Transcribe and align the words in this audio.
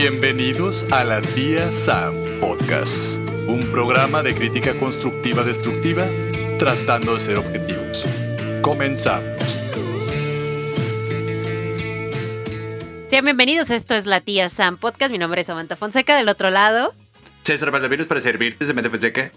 Bienvenidos 0.00 0.86
a 0.92 1.02
la 1.02 1.20
Tía 1.20 1.72
Sam 1.72 2.14
Podcast, 2.38 3.18
un 3.48 3.68
programa 3.72 4.22
de 4.22 4.32
crítica 4.32 4.78
constructiva 4.78 5.42
destructiva 5.42 6.06
tratando 6.56 7.14
de 7.14 7.20
ser 7.20 7.36
objetivos. 7.36 8.04
Comenzamos. 8.62 9.26
Sean 13.08 13.24
bienvenidos, 13.24 13.70
esto 13.70 13.96
es 13.96 14.06
la 14.06 14.20
Tía 14.20 14.48
Sam 14.48 14.76
Podcast, 14.76 15.10
mi 15.10 15.18
nombre 15.18 15.40
es 15.40 15.48
Samantha 15.48 15.74
Fonseca, 15.74 16.16
del 16.16 16.28
otro 16.28 16.50
lado. 16.50 16.94
César 17.42 17.72
Valdevinos 17.72 18.06
para 18.06 18.20
servirte, 18.20 18.64
Samantha 18.66 18.90
Fonseca. 18.90 19.32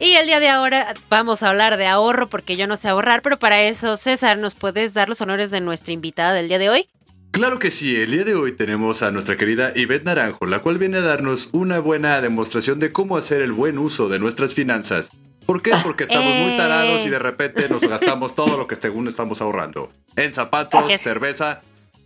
Y 0.00 0.14
el 0.14 0.24
día 0.24 0.40
de 0.40 0.48
ahora 0.48 0.94
vamos 1.10 1.42
a 1.42 1.50
hablar 1.50 1.76
de 1.76 1.86
ahorro 1.86 2.30
porque 2.30 2.56
yo 2.56 2.66
no 2.66 2.78
sé 2.78 2.88
ahorrar, 2.88 3.20
pero 3.20 3.38
para 3.38 3.60
eso, 3.60 3.98
César, 3.98 4.38
¿nos 4.38 4.54
puedes 4.54 4.94
dar 4.94 5.10
los 5.10 5.20
honores 5.20 5.50
de 5.50 5.60
nuestra 5.60 5.92
invitada 5.92 6.32
del 6.32 6.48
día 6.48 6.58
de 6.58 6.70
hoy? 6.70 6.88
Claro 7.32 7.58
que 7.58 7.70
sí, 7.70 7.96
el 8.00 8.10
día 8.12 8.24
de 8.24 8.34
hoy 8.34 8.52
tenemos 8.52 9.02
a 9.02 9.10
nuestra 9.10 9.36
querida 9.36 9.72
Ivette 9.74 10.04
Naranjo, 10.04 10.44
la 10.44 10.58
cual 10.60 10.76
viene 10.76 10.98
a 10.98 11.00
darnos 11.00 11.48
una 11.52 11.78
buena 11.78 12.20
demostración 12.20 12.78
de 12.78 12.92
cómo 12.92 13.16
hacer 13.16 13.40
el 13.40 13.52
buen 13.52 13.78
uso 13.78 14.08
de 14.10 14.18
nuestras 14.18 14.52
finanzas. 14.52 15.10
¿Por 15.46 15.62
qué? 15.62 15.72
Porque 15.82 16.04
estamos 16.04 16.34
muy 16.36 16.56
tarados 16.58 17.04
y 17.06 17.08
de 17.10 17.18
repente 17.18 17.68
nos 17.70 17.80
gastamos 17.82 18.34
todo 18.36 18.58
lo 18.58 18.66
que 18.66 18.76
según 18.76 19.08
estamos 19.08 19.40
ahorrando. 19.40 19.90
En 20.14 20.32
zapatos, 20.34 20.92
cerveza, 21.00 21.62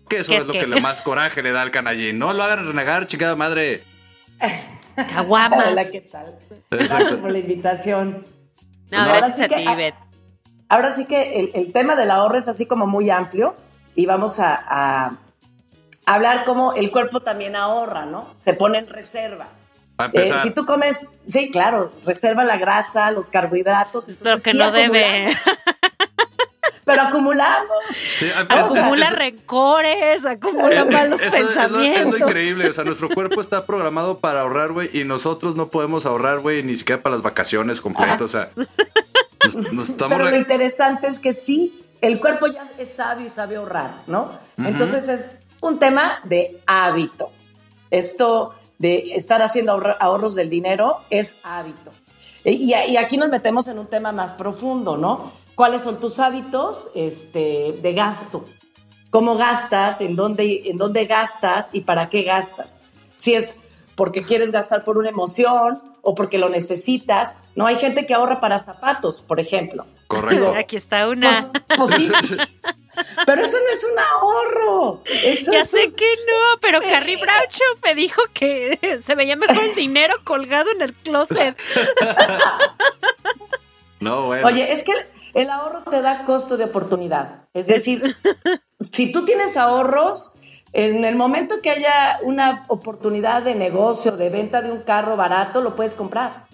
que 0.08 0.18
eso 0.18 0.30
¿Qué 0.32 0.38
es, 0.38 0.46
lo 0.46 0.52
qué? 0.52 0.60
que 0.60 0.66
le 0.68 0.80
más 0.80 1.02
coraje 1.02 1.42
le 1.42 1.50
da 1.50 1.62
al 1.62 1.72
canallín. 1.72 2.18
No 2.20 2.32
lo 2.32 2.44
hagan 2.44 2.64
renegar, 2.64 3.08
chingada 3.08 3.34
madre. 3.34 3.82
Caguamas. 4.94 5.66
Hola, 5.72 5.90
¿qué 5.90 6.02
tal? 6.02 6.38
Exacto. 6.70 6.76
Gracias 7.04 7.14
por 7.20 7.30
la 7.32 7.38
invitación. 7.38 8.24
No, 8.92 8.98
Ahora 8.98 9.16
gracias 9.18 9.36
sí 9.36 9.42
a 9.42 9.48
que- 9.48 9.56
ti, 9.56 9.64
ah, 9.66 9.72
Ivette. 9.74 9.96
Ahora 10.68 10.90
sí 10.92 11.06
que 11.06 11.40
el, 11.40 11.50
el 11.54 11.72
tema 11.72 11.96
del 11.96 12.10
ahorro 12.12 12.38
es 12.38 12.46
así 12.48 12.66
como 12.66 12.86
muy 12.86 13.10
amplio 13.10 13.54
y 13.96 14.06
vamos 14.06 14.38
a, 14.38 14.54
a 14.68 15.12
hablar 16.06 16.44
cómo 16.44 16.72
el 16.74 16.90
cuerpo 16.92 17.20
también 17.20 17.56
ahorra, 17.56 18.06
¿no? 18.06 18.34
Se 18.38 18.54
pone 18.54 18.78
en 18.78 18.86
reserva. 18.86 19.48
Eh, 20.12 20.30
si 20.42 20.50
tú 20.50 20.66
comes, 20.66 21.10
sí, 21.26 21.50
claro, 21.50 21.90
reserva 22.04 22.44
la 22.44 22.58
grasa, 22.58 23.10
los 23.10 23.30
carbohidratos. 23.30 24.10
Lo 24.20 24.32
que 24.32 24.38
sí 24.38 24.52
no 24.56 24.64
acumulamos, 24.66 24.92
debe. 24.92 25.36
Pero 26.84 27.02
acumulamos. 27.02 27.68
sí, 28.16 28.26
es- 28.26 28.36
Acumula 28.36 29.06
es- 29.06 29.12
es- 29.12 29.18
rencores, 29.18 30.24
acumula 30.24 30.68
es- 30.82 30.86
malos 30.92 31.20
es 31.20 31.32
lo- 31.32 31.38
es 31.38 31.40
lo 31.56 31.62
pensamientos. 31.62 32.20
increíble, 32.20 32.68
o 32.68 32.72
sea, 32.72 32.84
nuestro 32.84 33.08
cuerpo 33.08 33.40
está 33.40 33.66
programado 33.66 34.18
para 34.18 34.42
ahorrar, 34.42 34.70
güey, 34.72 34.90
y 34.92 35.02
nosotros 35.04 35.56
no 35.56 35.68
podemos 35.68 36.06
ahorrar, 36.06 36.38
güey, 36.40 36.62
ni 36.62 36.76
siquiera 36.76 37.02
para 37.02 37.16
las 37.16 37.22
vacaciones 37.22 37.80
completas, 37.80 38.20
o 38.20 38.28
sea, 38.28 38.50
nos, 39.42 39.56
nos 39.72 39.88
estamos... 39.88 40.12
Pero 40.16 40.24
lo 40.26 40.30
re- 40.30 40.38
interesante 40.38 41.08
es 41.08 41.18
que 41.18 41.32
sí, 41.32 41.82
el 42.00 42.20
cuerpo 42.20 42.46
ya 42.46 42.64
es 42.78 42.94
sabio 42.94 43.26
y 43.26 43.28
sabe 43.28 43.56
ahorrar, 43.56 44.02
¿no? 44.06 44.30
Entonces 44.58 45.08
es 45.08 45.26
un 45.60 45.78
tema 45.78 46.20
de 46.24 46.60
hábito. 46.66 47.30
Esto 47.90 48.54
de 48.78 49.14
estar 49.16 49.40
haciendo 49.42 49.72
ahorros 50.00 50.34
del 50.34 50.50
dinero 50.50 50.98
es 51.10 51.34
hábito. 51.42 51.90
E- 52.44 52.52
Y, 52.52 52.74
y 52.74 52.96
aquí 52.96 53.16
nos 53.16 53.28
metemos 53.28 53.68
en 53.68 53.78
un 53.78 53.86
tema 53.86 54.12
más 54.12 54.32
profundo, 54.32 54.96
¿no? 54.96 55.32
¿Cuáles 55.54 55.82
son 55.82 55.98
tus 56.00 56.18
hábitos 56.18 56.90
este, 56.94 57.78
de 57.80 57.92
gasto? 57.94 58.44
¿Cómo 59.10 59.36
gastas? 59.36 60.00
¿En 60.02 60.14
dónde, 60.16 60.62
¿En 60.66 60.76
dónde 60.76 61.06
gastas? 61.06 61.70
¿Y 61.72 61.80
para 61.82 62.10
qué 62.10 62.22
gastas? 62.22 62.82
Si 63.14 63.32
es 63.34 63.56
porque 63.96 64.22
quieres 64.22 64.52
gastar 64.52 64.84
por 64.84 64.98
una 64.98 65.08
emoción 65.08 65.82
o 66.02 66.14
porque 66.14 66.38
lo 66.38 66.48
necesitas. 66.48 67.40
No, 67.56 67.66
hay 67.66 67.76
gente 67.76 68.06
que 68.06 68.14
ahorra 68.14 68.38
para 68.38 68.58
zapatos, 68.60 69.22
por 69.22 69.40
ejemplo. 69.40 69.86
Correcto. 70.06 70.54
Aquí 70.56 70.76
está 70.76 71.08
una. 71.08 71.50
Pues, 71.76 71.76
pues 71.78 71.94
sí, 71.96 72.36
pero 73.26 73.42
eso 73.42 73.56
no 73.58 73.68
es 73.72 73.84
un 73.84 73.98
ahorro. 73.98 75.02
Eso 75.24 75.50
ya 75.52 75.62
es 75.62 75.70
sé 75.70 75.86
un- 75.86 75.92
que 75.94 76.14
no, 76.28 76.60
pero 76.60 76.80
Carrie 76.80 77.16
Bradshaw 77.20 77.74
me 77.82 77.94
dijo 77.96 78.20
que 78.32 79.00
se 79.04 79.14
veía 79.16 79.34
mejor 79.34 79.64
el 79.64 79.74
dinero 79.74 80.14
colgado 80.24 80.70
en 80.70 80.82
el 80.82 80.94
closet. 80.94 81.56
No, 84.00 84.26
bueno. 84.26 84.46
Oye, 84.46 84.72
es 84.72 84.82
que 84.82 84.92
el, 84.92 84.98
el 85.34 85.50
ahorro 85.50 85.82
te 85.90 86.02
da 86.02 86.24
costo 86.24 86.56
de 86.56 86.64
oportunidad. 86.64 87.46
Es 87.54 87.66
decir, 87.66 88.16
si 88.92 89.10
tú 89.10 89.24
tienes 89.24 89.56
ahorros, 89.56 90.34
en 90.78 91.04
el 91.04 91.16
momento 91.16 91.56
que 91.62 91.70
haya 91.70 92.18
una 92.22 92.64
oportunidad 92.68 93.42
de 93.42 93.54
negocio, 93.54 94.12
de 94.16 94.28
venta 94.30 94.60
de 94.60 94.70
un 94.70 94.80
carro 94.82 95.16
barato, 95.16 95.60
lo 95.62 95.74
puedes 95.74 95.94
comprar. 95.94 96.44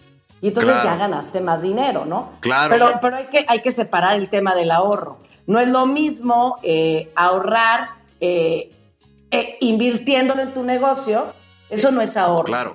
Y 0.40 0.48
entonces 0.48 0.72
Claro. 0.72 0.88
ya 0.88 0.96
ganaste 0.96 1.40
más 1.40 1.60
dinero, 1.62 2.04
¿no? 2.04 2.32
Claro. 2.40 2.70
Pero, 2.70 2.98
pero 3.00 3.16
hay, 3.16 3.26
que, 3.26 3.44
hay 3.48 3.60
que 3.62 3.72
separar 3.72 4.16
el 4.16 4.28
tema 4.28 4.54
del 4.54 4.70
ahorro. 4.70 5.18
No 5.46 5.58
es 5.60 5.68
lo 5.68 5.86
mismo 5.86 6.56
eh, 6.62 7.12
ahorrar 7.16 7.88
eh, 8.20 8.70
eh, 9.30 9.56
invirtiéndolo 9.60 10.42
en 10.42 10.52
tu 10.54 10.62
negocio. 10.62 11.26
Eso 11.70 11.90
no 11.90 12.00
es 12.00 12.16
ahorro. 12.16 12.44
claro. 12.44 12.74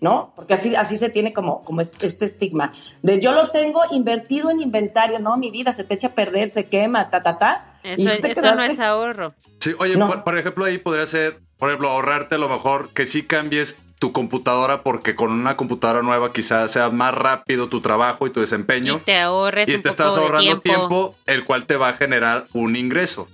¿no? 0.00 0.32
Porque 0.34 0.54
así, 0.54 0.74
así 0.74 0.96
se 0.96 1.10
tiene 1.10 1.32
como, 1.32 1.62
como 1.62 1.80
es- 1.80 2.02
este 2.02 2.24
estigma 2.24 2.72
de 3.02 3.20
yo 3.20 3.30
lo 3.30 3.50
tengo 3.52 3.82
invertido 3.92 4.50
en 4.50 4.60
inventario, 4.60 5.20
no, 5.20 5.36
mi 5.36 5.52
vida 5.52 5.72
se 5.72 5.84
te 5.84 5.94
echa 5.94 6.08
a 6.08 6.10
perder, 6.10 6.50
se 6.50 6.66
quema, 6.68 7.08
ta, 7.08 7.22
ta, 7.22 7.38
ta. 7.38 7.66
Y 7.84 8.06
Eso, 8.08 8.54
no 8.54 8.62
es 8.62 8.78
ahorro. 8.80 9.34
Sí, 9.60 9.72
oye, 9.78 9.96
No. 9.96 10.06
por, 10.08 10.24
por 10.24 10.38
ejemplo, 10.38 10.64
ahí 10.64 10.78
podría 10.78 11.06
ser, 11.06 11.38
por 11.58 11.68
ejemplo, 11.70 11.88
ahorrarte 11.90 12.36
a 12.36 12.38
lo 12.38 12.48
mejor 12.48 12.90
que 12.92 13.06
sí 13.06 13.22
cambies 13.22 13.78
tu 13.98 14.12
computadora 14.12 14.82
porque 14.82 15.14
con 15.14 15.30
una 15.30 15.56
computadora 15.56 16.02
nueva 16.02 16.32
quizás 16.32 16.72
sea 16.72 16.90
más 16.90 17.14
rápido 17.14 17.68
tu 17.68 17.80
trabajo 17.80 18.26
y 18.26 18.30
tu 18.30 18.40
Y 18.40 18.42
desempeño 18.42 19.00
te 19.04 19.16
ahorres 19.20 19.68
y 19.68 19.74
un 19.76 19.82
te 19.82 19.90
poco 19.90 20.02
estás 20.08 20.16
ahorrando 20.16 20.58
tiempo. 20.58 20.62
tiempo, 20.88 21.14
el 21.26 21.44
cual 21.44 21.66
te 21.66 21.76
va 21.76 21.90
a 21.90 21.92
generar 21.92 22.46
un 22.52 22.74
ingreso. 22.74 23.28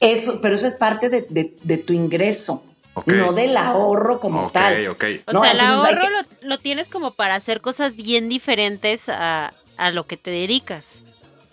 Eso, 0.00 0.40
pero 0.40 0.56
eso 0.56 0.66
es 0.66 0.74
parte 0.74 1.08
de, 1.08 1.24
de- 1.30 1.54
de 1.62 1.78
tu 1.78 1.92
ingreso, 1.92 2.64
no 3.06 3.32
del 3.32 3.56
ahorro 3.56 4.18
como 4.18 4.46
Ok, 4.46 4.52
tal. 4.52 4.88
ok. 4.88 5.04
O 5.26 5.32
No, 5.32 5.40
sea, 5.42 5.52
el 5.52 5.60
ahorro 5.60 6.00
que- 6.00 6.10
lo, 6.42 6.48
lo 6.48 6.58
tienes 6.58 6.88
como 6.88 7.12
para 7.12 7.36
hacer 7.36 7.60
cosas 7.60 7.94
bien 7.94 8.28
diferentes 8.28 9.08
a, 9.08 9.54
a 9.76 9.90
lo 9.92 10.08
que 10.08 10.16
te 10.16 10.32
dedicas. 10.32 10.98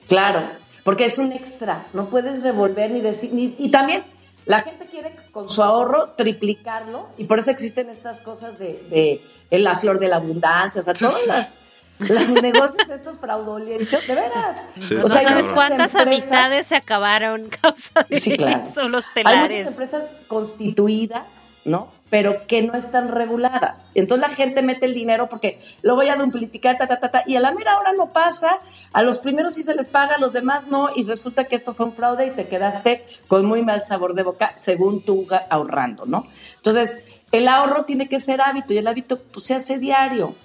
Claro, 0.07 0.41
porque 0.83 1.05
es 1.05 1.17
un 1.17 1.31
extra, 1.31 1.85
no 1.93 2.09
puedes 2.09 2.43
revolver 2.43 2.91
ni 2.91 3.01
decir, 3.01 3.31
ni- 3.33 3.55
y 3.57 3.69
también 3.71 4.03
la 4.45 4.61
gente 4.61 4.85
quiere 4.85 5.15
con 5.31 5.47
su 5.49 5.61
ahorro 5.61 6.09
triplicarlo 6.11 7.07
y 7.17 7.25
por 7.25 7.39
eso 7.39 7.51
existen 7.51 7.89
estas 7.89 8.21
cosas 8.21 8.57
de, 8.59 9.21
de- 9.51 9.59
la 9.59 9.75
flor 9.77 9.99
de 9.99 10.07
la 10.07 10.15
abundancia, 10.17 10.79
o 10.79 10.83
sea, 10.83 10.93
las, 11.27 11.61
los 11.99 12.29
negocios 12.29 12.89
estos 12.89 13.17
fraudulentos, 13.17 14.07
de 14.07 14.15
veras. 14.15 14.65
Sí, 14.79 14.95
o 14.95 15.07
sea, 15.07 15.23
sabes 15.23 15.51
cuántas 15.53 15.93
empresas- 15.93 16.01
amistades 16.01 16.67
se 16.67 16.75
acabaron 16.75 17.49
causa 17.61 18.05
de 18.09 18.15
Sí, 18.15 18.37
claro. 18.37 18.63
eso, 18.71 18.87
los 18.87 19.03
Hay 19.25 19.37
muchas 19.37 19.67
empresas 19.67 20.13
constituidas, 20.27 21.49
¿no? 21.65 21.91
Pero 22.09 22.47
que 22.47 22.61
no 22.61 22.73
están 22.73 23.09
reguladas. 23.09 23.91
Entonces 23.93 24.27
la 24.27 24.35
gente 24.35 24.61
mete 24.61 24.85
el 24.85 24.93
dinero 24.93 25.29
porque 25.29 25.59
lo 25.81 25.95
voy 25.95 26.09
a 26.09 26.15
duplicar, 26.15 26.77
ta, 26.77 26.87
ta, 26.87 26.99
ta, 26.99 27.11
ta, 27.11 27.23
y 27.27 27.35
a 27.35 27.39
la 27.39 27.51
mera 27.51 27.77
hora 27.77 27.93
no 27.93 28.11
pasa. 28.11 28.57
A 28.93 29.03
los 29.03 29.19
primeros 29.19 29.53
sí 29.53 29.63
se 29.63 29.75
les 29.75 29.87
paga, 29.87 30.15
a 30.15 30.19
los 30.19 30.33
demás 30.33 30.67
no, 30.67 30.89
y 30.95 31.03
resulta 31.03 31.45
que 31.45 31.55
esto 31.55 31.73
fue 31.73 31.85
un 31.85 31.93
fraude 31.93 32.27
y 32.27 32.31
te 32.31 32.47
quedaste 32.47 33.05
con 33.27 33.45
muy 33.45 33.63
mal 33.63 33.81
sabor 33.81 34.13
de 34.13 34.23
boca 34.23 34.53
según 34.55 35.01
tú 35.01 35.27
ahorrando, 35.49 36.05
¿no? 36.05 36.25
Entonces, 36.55 37.05
el 37.31 37.47
ahorro 37.47 37.85
tiene 37.85 38.09
que 38.09 38.19
ser 38.19 38.41
hábito 38.41 38.73
y 38.73 38.77
el 38.77 38.87
hábito 38.87 39.17
pues, 39.17 39.45
se 39.45 39.55
hace 39.55 39.77
diario. 39.77 40.35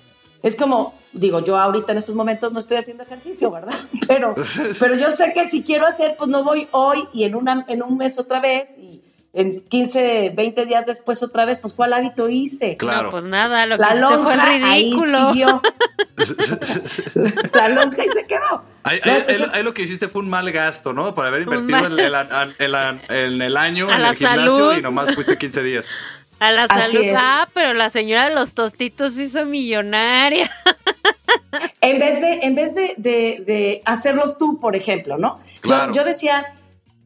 Es 0.43 0.57
como, 0.57 0.93
digo, 1.15 1.41
yo 1.41 1.57
ahorita 1.57 1.93
en 1.93 1.99
estos 1.99 2.15
momentos 2.15 2.53
no 2.53 2.59
estoy 2.59 2.77
haciendo 2.77 3.03
ejercicio, 3.03 3.51
¿verdad? 3.51 3.75
Pero, 4.07 4.35
pero 4.79 4.95
yo 4.95 5.09
sé 5.09 5.33
que 5.33 5.47
si 5.47 5.63
quiero 5.63 5.87
hacer, 5.87 6.17
pues 6.19 6.29
no 6.29 6.45
voy 6.45 6.69
hoy 6.73 7.03
y 7.15 7.25
en, 7.25 7.35
una, 7.35 7.65
en 7.69 7.83
un 7.83 7.97
mes 7.97 8.19
otra 8.19 8.41
vez 8.41 8.69
y 8.77 9.01
en 9.35 9.61
15, 9.63 10.31
20 10.35 10.65
días 10.67 10.87
después 10.87 11.23
otra 11.23 11.45
vez, 11.45 11.59
pues 11.59 11.73
¿cuál 11.75 11.93
hábito 11.93 12.29
hice? 12.29 12.77
Claro. 12.77 13.05
No, 13.05 13.11
pues 13.11 13.25
nada, 13.25 13.67
lo 13.67 13.77
que 13.77 13.83
La 13.83 13.89
hiciste 13.97 14.07
fue 14.23 14.37
lonja 14.37 14.71
ahí 14.71 14.85
ridículo. 14.85 15.33
siguió. 15.33 15.63
La 17.55 17.69
lonja 17.69 18.05
y 18.05 18.09
se 18.11 18.25
quedó. 18.25 18.63
Ahí, 18.85 19.01
No, 19.05 19.13
ahí- 19.13 19.25
entonces- 19.27 19.55
ahí 19.55 19.63
lo 19.63 19.75
que 19.75 19.83
hiciste 19.83 20.09
fue 20.09 20.23
un 20.23 20.29
mal 20.31 20.51
gasto, 20.53 20.93
¿no? 20.93 21.15
Por 21.15 21.27
haber 21.27 21.43
invertido 21.43 21.87
en 21.87 21.99
el, 21.99 22.15
año 22.15 23.89
A 23.91 23.97
en 23.97 24.05
el 24.05 24.15
gimnasio 24.15 24.51
salud. 24.51 24.77
y 24.79 24.83
nomás 24.83 25.15
fuiste 25.15 25.37
15 25.39 25.63
días. 25.63 25.87
A 26.41 26.51
la 26.53 26.65
Así 26.65 26.93
salud. 26.93 27.05
es. 27.09 27.19
Ah, 27.21 27.49
pero 27.55 27.75
la 27.75 27.91
señora 27.91 28.29
de 28.29 28.35
los 28.35 28.55
tostitos 28.55 29.15
se 29.15 29.25
hizo 29.25 29.45
millonaria. 29.45 30.51
En 31.81 32.01
vez 32.01 32.21
de, 32.21 32.33
en 32.43 32.55
vez 32.55 32.75
de, 32.75 32.95
de- 32.97 33.43
de 33.47 33.83
hacerlos 33.85 34.39
tú, 34.39 34.59
por 34.59 34.75
ejemplo, 34.75 35.19
¿no? 35.19 35.39
Yo- 35.57 35.61
Claro. 35.61 35.93
Yo, 35.93 36.03
decía, 36.05 36.55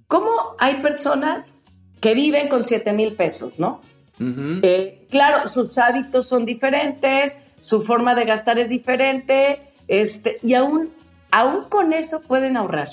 ¿cómo 0.06 0.30
hay 0.58 0.76
personas 0.76 1.58
que 2.00 2.14
viven 2.14 2.48
con 2.48 2.64
7 2.64 2.92
mil 2.92 3.14
pesos, 3.14 3.58
¿no? 3.58 3.80
Eh, 4.20 5.06
claro, 5.10 5.48
sus 5.48 5.78
hábitos 5.78 6.26
son 6.26 6.44
diferentes, 6.44 7.36
su 7.60 7.82
forma 7.82 8.14
de 8.14 8.24
gastar 8.24 8.58
es 8.58 8.68
diferente, 8.68 9.60
este, 9.86 10.38
y 10.42 10.54
aún, 10.54 10.90
aún 11.30 11.62
con 11.68 11.92
eso 11.92 12.22
pueden 12.26 12.56
ahorrar. 12.56 12.88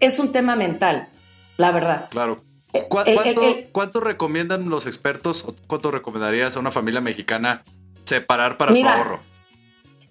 Es 0.00 0.18
un 0.18 0.30
tema 0.32 0.54
mental, 0.54 1.08
la 1.56 1.70
verdad. 1.70 2.08
Claro. 2.10 2.42
¿Cu- 2.88 3.00
el- 3.06 3.68
¿Cuánto, 3.72 4.00
recomiendan 4.00 4.68
los 4.68 4.86
expertos 4.86 5.44
o 5.46 5.56
cuánto 5.66 5.90
recomendarías 5.90 6.56
a 6.56 6.60
una 6.60 6.70
familia 6.70 7.00
mexicana 7.00 7.62
separar 8.04 8.58
para 8.58 8.72
Mira, 8.72 8.92
su 8.92 8.98
ahorro? 8.98 9.20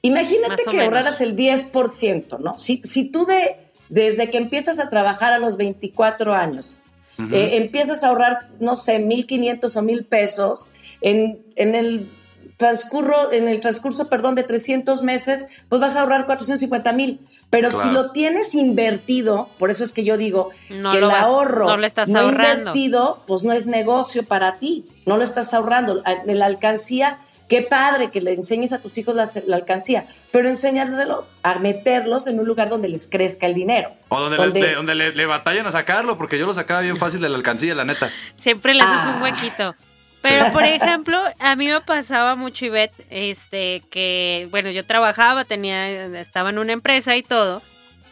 Imagínate 0.02 0.64
que 0.64 0.72
menos. 0.72 0.86
ahorraras 0.86 1.22
el 1.22 1.36
10%, 1.36 2.40
¿no? 2.40 2.58
Si, 2.58 2.78
si 2.78 3.06
tú 3.12 3.26
de, 3.26 3.72
desde 3.90 4.30
que 4.32 4.38
empiezas 4.38 4.80
a 4.80 4.90
trabajar 4.90 5.34
a 5.34 5.40
los 5.40 5.58
24 5.58 6.34
años 6.34 6.82
eh, 7.32 7.58
empiezas 7.58 8.04
a 8.04 8.10
ahorrar, 8.10 8.50
no 8.60 8.76
sé, 8.76 9.00
1.500 9.00 9.76
o 9.76 9.82
1.000 9.82 10.06
pesos 10.08 10.72
en, 11.02 11.40
en 11.56 11.76
el 11.76 12.10
transcurso, 12.58 13.32
en 13.32 13.48
el 13.48 13.60
transcurso, 13.60 14.10
perdón, 14.10 14.36
de 14.36 14.44
300 14.44 15.04
meses, 15.04 15.46
pues 15.70 15.80
vas 15.80 15.96
a 15.96 16.02
ahorrar 16.02 16.26
450 16.26 16.94
mil. 16.94 17.20
Pero 17.50 17.72
si 17.72 17.92
lo 17.92 18.12
tienes 18.12 18.54
invertido, 18.56 19.48
por 19.58 19.72
eso 19.72 19.86
es 19.86 19.94
que 19.94 20.04
yo 20.04 20.18
digo 20.18 20.50
que 20.68 20.98
el 20.98 21.04
ahorro 21.06 21.66
no, 21.66 21.78
lo 21.78 21.88
estás 21.88 22.14
ahorrando. 22.14 22.58
invertido, 22.60 23.24
pues 23.26 23.44
no 23.44 23.54
es 23.54 23.66
negocio 23.68 24.24
para 24.24 24.56
ti, 24.60 24.84
no 25.06 25.16
lo 25.16 25.24
estás 25.24 25.54
ahorrando. 25.54 26.04
En 26.06 26.40
la 26.40 26.46
alcancía, 26.46 27.20
qué 27.48 27.62
padre 27.62 28.12
que 28.12 28.22
le 28.22 28.34
enseñes 28.34 28.74
a 28.74 28.80
tus 28.80 28.98
hijos 28.98 29.16
la, 29.16 29.28
alcancía, 29.56 30.06
pero 30.32 30.48
enséñaselos 30.48 31.26
a 31.44 31.56
meterlos 31.60 32.28
en 32.28 32.40
un 32.40 32.46
lugar 32.46 32.70
donde 32.70 32.90
les 32.90 33.08
crezca 33.08 33.46
el 33.46 33.54
dinero. 33.54 33.92
O 34.10 34.20
donde, 34.20 34.74
donde, 34.76 34.96
le, 34.96 35.26
batallan 35.26 35.66
a 35.66 35.72
sacarlo, 35.72 36.18
porque 36.18 36.38
yo 36.38 36.46
lo 36.46 36.54
sacaba 36.54 36.82
bien 36.82 36.98
fácil 36.98 37.22
de 37.22 37.30
la 37.30 37.38
alcancía, 37.38 37.76
la 37.76 37.86
neta. 37.86 38.12
Siempre 38.38 38.74
le 38.74 38.84
haces 38.84 39.08
un 39.08 39.14
ah. 39.14 39.20
huequito. 39.24 39.76
Pero, 40.22 40.52
por 40.52 40.64
ejemplo, 40.66 41.20
a 41.40 41.56
mí 41.56 41.68
me 41.68 41.82
pasaba 41.82 42.36
mucho, 42.36 42.66
Ivette, 42.66 43.06
este, 43.10 43.84
que, 43.90 44.48
bueno, 44.52 44.70
yo 44.72 44.86
trabajaba, 44.86 45.46
tenía, 45.46 46.06
estaba 46.20 46.50
en 46.50 46.60
una 46.60 46.74
empresa 46.74 47.16
y 47.16 47.24
todo, 47.24 47.62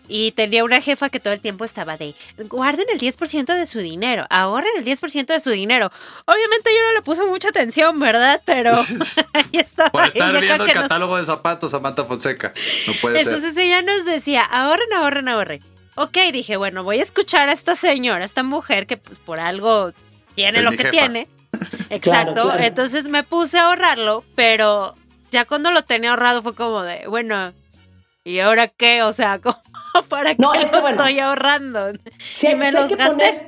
y 0.08 0.32
tenía 0.32 0.64
una 0.64 0.82
jefa 0.82 1.10
que 1.10 1.20
todo 1.20 1.34
el 1.34 1.40
tiempo 1.40 1.66
estaba 1.66 1.98
de, 1.98 2.16
guarden 2.38 2.86
el 2.92 3.00
10% 3.00 3.46
de 3.46 3.66
su 3.66 3.80
dinero, 3.80 4.26
ahorren 4.30 4.72
el 4.78 4.86
10% 4.86 5.26
de 5.26 5.40
su 5.40 5.50
dinero. 5.52 5.92
Obviamente 6.26 6.70
yo 6.76 6.82
no 6.84 6.94
le 6.94 7.02
puse 7.02 7.26
mucha 7.26 7.50
atención, 7.50 8.00
¿verdad? 8.00 8.42
Pero 8.46 8.74
ahí 9.34 9.50
estaba. 9.52 9.90
Por 9.90 10.08
estar 10.08 10.40
viendo 10.40 10.66
el 10.66 10.72
catálogo 10.72 11.18
de 11.18 11.26
zapatos, 11.26 11.72
Samantha 11.72 12.06
Fonseca. 12.06 12.54
No 12.88 12.94
puede 13.02 13.24
ser. 13.24 13.34
Entonces 13.34 13.58
ella 13.58 13.82
nos 13.82 14.06
decía, 14.06 14.42
ahorren, 14.42 14.94
ahorren, 14.94 15.28
ahorren. 15.28 15.64
Ok, 15.96 16.18
dije, 16.34 16.58
bueno, 16.58 16.84
voy 16.84 17.00
a 17.00 17.04
escuchar 17.04 17.50
a 17.50 17.54
esta 17.54 17.76
señora, 17.76 18.24
a 18.24 18.26
esta 18.26 18.44
mujer 18.44 18.86
que 18.86 18.98
pues 18.98 19.18
por 19.20 19.40
algo 19.40 19.94
tiene 20.36 20.62
lo 20.62 20.72
que 20.72 20.86
tiene. 20.86 21.28
Exacto. 21.90 22.54
Entonces 22.58 23.06
me 23.06 23.24
puse 23.24 23.58
a 23.58 23.68
ahorrarlo, 23.68 24.26
pero 24.36 24.96
ya 25.32 25.46
cuando 25.46 25.72
lo 25.72 25.84
tenía 25.84 26.12
ahorrado 26.12 26.44
fue 26.44 26.54
como 26.54 26.84
de, 26.84 27.08
bueno, 27.08 27.54
¿y 28.26 28.40
ahora 28.40 28.68
qué? 28.68 29.04
O 29.04 29.14
sea, 29.14 29.40
¿para 30.10 30.36
qué 30.36 30.42
no, 30.42 30.54
estoy 30.54 31.20
ahorrando? 31.20 31.94
Sí, 32.28 32.54
me 32.56 32.74
los 32.74 32.90
que 32.90 32.98
Poner... 32.98 33.48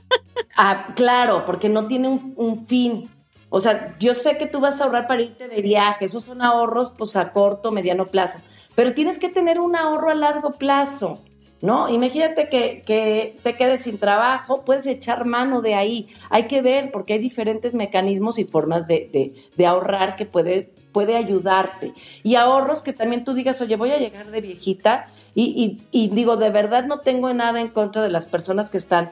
ah, 0.56 0.86
claro, 0.96 1.44
porque 1.46 1.68
no 1.68 1.86
tiene 1.86 2.08
un, 2.08 2.66
fin. 2.66 3.08
O 3.50 3.60
sea, 3.60 3.96
yo 4.00 4.14
sé 4.14 4.36
que 4.36 4.46
tú 4.46 4.58
vas 4.58 4.80
a 4.80 4.84
ahorrar 4.84 5.06
para 5.06 5.22
irte 5.22 5.46
de 5.46 5.62
viaje, 5.62 6.06
esos 6.06 6.24
son 6.24 6.42
ahorros 6.42 6.92
pues 6.98 7.14
a 7.14 7.30
corto, 7.30 7.70
mediano 7.70 8.06
plazo, 8.06 8.40
pero 8.74 8.94
tienes 8.94 9.18
que 9.18 9.28
tener 9.28 9.60
un 9.60 9.76
ahorro 9.76 10.10
a 10.10 10.14
largo 10.14 10.50
plazo. 10.50 11.22
¿no? 11.64 11.88
Imagínate 11.88 12.50
que, 12.50 13.38
te 13.42 13.56
quedes 13.56 13.84
sin 13.84 13.96
trabajo, 13.96 14.66
puedes 14.66 14.86
echar 14.86 15.24
mano 15.24 15.62
de 15.62 15.74
ahí. 15.74 16.08
Hay 16.28 16.46
que 16.46 16.60
ver 16.60 16.90
porque 16.92 17.14
hay 17.14 17.18
diferentes 17.18 17.74
mecanismos 17.74 18.38
y 18.38 18.44
formas 18.44 18.86
de, 18.86 19.32
ahorrar 19.66 20.16
que 20.16 20.26
puede, 20.26 20.73
puede 20.94 21.16
ayudarte. 21.16 21.92
Y 22.22 22.36
ahorros 22.36 22.80
que 22.80 22.94
también 22.94 23.24
tú 23.24 23.34
digas, 23.34 23.60
oye, 23.60 23.76
voy 23.76 23.90
a 23.90 23.98
llegar 23.98 24.26
de 24.26 24.40
viejita 24.40 25.08
y, 25.34 25.80
digo, 25.92 26.36
de 26.36 26.48
verdad 26.50 26.84
no 26.84 27.00
tengo 27.00 27.34
nada 27.34 27.60
en 27.60 27.68
contra 27.68 28.00
de 28.00 28.08
las 28.08 28.24
personas 28.24 28.70
que 28.70 28.78
están 28.78 29.10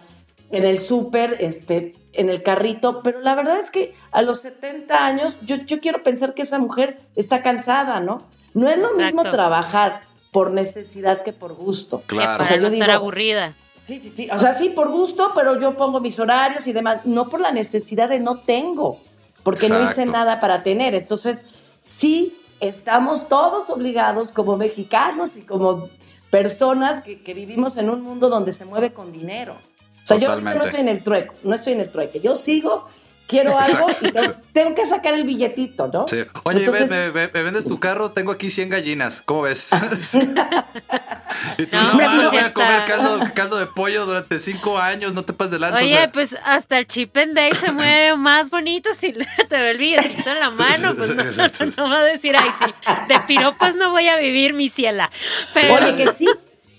en 0.53 0.65
el 0.65 0.79
súper, 0.79 1.39
este, 1.41 1.93
en 2.13 2.31
el 2.31 2.43
carrito, 2.43 3.03
pero 3.03 3.21
la 3.21 3.35
verdad 3.35 3.59
es 3.59 3.71
que 3.71 3.95
a 4.13 4.23
los 4.23 4.41
70 4.43 5.05
años 5.05 5.39
yo, 5.43 5.57
yo 5.57 5.81
quiero 5.81 6.03
pensar 6.03 6.35
que 6.35 6.43
esa 6.43 6.59
mujer 6.59 6.99
está 7.17 7.43
cansada, 7.43 8.01
¿no? 8.01 8.19
No 8.55 8.69
es 8.69 8.79
lo 8.79 8.93
mismo 8.93 9.25
trabajar 9.25 10.03
por 10.31 10.53
necesidad 10.53 11.23
que 11.23 11.33
por 11.33 11.55
gusto. 11.55 12.03
Claro. 12.07 12.45
O 12.45 12.47
sea, 12.47 12.57
yo 12.57 12.63
no 12.63 12.69
estar 12.69 12.91
aburrida. 12.91 13.57
Sí, 13.75 13.99
sí, 14.01 14.11
sí. 14.11 14.29
O 14.31 14.39
sea, 14.39 14.53
sí, 14.53 14.69
por 14.69 14.91
gusto, 14.91 15.33
pero 15.35 15.61
yo 15.61 15.77
pongo 15.77 15.99
mis 15.99 16.21
horarios 16.21 16.67
y 16.69 16.73
demás. 16.73 17.05
No 17.05 17.29
por 17.29 17.41
la 17.41 17.51
necesidad 17.51 18.09
de 18.09 18.21
no 18.21 18.39
tengo, 18.39 19.01
porque 19.43 19.69
no 19.69 19.83
hice 19.83 20.05
nada 20.05 20.39
para 20.39 20.63
tener. 20.63 20.95
Entonces, 20.95 21.47
sí, 21.85 22.39
estamos 22.61 23.29
todos 23.29 23.71
obligados 23.71 24.31
como 24.31 24.57
mexicanos 24.57 25.37
y 25.37 25.43
como 25.43 25.89
personas 26.31 27.03
que, 27.03 27.21
que 27.21 27.35
vivimos 27.35 27.77
en 27.77 27.91
un 27.91 28.03
mundo 28.03 28.29
donde 28.29 28.53
se 28.53 28.65
mueve 28.65 28.93
con 28.93 29.13
dinero. 29.13 29.55
O 30.05 30.07
sea, 30.07 30.17
yo 30.17 30.41
no 30.41 30.51
estoy 30.51 30.81
en 30.81 30.89
el 30.89 31.05
trueco, 31.05 31.35
no 31.45 31.55
estoy 31.55 31.75
en 31.75 31.81
el 31.81 31.91
trueque. 31.91 32.21
Yo 32.21 32.35
sigo 32.35 32.89
quiero 33.33 33.59
algo 33.59 33.87
y 34.03 34.13
tengo, 34.53 34.75
que 34.75 34.85
sacar 34.85 35.15
el 35.15 35.25
billetito, 35.25 35.89
¿no? 35.89 36.07
Sí. 36.07 36.19
Oye, 36.43 36.69
me, 36.71 37.11
vendes 37.11 37.65
tu 37.65 37.81
carro, 37.81 38.11
tengo 38.11 38.31
aquí 38.31 38.51
100 38.51 38.69
gallinas, 38.69 39.23
¿cómo 39.23 39.43
ves? 39.43 39.71
y 41.59 41.67
tú, 41.67 41.79
no, 41.79 41.95
no 41.95 42.31
voy 42.31 42.39
a 42.39 42.53
comer 42.53 42.85
caldo, 43.35 43.59
de 43.59 43.67
pollo 43.67 44.05
durante 44.05 44.39
cinco 44.39 44.79
años, 44.79 45.15
no 45.15 45.25
te 45.25 45.33
pases 45.33 45.53
de 45.53 45.59
lanza. 45.61 45.83
Oye, 45.83 46.09
pues 46.13 46.37
hasta 46.45 46.79
el 46.79 46.87
chip 46.87 47.17
and 47.17 47.33
day 47.33 47.51
se 47.59 47.73
mueve 47.73 48.17
más 48.19 48.51
bonito 48.51 48.91
si 48.99 49.13
te 49.13 49.57
ve 49.57 49.71
el 49.71 49.79
billetito 49.79 50.31
en 50.31 50.39
la 50.39 50.51
mano, 50.51 50.95
pues 50.95 51.11
no, 51.17 51.25
no, 51.77 51.91
va 51.91 52.01
a 52.01 52.05
decir, 52.05 52.37
ay, 52.37 52.51
sí, 52.59 52.73
de 53.09 53.21
piropos 53.21 53.75
no 53.77 53.91
voy 53.91 54.09
a 54.09 54.17
vivir, 54.17 54.53
mi 54.53 54.69
ciela. 54.69 55.11
Pero... 55.55 55.75
Oye, 55.75 55.97
que 55.97 56.13
sí, 56.13 56.27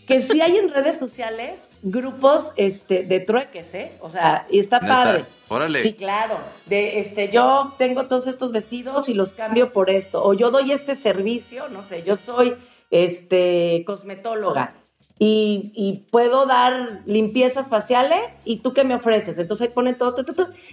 que 0.07 0.21
sí 0.21 0.39
hay 0.39 0.57
en 0.57 0.69
redes 0.69 0.99
sociales 0.99 1.59
grupos 1.83 2.53
este, 2.55 3.03
de 3.03 3.19
trueques, 3.19 3.73
¿eh? 3.73 3.91
O 3.99 4.09
sea, 4.09 4.47
y 4.49 4.59
está 4.59 4.79
padre. 4.79 5.25
Órale. 5.49 5.79
Sí, 5.79 5.93
claro. 5.93 6.39
De 6.65 6.99
este, 6.99 7.29
yo 7.29 7.73
tengo 7.77 8.05
todos 8.05 8.25
estos 8.25 8.51
vestidos 8.51 9.09
y 9.09 9.13
los 9.13 9.33
cambio 9.33 9.73
por 9.73 9.89
esto. 9.89 10.23
O 10.23 10.33
yo 10.33 10.49
doy 10.49 10.71
este 10.71 10.95
servicio, 10.95 11.67
no 11.69 11.83
sé, 11.83 12.03
yo 12.03 12.15
soy 12.15 12.55
este 12.89 13.83
cosmetóloga. 13.85 14.75
Y, 15.19 16.05
puedo 16.11 16.45
dar 16.45 16.99
limpiezas 17.05 17.69
faciales 17.69 18.33
y 18.43 18.57
tú 18.57 18.73
qué 18.73 18.83
me 18.83 18.95
ofreces. 18.95 19.37
Entonces 19.37 19.67
ahí 19.67 19.73
ponen 19.73 19.95
todo, 19.95 20.15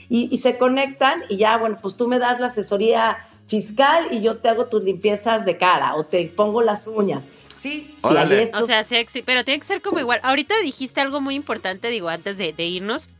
y, 0.08 0.28
y, 0.32 0.38
se 0.38 0.58
conectan 0.58 1.22
y 1.28 1.36
ya, 1.36 1.56
bueno, 1.56 1.76
pues 1.80 1.96
tú 1.96 2.08
me 2.08 2.18
das 2.18 2.40
la 2.40 2.46
asesoría 2.46 3.28
fiscal 3.46 4.08
y 4.10 4.22
yo 4.22 4.38
te 4.38 4.48
hago 4.48 4.66
tus 4.66 4.82
limpiezas 4.82 5.44
de 5.44 5.56
cara 5.56 5.94
o 5.94 6.04
te 6.04 6.24
pongo 6.26 6.62
las 6.62 6.88
uñas. 6.88 7.28
Sí, 7.60 7.94
sí, 8.02 8.14
O 8.54 8.62
sea, 8.62 8.84
sexy, 8.84 9.20
pero 9.20 9.44
tiene 9.44 9.60
que 9.60 9.66
ser 9.66 9.82
como 9.82 9.98
igual. 9.98 10.18
Ahorita 10.22 10.58
dijiste 10.60 11.02
algo 11.02 11.20
muy 11.20 11.34
importante, 11.34 11.90
digo, 11.90 12.08
antes 12.08 12.38
de, 12.38 12.54
irnos. 12.64 13.10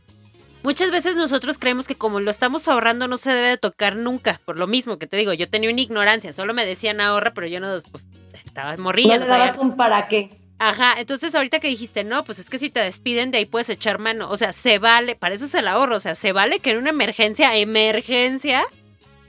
Muchas 0.63 0.89
veces 0.89 1.15
nosotros 1.15 1.59
creemos 1.59 1.87
que 1.87 1.93
como 1.93 2.19
lo 2.19 2.31
estamos 2.31 2.67
ahorrando 2.67 3.07
no 3.07 3.19
se 3.19 3.31
debe 3.31 3.49
de 3.49 3.57
tocar 3.57 3.95
nunca, 3.95 4.41
por 4.45 4.57
lo 4.57 4.65
mismo 4.65 4.97
que 4.97 5.05
te 5.05 5.17
digo, 5.17 5.33
yo 5.33 5.47
tenía 5.47 5.69
una 5.69 5.81
ignorancia, 5.81 6.33
solo 6.33 6.55
me 6.55 6.65
decían 6.65 7.01
ahorra, 7.01 7.33
pero 7.35 7.45
yo 7.45 7.59
no, 7.59 7.67
pues, 7.91 8.07
estaba 8.43 8.75
morrilla. 8.77 9.17
No 9.17 9.25
le 9.25 9.29
dabas 9.29 9.57
un 9.57 9.75
para 9.75 10.07
qué. 10.07 10.29
Ajá, 10.57 10.95
entonces 10.97 11.35
ahorita 11.35 11.59
que 11.59 11.67
dijiste, 11.67 12.03
no, 12.03 12.23
pues 12.23 12.39
es 12.39 12.49
que 12.49 12.57
si 12.57 12.71
te 12.71 12.79
despiden 12.79 13.29
de 13.29 13.39
ahí 13.39 13.45
puedes 13.45 13.69
echar 13.69 13.99
mano, 13.99 14.29
o 14.29 14.37
sea, 14.37 14.53
se 14.53 14.79
vale, 14.79 15.15
para 15.15 15.35
eso 15.35 15.45
es 15.45 15.53
el 15.53 15.67
ahorro, 15.67 15.95
o 15.95 15.99
sea, 15.99 16.15
se 16.15 16.31
vale 16.31 16.59
que 16.59 16.71
en 16.71 16.77
una 16.77 16.91
emergencia, 16.91 17.55
emergencia, 17.57 18.63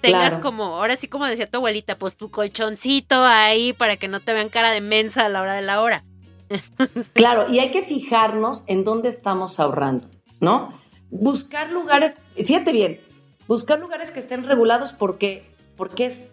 tengas 0.03 0.39
como, 0.39 0.65
ahora 0.65 0.97
sí 0.97 1.09
como 1.09 1.27
decía 1.27 1.47
tu 1.47 1.59
abuelita, 1.59 1.97
pues 1.97 2.17
tu 2.17 2.31
colchoncito 2.31 3.25
ahí 3.25 3.73
para 3.73 3.97
que 3.97 4.09
no 4.09 4.21
te 4.21 4.35
vean 4.35 4.49
cara 4.49 4.71
de 4.71 4.81
mensa 4.81 5.25
a 5.25 5.29
la 5.29 5.41
hora 5.41 5.55
de 5.55 5.63
la 5.63 5.81
hora. 5.81 6.05
claro, 7.15 7.51
y 7.51 7.61
hay 7.61 7.71
que 7.71 7.83
fijarnos 7.83 8.65
en 8.67 8.85
dónde 8.85 9.09
estamos 9.09 9.59
ahorrando, 9.59 10.09
¿no? 10.41 10.79
Buscar 11.11 11.71
lugares, 11.71 12.17
fíjate 12.37 12.73
bien, 12.73 13.01
buscar 13.47 13.79
lugares 13.79 14.11
que 14.11 14.21
estén 14.21 14.45
regulados 14.45 14.93
porque, 14.93 15.45
porque 15.77 16.07
es 16.07 16.25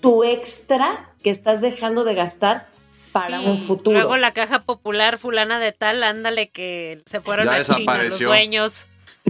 tu 0.00 0.22
extra 0.22 1.14
que 1.22 1.30
estás 1.30 1.60
dejando 1.60 2.04
de 2.04 2.14
gastar 2.14 2.68
para 3.12 3.40
un 3.40 3.62
futuro. 3.62 3.98
Luego 3.98 4.16
la 4.18 4.32
caja 4.32 4.60
popular 4.60 5.18
fulana 5.18 5.58
de 5.58 5.72
tal, 5.72 6.02
ándale 6.02 6.50
que 6.50 7.02
se 7.06 7.20
fueron 7.20 7.48
a 7.48 7.64
China 7.64 8.02
los 8.02 8.18
dueños. 8.18 8.86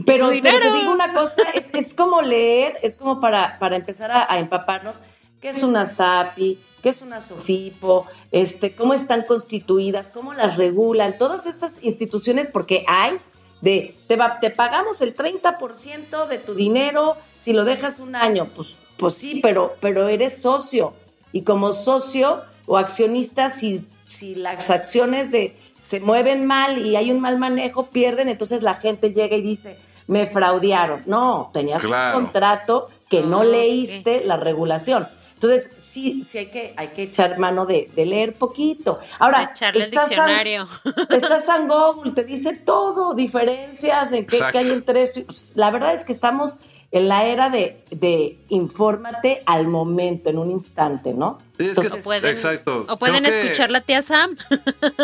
Pero, 0.06 0.28
te 0.28 0.40
digo 0.40 0.92
una 0.92 1.12
cosa, 1.12 1.42
es, 1.72 1.92
como 1.92 2.22
leer, 2.22 2.78
es 2.82 2.96
como 2.96 3.20
para, 3.20 3.58
para 3.58 3.74
empezar 3.74 4.10
a, 4.12 4.38
empaparnos 4.38 5.02
qué 5.40 5.48
es 5.48 5.64
una 5.64 5.84
SAPI, 5.84 6.60
qué 6.80 6.90
es 6.90 7.02
una 7.02 7.20
SOFIPO, 7.20 8.06
este, 8.30 8.76
cómo 8.76 8.94
están 8.94 9.24
constituidas, 9.24 10.10
cómo 10.10 10.32
las 10.32 10.56
regulan, 10.56 11.18
todas 11.18 11.46
estas 11.46 11.72
instituciones, 11.82 12.46
porque 12.46 12.84
hay 12.86 13.18
de, 13.60 13.96
te, 14.06 14.16
te 14.40 14.50
pagamos 14.50 15.00
el 15.00 15.14
30% 15.14 16.28
de 16.28 16.38
tu 16.38 16.54
dinero 16.54 17.16
si 17.40 17.52
lo 17.52 17.64
dejas 17.64 17.98
un 17.98 18.14
año, 18.14 18.48
pues, 18.54 18.76
pues 18.96 19.14
sí, 19.14 19.40
pero, 19.42 19.74
pero 19.80 20.08
eres 20.08 20.40
socio. 20.40 20.92
Y 21.32 21.42
como 21.42 21.72
socio 21.72 22.42
o 22.66 22.78
accionista, 22.78 23.50
si, 23.50 23.84
si 24.08 24.36
las 24.36 24.70
acciones 24.70 25.32
de, 25.32 25.56
se 25.80 26.00
mueven 26.00 26.46
mal 26.46 26.86
y 26.86 26.96
hay 26.96 27.10
un 27.10 27.20
mal 27.20 27.38
manejo, 27.38 27.86
pierden, 27.86 28.28
entonces 28.28 28.62
la 28.62 28.74
gente 28.74 29.12
llega 29.12 29.36
y 29.36 29.42
dice, 29.42 29.76
me 30.06 30.26
fraudearon. 30.26 31.02
No, 31.06 31.50
tenías 31.52 31.84
un 31.84 31.92
contrato 32.12 32.88
que 33.08 33.20
no, 33.20 33.44
leíste 33.44 34.24
la 34.24 34.36
regulación. 34.36 35.06
Entonces, 35.34 35.68
sí, 35.82 36.24
sí 36.24 36.38
hay 36.38 36.46
que, 36.46 36.72
hay 36.78 36.88
que 36.88 37.02
echar 37.02 37.38
mano 37.38 37.66
de, 37.66 37.90
leer 37.94 38.32
poquito. 38.34 38.98
Ahora, 39.18 39.50
echarle 39.52 39.84
el 39.84 39.90
diccionario. 39.90 40.66
Está 41.10 41.40
San 41.40 41.68
Google, 41.68 42.12
te 42.12 42.24
dice 42.24 42.56
todo, 42.56 43.14
diferencias, 43.14 44.12
en 44.12 44.26
qué, 44.26 44.42
hay 44.42 44.70
entre 44.70 45.02
esto. 45.02 45.20
Pues, 45.26 45.52
la 45.54 45.70
verdad 45.70 45.92
es 45.92 46.04
que 46.04 46.12
estamos 46.12 46.58
en 46.90 47.08
la 47.08 47.26
era 47.26 47.50
de, 47.50 47.84
de 47.90 48.38
infórmate 48.48 49.42
al 49.44 49.66
momento, 49.66 50.30
en 50.30 50.38
un 50.38 50.50
instante, 50.50 51.12
¿no? 51.12 51.36
Sí, 51.58 51.66
es 51.66 51.78
que, 51.78 51.90
pueden, 51.98 52.30
exacto. 52.30 52.86
O 52.88 52.96
pueden 52.96 53.26
escuchar 53.26 53.70
la 53.70 53.82
tía 53.82 54.00
Sam. 54.00 54.36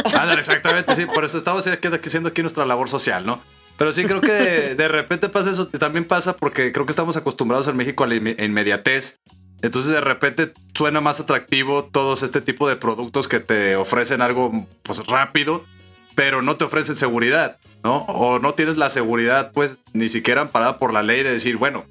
Ándale, 0.04 0.40
exactamente, 0.40 0.96
sí, 0.96 1.04
por 1.04 1.26
eso 1.26 1.36
estamos 1.36 1.66
haciendo 1.66 2.28
aquí 2.28 2.40
nuestra 2.40 2.64
labor 2.64 2.88
social, 2.88 3.26
¿no? 3.26 3.42
Pero 3.82 3.92
sí 3.92 4.04
creo 4.04 4.20
que 4.20 4.76
de, 4.76 4.86
repente 4.86 5.28
pasa 5.28 5.50
eso. 5.50 5.66
También 5.66 6.04
pasa 6.04 6.36
porque 6.36 6.70
creo 6.70 6.86
que 6.86 6.92
estamos 6.92 7.16
acostumbrados 7.16 7.66
en 7.66 7.76
México 7.76 8.04
a 8.04 8.06
la 8.06 8.14
inmediatez. 8.14 9.18
Entonces 9.60 9.90
de 9.90 10.00
repente 10.00 10.52
suena 10.72 11.00
más 11.00 11.18
atractivo 11.18 11.82
todos 11.90 12.22
este 12.22 12.40
tipo 12.40 12.68
de 12.68 12.76
productos 12.76 13.26
que 13.26 13.40
te 13.40 13.74
ofrecen 13.74 14.22
algo 14.22 14.68
pues 14.84 15.04
rápido, 15.08 15.64
pero 16.14 16.42
no 16.42 16.54
te 16.54 16.62
ofrecen 16.62 16.94
seguridad, 16.94 17.58
¿no? 17.82 18.02
O 18.02 18.38
no 18.38 18.54
tienes 18.54 18.76
la 18.76 18.88
seguridad 18.88 19.50
pues 19.50 19.80
ni 19.92 20.08
siquiera 20.08 20.42
amparada 20.42 20.78
por 20.78 20.92
la 20.92 21.02
ley 21.02 21.24
de 21.24 21.32
decir, 21.32 21.56
bueno, 21.56 21.84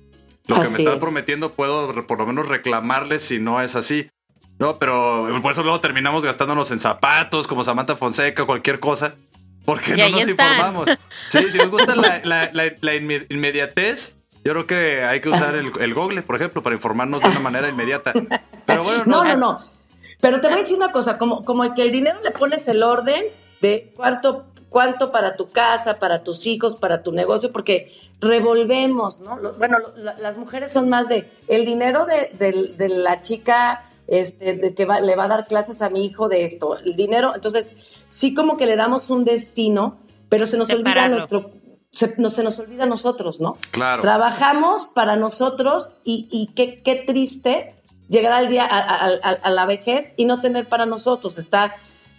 lo 0.47 0.61
que 0.61 0.69
me 0.69 0.77
están 0.77 0.97
prometiendo 0.97 1.51
puedo 1.51 2.07
por 2.07 2.19
lo 2.19 2.25
menos 2.25 2.47
reclamarle 2.47 3.19
si 3.19 3.39
no 3.39 3.59
es 3.59 3.75
así. 3.75 4.09
No, 4.59 4.79
pero 4.79 5.27
por 5.41 5.51
eso 5.51 5.63
luego 5.63 5.81
terminamos 5.81 6.23
gastándonos 6.23 6.71
en 6.71 6.79
zapatos 6.79 7.47
como 7.47 7.65
Samantha 7.65 7.97
Fonseca, 7.97 8.45
cualquier 8.45 8.79
cosa, 8.79 9.15
porque 9.65 9.95
no 9.95 10.09
nos 10.09 10.27
informamos. 10.27 10.89
Sí, 11.29 11.51
si 11.51 11.57
nos 11.57 11.69
gusta 11.69 11.95
la, 11.95 12.95
inmediatez, 13.29 14.15
yo 14.43 14.53
creo 14.53 14.67
que 14.67 15.03
hay 15.03 15.19
que 15.21 15.29
usar 15.29 15.55
el, 15.55 15.71
el, 15.79 15.93
Google, 15.93 16.23
por 16.23 16.35
ejemplo, 16.35 16.63
para 16.63 16.75
informarnos 16.75 17.21
de 17.21 17.29
una 17.29 17.39
manera 17.39 17.69
inmediata. 17.69 18.13
Pero 18.65 18.83
bueno, 18.83 19.03
no, 19.05 19.23
no, 19.23 19.37
no. 19.37 19.71
Pero 20.19 20.39
te 20.39 20.47
voy 20.47 20.55
a 20.55 20.61
decir 20.61 20.77
una 20.77 20.91
cosa, 20.91 21.17
como, 21.17 21.45
como 21.45 21.73
que 21.73 21.81
el 21.81 21.91
dinero 21.91 22.19
le 22.23 22.31
pones 22.31 22.67
el 22.67 22.83
orden 22.83 23.25
de 23.59 23.91
cuánto, 23.95 24.45
cuánto 24.69 25.11
para 25.11 25.35
tu 25.35 25.47
casa, 25.47 25.99
para 25.99 26.23
tus 26.23 26.45
hijos, 26.45 26.75
para 26.75 27.01
tu 27.01 27.11
negocio, 27.11 27.51
porque 27.51 27.91
revolvemos, 28.19 29.19
¿no? 29.19 29.37
Bueno, 29.57 29.77
las 29.95 30.37
mujeres 30.37 30.71
son 30.71 30.89
más 30.89 31.09
de 31.09 31.29
el 31.47 31.65
dinero 31.65 32.05
de, 32.05 32.31
de 32.77 32.89
la 32.89 33.21
chica 33.21 33.83
este, 34.11 34.55
de 34.55 34.75
que 34.75 34.85
le 34.85 35.15
va 35.15 35.23
a 35.23 35.27
dar 35.29 35.47
clases 35.47 35.81
a 35.81 35.89
mi 35.89 36.05
hijo 36.05 36.27
de 36.27 36.43
esto, 36.43 36.77
el 36.77 36.97
dinero, 36.97 37.33
entonces 37.33 37.77
sí 38.07 38.33
como 38.33 38.57
que 38.57 38.65
le 38.65 38.75
damos 38.75 39.09
un 39.09 39.23
destino, 39.23 39.99
pero 40.27 40.45
se 40.45 40.57
nos 40.57 40.69
olvida 40.69 41.07
nuestro, 41.07 41.51
se, 41.93 42.13
no, 42.17 42.29
se 42.29 42.43
nos 42.43 42.59
olvida 42.59 42.83
a 42.83 42.87
nosotros, 42.87 43.39
¿no? 43.39 43.55
Claro. 43.71 44.01
Trabajamos 44.01 44.85
para 44.85 45.15
nosotros 45.15 45.97
y, 46.03 46.27
y 46.29 46.47
qué, 46.47 46.81
qué 46.83 46.95
triste 46.95 47.73
llegar 48.09 48.33
al 48.33 48.49
día, 48.49 48.65
a, 48.65 49.49
la 49.49 49.65
vejez 49.65 50.13
y 50.17 50.25
no 50.25 50.41
tener 50.41 50.67
para 50.67 50.85
nosotros, 50.85 51.37
está 51.37 51.75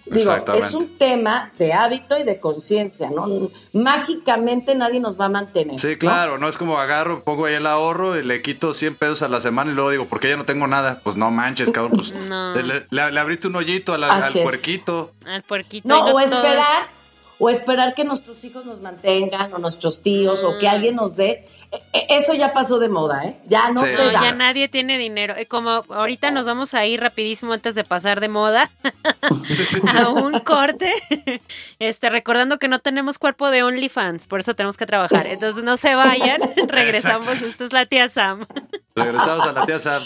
Digo, 0.07 0.35
es 0.55 0.75
un 0.75 0.99
tema 0.99 1.53
de 1.59 1.73
hábito 1.73 2.19
y 2.19 2.25
de 2.25 2.41
conciencia, 2.41 3.11
¿no? 3.11 3.51
Mágicamente 3.73 4.75
nadie 4.75 5.01
nos 5.01 5.19
va 5.19 5.27
a 5.27 5.29
mantener. 5.29 5.79
Sí, 5.79 5.97
claro, 5.97 6.39
¿no? 6.39 6.49
es 6.49 6.59
como 6.59 6.79
agarro, 6.79 7.23
pongo 7.23 7.47
ahí 7.47 7.55
el 7.55 7.67
ahorro 7.67 8.19
y 8.19 8.23
le 8.23 8.43
quito 8.43 8.75
100 8.75 8.97
pesos 8.97 9.23
a 9.23 9.29
la 9.29 9.41
semana 9.41 9.71
y 9.71 9.75
luego 9.75 9.91
digo, 9.91 10.07
¿por 10.07 10.21
qué 10.21 10.29
ya 10.31 10.37
no 10.37 10.45
tengo 10.45 10.67
nada? 10.67 11.01
Pues 11.03 11.17
no 11.17 11.31
manches, 11.31 11.71
cabrón, 11.71 11.93
pues 11.95 12.13
le, 12.91 13.21
abriste 13.21 13.49
un 13.49 13.57
hoyito 13.57 13.95
al, 13.95 14.05
al 14.05 14.33
puerquito. 14.33 15.13
Al 15.25 15.43
puerquito. 15.43 15.89
No, 15.89 16.07
o 16.07 16.21
esperar 16.21 17.02
o 17.43 17.51
esperar 17.51 17.95
que 17.95 18.05
nuestros 18.05 18.45
hijos 18.45 18.65
nos 18.65 18.81
mantengan 18.81 19.53
o 19.53 19.59
nuestros 19.59 20.01
tíos 20.01 20.45
o 20.45 20.59
que 20.59 20.69
alguien 20.69 20.95
nos 20.95 21.17
dé. 21.17 21.45
E, 21.73 21.79
e, 21.93 22.07
eso 22.11 22.35
ya 22.35 22.53
pasó 22.53 22.79
de 22.79 22.89
moda, 22.89 23.25
¿eh? 23.25 23.37
Ya 23.49 23.69
no 23.73 23.81
se 23.81 23.97
da. 23.97 24.13
Ya 24.13 24.33
nadie 24.33 24.69
tiene 24.69 24.97
dinero. 24.97 25.35
Eh, 25.37 25.47
como 25.47 25.83
ahorita 25.89 26.31
nos 26.31 26.47
vamos 26.47 26.73
a 26.73 26.87
ir 26.87 27.01
rapidísimo 27.01 27.53
antes 27.53 27.75
de 27.75 27.83
pasar 27.83 28.21
de 28.21 28.29
moda 28.29 28.71
a 29.93 30.09
un 30.09 30.39
corte. 30.39 30.93
Este, 31.81 32.11
recordando 32.11 32.59
que 32.59 32.69
no 32.69 32.79
tenemos 32.79 33.19
cuerpo 33.19 33.51
de 33.51 33.65
OnlyFans, 33.65 34.29
por 34.29 34.39
eso 34.39 34.55
tenemos 34.55 34.77
que 34.77 34.87
trabajar. 34.87 35.27
Entonces 35.27 35.65
no 35.65 35.77
se 35.77 35.97
vayan. 35.97 36.41
Regresamos. 36.69 37.29
Esto 37.43 37.65
es 37.65 37.73
la 37.73 37.87
tía 37.87 38.09
Sam. 38.09 38.47
Regresamos 38.95 39.45
a 39.49 39.53
la 39.53 39.67
tía 39.67 39.81
Sam. 39.81 40.05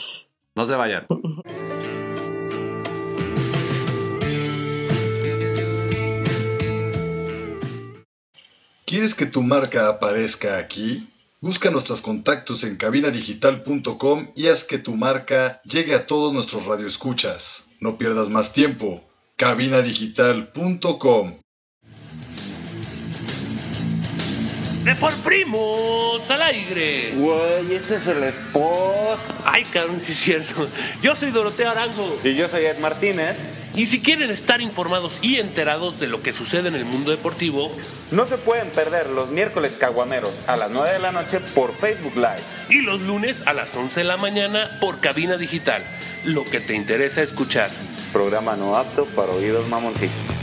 No 0.54 0.64
se 0.64 0.74
vayan. 0.74 1.06
¿Quieres 8.96 9.14
que 9.14 9.26
tu 9.26 9.42
marca 9.42 9.90
aparezca 9.90 10.56
aquí? 10.56 11.06
Busca 11.42 11.70
nuestros 11.70 12.00
contactos 12.00 12.64
en 12.64 12.78
cabinadigital.com 12.78 14.28
y 14.34 14.46
haz 14.46 14.64
que 14.64 14.78
tu 14.78 14.96
marca 14.96 15.60
llegue 15.64 15.94
a 15.94 16.06
todos 16.06 16.32
nuestros 16.32 16.64
radioescuchas. 16.64 17.66
No 17.78 17.98
pierdas 17.98 18.30
más 18.30 18.54
tiempo. 18.54 19.04
cabinadigital.com 19.36 21.34
¡De 24.82 24.94
por 24.94 25.12
primos 25.16 26.30
al 26.30 26.40
aire! 26.40 27.12
Güey, 27.16 27.74
este 27.74 27.96
es 27.96 28.06
el 28.06 28.22
spot. 28.24 29.20
Ay, 29.44 29.64
cabrón, 29.64 30.00
sí 30.00 30.12
es 30.12 30.18
cierto. 30.20 30.66
Yo 31.02 31.14
soy 31.14 31.32
Doroteo 31.32 31.68
Arango. 31.68 32.18
Y 32.24 32.34
yo 32.34 32.48
soy 32.48 32.64
Ed 32.64 32.78
Martínez. 32.78 33.36
Y 33.76 33.84
si 33.84 34.00
quieren 34.00 34.30
estar 34.30 34.62
informados 34.62 35.18
y 35.20 35.36
enterados 35.36 36.00
de 36.00 36.06
lo 36.06 36.22
que 36.22 36.32
sucede 36.32 36.68
en 36.68 36.76
el 36.76 36.86
mundo 36.86 37.10
deportivo, 37.10 37.70
no 38.10 38.26
se 38.26 38.38
pueden 38.38 38.70
perder 38.70 39.10
los 39.10 39.28
miércoles 39.28 39.72
caguameros 39.78 40.32
a 40.46 40.56
las 40.56 40.70
9 40.70 40.94
de 40.94 40.98
la 40.98 41.12
noche 41.12 41.40
por 41.54 41.74
Facebook 41.76 42.16
Live. 42.16 42.40
Y 42.70 42.80
los 42.80 43.02
lunes 43.02 43.42
a 43.44 43.52
las 43.52 43.76
11 43.76 44.00
de 44.00 44.04
la 44.04 44.16
mañana 44.16 44.78
por 44.80 45.00
Cabina 45.00 45.36
Digital. 45.36 45.84
Lo 46.24 46.44
que 46.44 46.60
te 46.60 46.74
interesa 46.74 47.20
escuchar. 47.20 47.68
Programa 48.14 48.56
no 48.56 48.76
apto 48.76 49.04
para 49.14 49.32
oídos 49.32 49.68
mamoncitos. 49.68 50.35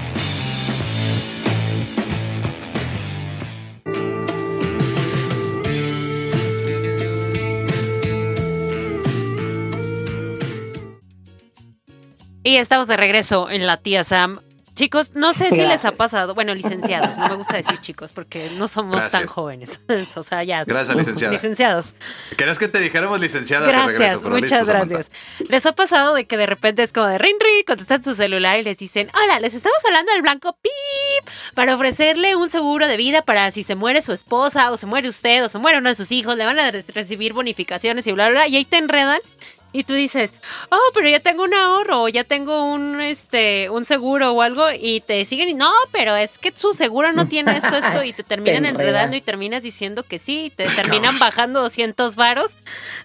Y 12.44 12.58
estamos 12.58 12.88
de 12.88 12.98
regreso 12.98 13.50
en 13.50 13.66
la 13.66 13.78
tía 13.78 14.04
Sam. 14.04 14.42
Chicos, 14.76 15.12
no 15.14 15.34
sé 15.34 15.52
si 15.52 15.58
les 15.58 15.86
ha 15.86 15.92
pasado, 15.92 16.34
bueno, 16.34 16.56
licenciados, 16.56 17.16
no 17.16 17.30
me 17.30 17.36
gusta 17.36 17.58
decir 17.58 17.78
chicos 17.78 18.12
porque 18.12 18.50
no 18.58 18.68
somos 18.68 19.08
tan 19.12 19.28
jóvenes. 19.28 19.80
o 20.16 20.24
sea, 20.24 20.44
ya. 20.44 20.64
Gracias, 20.66 20.98
licenciada. 20.98 21.34
Licenciados. 21.34 21.96
¿Querías 22.36 22.58
que 22.58 22.68
te 22.68 22.80
dijéramos 22.80 23.20
licenciada? 23.20 23.68
Gracias, 23.68 24.24
muchas 24.24 24.68
gracias. 24.68 25.12
¿Les 25.48 25.64
ha 25.68 25.74
pasado 25.74 26.16
de 26.16 26.26
que 26.26 26.38
de 26.38 26.48
repente 26.48 26.82
es 26.82 26.92
como 26.92 27.06
de 27.06 27.20
ring 27.20 27.38
ring, 27.40 27.66
contestan 27.68 28.04
su 28.04 28.16
celular 28.16 28.58
y 28.60 28.64
les 28.64 28.80
dicen, 28.80 29.12
hola, 29.14 29.40
les 29.40 29.54
estamos 29.54 29.78
hablando 29.86 30.12
del 30.12 30.24
blanco 30.24 30.58
pip 30.60 31.30
para 31.54 31.76
ofrecerle 31.76 32.36
un 32.36 32.50
seguro 32.50 32.88
de 32.88 32.98
vida 32.98 33.22
para 33.22 33.52
si 33.52 33.62
se 33.62 33.76
muere 33.76 34.02
su 34.02 34.12
esposa 34.12 34.72
o 34.72 34.78
se 34.78 34.88
muere 34.88 35.08
usted 35.08 35.46
o 35.46 35.50
se 35.50 35.60
muere 35.60 35.78
uno 35.78 35.90
de 35.90 35.96
sus 35.96 36.12
hijos, 36.12 36.36
le 36.36 36.46
van 36.46 36.58
a 36.58 36.72
recibir 36.72 37.34
bonificaciones 37.34 38.08
y 38.08 38.12
bla, 38.12 38.30
bla, 38.30 38.40
bla, 38.40 38.48
y 38.48 38.56
ahí 38.56 38.66
te 38.66 38.78
enredan 38.78 39.20
y 39.74 39.84
tú 39.84 39.96
dices, 39.96 40.32
oh, 40.70 40.92
pero 40.94 41.10
ya 41.10 41.20
tengo 41.20 41.44
un 41.44 41.54
ahorro, 41.54 42.04
o 42.04 42.08
ya 42.08 42.24
tengo 42.24 42.64
un, 42.64 43.02
este, 43.02 43.70
un 43.72 43.86
seguro 43.86 44.32
o 44.32 44.42
algo, 44.42 44.68
y 44.72 45.02
te 45.02 45.26
siguen 45.26 45.50
y 45.50 45.54
no, 45.56 45.72
pero 45.92 46.16
es 46.16 46.38
que 46.38 46.54
su 46.56 46.74
seguro 46.74 47.12
no 47.12 47.28
tiene 47.28 47.58
esto, 47.58 47.76
esto, 47.76 48.04
y 48.04 48.14
te 48.14 48.24
terminan 48.24 48.66
enredando 48.66 49.18
y 49.18 49.22
terminas 49.22 49.64
diciendo 49.64 50.04
que 50.04 50.20
sí, 50.20 50.46
y 50.46 50.50
te 50.52 50.66
terminan 50.66 51.18
bajando 51.18 51.62
200 51.62 52.16
varos 52.16 52.56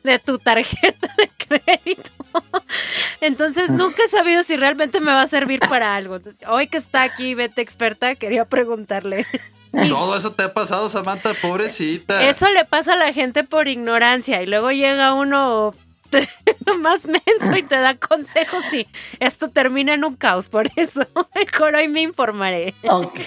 de 0.04 0.18
tu 0.18 0.38
tarjeta 0.38 1.12
de 1.16 1.30
crédito. 1.38 2.10
Entonces 3.20 3.70
nunca 3.70 4.04
he 4.04 4.08
sabido 4.08 4.44
si 4.44 4.56
realmente 4.56 5.00
me 5.00 5.12
va 5.12 5.22
a 5.22 5.26
servir 5.26 5.60
para 5.60 5.96
algo. 5.96 6.18
hoy 6.46 6.68
que 6.68 6.76
está 6.76 7.02
aquí 7.02 7.34
Vete 7.34 7.62
Experta, 7.62 8.14
quería 8.14 8.44
preguntarle. 8.44 9.26
Todo 9.88 10.16
eso 10.16 10.32
te 10.32 10.44
ha 10.44 10.54
pasado, 10.54 10.88
Samantha, 10.88 11.34
pobrecita. 11.34 12.26
Eso 12.26 12.48
le 12.50 12.64
pasa 12.64 12.94
a 12.94 12.96
la 12.96 13.12
gente 13.12 13.44
por 13.44 13.68
ignorancia 13.68 14.42
y 14.42 14.46
luego 14.46 14.70
llega 14.70 15.12
uno 15.12 15.75
más 16.78 17.06
menso 17.06 17.56
y 17.56 17.62
te 17.62 17.76
da 17.76 17.94
consejos 17.94 18.64
y 18.72 18.86
esto 19.20 19.48
termina 19.48 19.94
en 19.94 20.04
un 20.04 20.16
caos. 20.16 20.48
Por 20.48 20.70
eso 20.76 21.06
mejor 21.34 21.74
hoy 21.74 21.88
me 21.88 22.02
informaré. 22.02 22.74
Ok. 22.88 23.20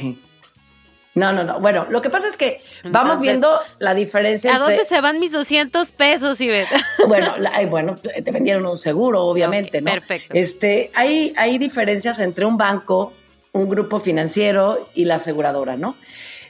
No, 1.14 1.34
no, 1.34 1.44
no. 1.44 1.60
Bueno, 1.60 1.88
lo 1.90 2.02
que 2.02 2.10
pasa 2.10 2.30
es 2.30 2.38
que 2.38 2.62
vamos 2.86 3.20
viendo 3.20 3.60
la 3.80 3.94
diferencia. 3.94 4.56
¿A 4.56 4.60
dónde 4.60 4.86
se 4.86 5.02
van 5.02 5.20
mis 5.20 5.34
200 5.34 5.92
pesos, 5.92 6.40
Ivette? 6.40 6.70
Bueno, 7.08 7.34
bueno, 7.70 7.96
te 7.98 8.32
vendieron 8.32 8.66
un 8.66 8.78
seguro, 8.78 9.26
obviamente, 9.26 9.82
¿no? 9.82 9.92
Perfecto. 9.92 10.34
Este, 10.34 10.90
hay, 10.94 11.34
hay 11.36 11.58
diferencias 11.58 12.20
entre 12.20 12.46
un 12.46 12.58
banco, 12.58 13.12
un 13.52 13.68
grupo 13.68 14.00
financiero 14.00 14.90
y 14.94 15.04
la 15.04 15.16
aseguradora, 15.16 15.76
¿no? 15.76 15.96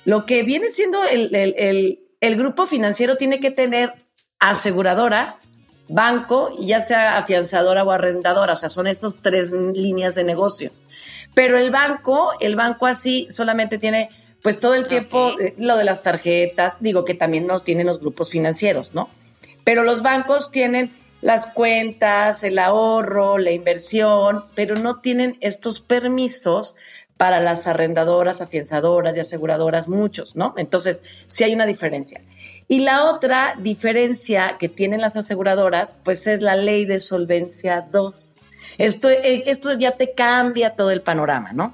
Lo 0.06 0.28
que 0.28 0.44
viene 0.44 0.70
siendo 0.70 1.04
el, 1.04 1.34
el, 1.34 2.00
el 2.20 2.36
grupo 2.36 2.68
financiero 2.68 3.18
tiene 3.18 3.40
que 3.40 3.50
tener 3.50 3.96
aseguradora, 4.40 5.38
banco, 5.92 6.50
ya 6.60 6.82
sea 6.82 7.18
afianzadora 7.18 7.84
o 7.84 7.92
arrendadora, 7.92 8.54
o 8.54 8.56
sea, 8.56 8.70
son 8.70 8.88
esas 8.88 9.22
tres 9.22 9.52
líneas 9.52 10.16
de 10.16 10.24
negocio. 10.24 10.72
Pero 11.34 11.58
el 11.58 11.72
banco, 11.72 12.32
el 12.40 12.56
banco 12.56 12.88
así 12.88 13.28
solamente 13.32 13.78
tiene 13.78 14.10
pues 14.42 14.60
todo 14.60 14.74
el 14.74 14.88
tiempo 14.88 15.34
lo 15.58 15.78
de 15.78 15.84
las 15.84 16.02
tarjetas, 16.02 16.82
digo 16.82 17.06
que 17.06 17.14
también 17.14 17.46
nos 17.46 17.64
tienen 17.64 17.86
los 17.86 18.00
grupos 18.00 18.32
financieros, 18.32 18.96
¿no? 18.96 19.10
Pero 19.64 19.84
los 19.84 20.02
bancos 20.02 20.50
tienen 20.50 20.92
las 21.22 21.46
cuentas, 21.46 22.44
el 22.44 22.58
ahorro, 22.58 23.38
la 23.38 23.52
inversión, 23.52 24.46
pero 24.56 24.76
no 24.80 25.00
tienen 25.00 25.38
estos 25.42 25.80
permisos 25.80 26.76
para 27.18 27.40
las 27.40 27.68
arrendadoras, 27.68 28.42
afianzadoras 28.42 29.16
y 29.16 29.20
aseguradoras, 29.20 29.88
muchos, 29.88 30.36
¿no? 30.36 30.56
Entonces, 30.58 31.04
sí 31.28 31.44
hay 31.44 31.54
una 31.54 31.68
diferencia. 31.68 32.22
Y 32.72 32.80
la 32.80 33.12
otra 33.12 33.56
diferencia 33.58 34.56
que 34.58 34.70
tienen 34.70 35.02
las 35.02 35.18
aseguradoras, 35.18 36.00
pues 36.06 36.26
es 36.26 36.42
la 36.42 36.56
ley 36.56 36.86
de 36.86 37.02
solvencia 37.02 37.86
2. 37.92 38.38
Esto, 38.78 39.10
eh, 39.10 39.44
esto 39.48 39.78
ya 39.78 39.98
te 39.98 40.14
cambia 40.14 40.74
todo 40.74 40.90
el 40.90 41.02
panorama, 41.02 41.52
¿no? 41.52 41.74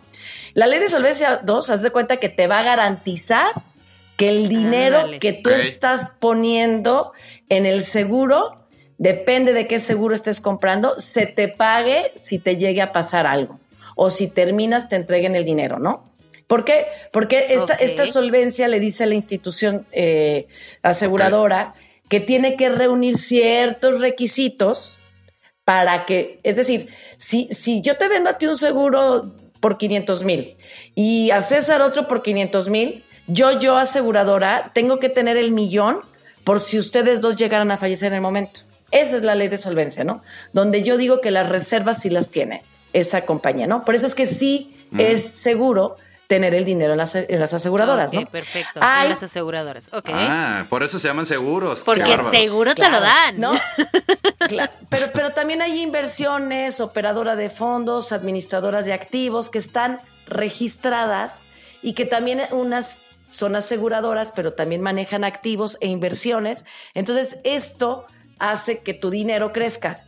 La 0.56 0.66
ley 0.66 0.80
de 0.80 0.90
solvencia 0.90 1.40
2, 1.44 1.70
haz 1.70 1.84
de 1.84 1.92
cuenta 1.92 2.18
que 2.18 2.30
te 2.30 2.48
va 2.48 2.62
a 2.62 2.64
garantizar 2.64 3.52
que 4.16 4.30
el 4.30 4.50
dinero 4.50 5.06
que 5.20 5.34
tú 5.34 5.52
estás 5.52 6.14
poniendo 6.18 7.12
en 7.48 7.68
el 7.68 7.84
seguro, 7.84 8.66
depende 8.98 9.54
de 9.54 9.68
qué 9.68 9.78
seguro 9.78 10.16
estés 10.16 10.42
comprando, 10.42 10.96
se 10.98 11.28
te 11.28 11.48
pague 11.48 12.12
si 12.16 12.40
te 12.40 12.58
llegue 12.58 12.82
a 12.82 12.92
pasar 12.92 13.28
algo. 13.28 13.60
O 13.96 14.10
si 14.10 14.32
terminas, 14.32 14.90
te 14.90 14.96
entreguen 14.96 15.36
el 15.36 15.46
dinero, 15.46 15.78
¿no? 15.78 16.10
¿Por 16.48 16.64
qué? 16.64 16.88
Porque 17.12 17.48
esta, 17.50 17.74
esta 17.74 18.06
solvencia 18.06 18.68
le 18.70 18.80
dice 18.80 19.04
a 19.04 19.08
la 19.08 19.16
institución 19.16 19.86
eh, 19.92 20.48
aseguradora 20.82 21.74
que 22.08 22.22
tiene 22.22 22.56
que 22.56 22.70
reunir 22.70 23.18
ciertos 23.18 24.00
requisitos 24.00 25.02
para 25.66 26.06
que, 26.06 26.40
es 26.44 26.56
decir, 26.56 26.88
si, 27.18 27.50
si 27.52 27.82
yo 27.82 27.98
te 27.98 28.08
vendo 28.08 28.30
a 28.30 28.38
ti 28.38 28.46
un 28.46 28.58
seguro 28.58 29.36
por 29.60 29.78
500 29.78 30.24
mil 30.24 30.56
y 30.96 31.32
a 31.32 31.42
César 31.42 31.82
otro 31.82 32.08
por 32.08 32.24
500 32.24 32.70
mil, 32.70 33.04
yo, 33.28 33.60
yo 33.60 33.76
aseguradora, 33.76 34.72
tengo 34.74 35.00
que 35.00 35.10
tener 35.10 35.36
el 35.36 35.52
millón 35.52 36.00
por 36.46 36.62
si 36.62 36.80
ustedes 36.80 37.20
dos 37.20 37.36
llegaran 37.36 37.72
a 37.72 37.78
fallecer 37.78 38.08
en 38.08 38.16
el 38.16 38.22
momento. 38.22 38.62
Esa 38.92 39.18
es 39.18 39.24
la 39.24 39.36
ley 39.36 39.50
de 39.50 39.58
solvencia, 39.58 40.06
¿no? 40.06 40.22
Donde 40.54 40.82
yo 40.82 40.96
digo 40.96 41.20
que 41.20 41.30
las 41.30 41.50
reservas 41.50 42.02
sí 42.02 42.10
las 42.10 42.30
tiene 42.30 42.64
esa 42.94 43.26
compañía, 43.26 43.68
¿no? 43.68 43.84
Por 43.84 43.96
eso 43.96 44.08
es 44.08 44.16
que 44.16 44.26
sí 44.26 44.74
es 44.98 45.26
seguro 45.26 45.98
tener 46.28 46.54
el 46.54 46.66
dinero 46.66 46.94
en 46.94 46.98
las, 46.98 47.54
aseguradoras, 47.54 48.14
¿no? 48.14 48.26
Perfecto, 48.26 48.80
en 48.82 49.10
las 49.10 49.24
aseguradoras. 49.24 49.90
Okay. 49.92 50.14
Ah, 50.16 50.66
por 50.70 50.84
eso 50.84 51.00
se 51.00 51.08
llaman 51.08 51.26
seguros. 51.26 51.84
Porque 51.84 52.18
seguro 52.32 52.76
te 52.76 52.90
lo 52.90 53.00
dan. 53.00 53.40
¿no? 53.40 53.54
Pero, 54.90 55.08
pero 55.14 55.32
también 55.32 55.62
hay 55.62 55.82
inversiones, 55.82 56.80
operadora 56.80 57.36
de 57.36 57.50
fondos, 57.50 58.14
administradoras 58.14 58.86
de 58.86 58.94
activos 58.94 59.50
que 59.50 59.58
están 59.58 60.00
registradas 60.28 61.42
y 61.82 61.94
que 61.94 62.06
también 62.06 62.42
unas 62.52 63.00
son 63.32 63.56
aseguradoras, 63.56 64.32
pero 64.32 64.54
también 64.54 64.82
manejan 64.82 65.24
activos 65.24 65.78
e 65.82 65.88
inversiones. 65.88 66.66
Entonces, 66.94 67.40
esto 67.44 68.06
hace 68.40 68.80
que 68.80 68.94
tu 68.94 69.10
dinero 69.10 69.52
crezca, 69.52 70.04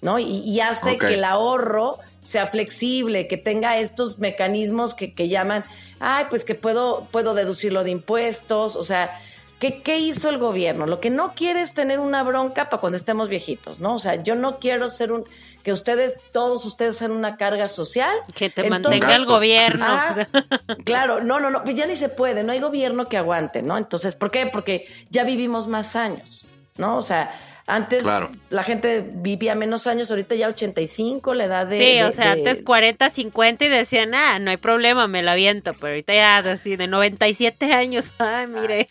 ¿no? 0.00 0.18
Y, 0.18 0.60
hace 0.60 0.96
que 0.96 1.14
el 1.14 1.24
ahorro 1.24 1.98
sea 2.22 2.46
flexible, 2.46 3.26
que 3.26 3.36
tenga 3.36 3.78
estos 3.78 4.18
mecanismos 4.18 4.94
que, 4.94 5.28
llaman, 5.28 5.64
ay, 6.00 6.26
pues 6.30 6.44
que 6.44 6.54
puedo, 6.54 7.06
puedo 7.10 7.34
deducirlo 7.34 7.84
de 7.84 7.90
impuestos, 7.90 8.76
o 8.76 8.84
sea, 8.84 9.18
¿qué, 9.58 9.82
¿qué 9.82 9.98
hizo 9.98 10.28
el 10.28 10.38
gobierno? 10.38 10.86
Lo 10.86 11.00
que 11.00 11.10
no 11.10 11.34
quiere 11.34 11.60
es 11.60 11.74
tener 11.74 11.98
una 11.98 12.22
bronca 12.22 12.70
para 12.70 12.80
cuando 12.80 12.96
estemos 12.96 13.28
viejitos, 13.28 13.80
¿no? 13.80 13.96
O 13.96 13.98
sea, 13.98 14.22
yo 14.22 14.34
no 14.34 14.58
quiero 14.58 14.88
ser 14.88 15.12
un, 15.12 15.24
que 15.62 15.72
ustedes, 15.72 16.20
todos 16.32 16.64
ustedes 16.64 16.96
sean 16.96 17.12
una 17.12 17.36
carga 17.36 17.64
social. 17.66 18.14
Que 18.34 18.50
te 18.50 18.68
mantenga 18.68 19.14
el 19.14 19.24
gobierno. 19.24 19.84
Ah, 19.86 20.28
claro, 20.84 21.22
no, 21.22 21.40
no, 21.40 21.50
no, 21.50 21.62
pues 21.64 21.76
ya 21.76 21.86
ni 21.86 21.96
se 21.96 22.08
puede, 22.08 22.42
no 22.42 22.52
hay 22.52 22.60
gobierno 22.60 23.06
que 23.06 23.16
aguante, 23.16 23.62
¿no? 23.62 23.78
Entonces, 23.78 24.14
¿por 24.14 24.30
qué? 24.30 24.46
Porque 24.46 24.86
ya 25.10 25.24
vivimos 25.24 25.66
más 25.66 25.96
años, 25.96 26.46
¿no? 26.76 26.96
O 26.96 27.02
sea, 27.02 27.32
antes 27.66 28.04
la 28.50 28.62
gente 28.62 29.08
vivía 29.14 29.54
menos 29.54 29.86
años, 29.86 30.10
ahorita 30.10 30.34
ya 30.34 30.48
85, 30.48 31.34
la 31.34 31.44
edad 31.44 31.66
de... 31.66 31.78
Sí, 31.78 32.02
o 32.02 32.10
sea, 32.10 32.32
antes 32.32 32.62
40, 32.62 33.08
50 33.08 33.64
y 33.64 33.68
decían, 33.68 34.14
ah, 34.14 34.38
no 34.38 34.50
hay 34.50 34.56
problema, 34.56 35.06
me 35.06 35.22
la 35.22 35.32
aviento, 35.32 35.72
pero 35.74 35.92
ahorita 35.92 36.12
ya 36.12 36.38
así 36.38 36.76
de 36.76 36.88
97 36.88 37.72
años, 37.72 38.12
ay, 38.18 38.46
mire. 38.48 38.88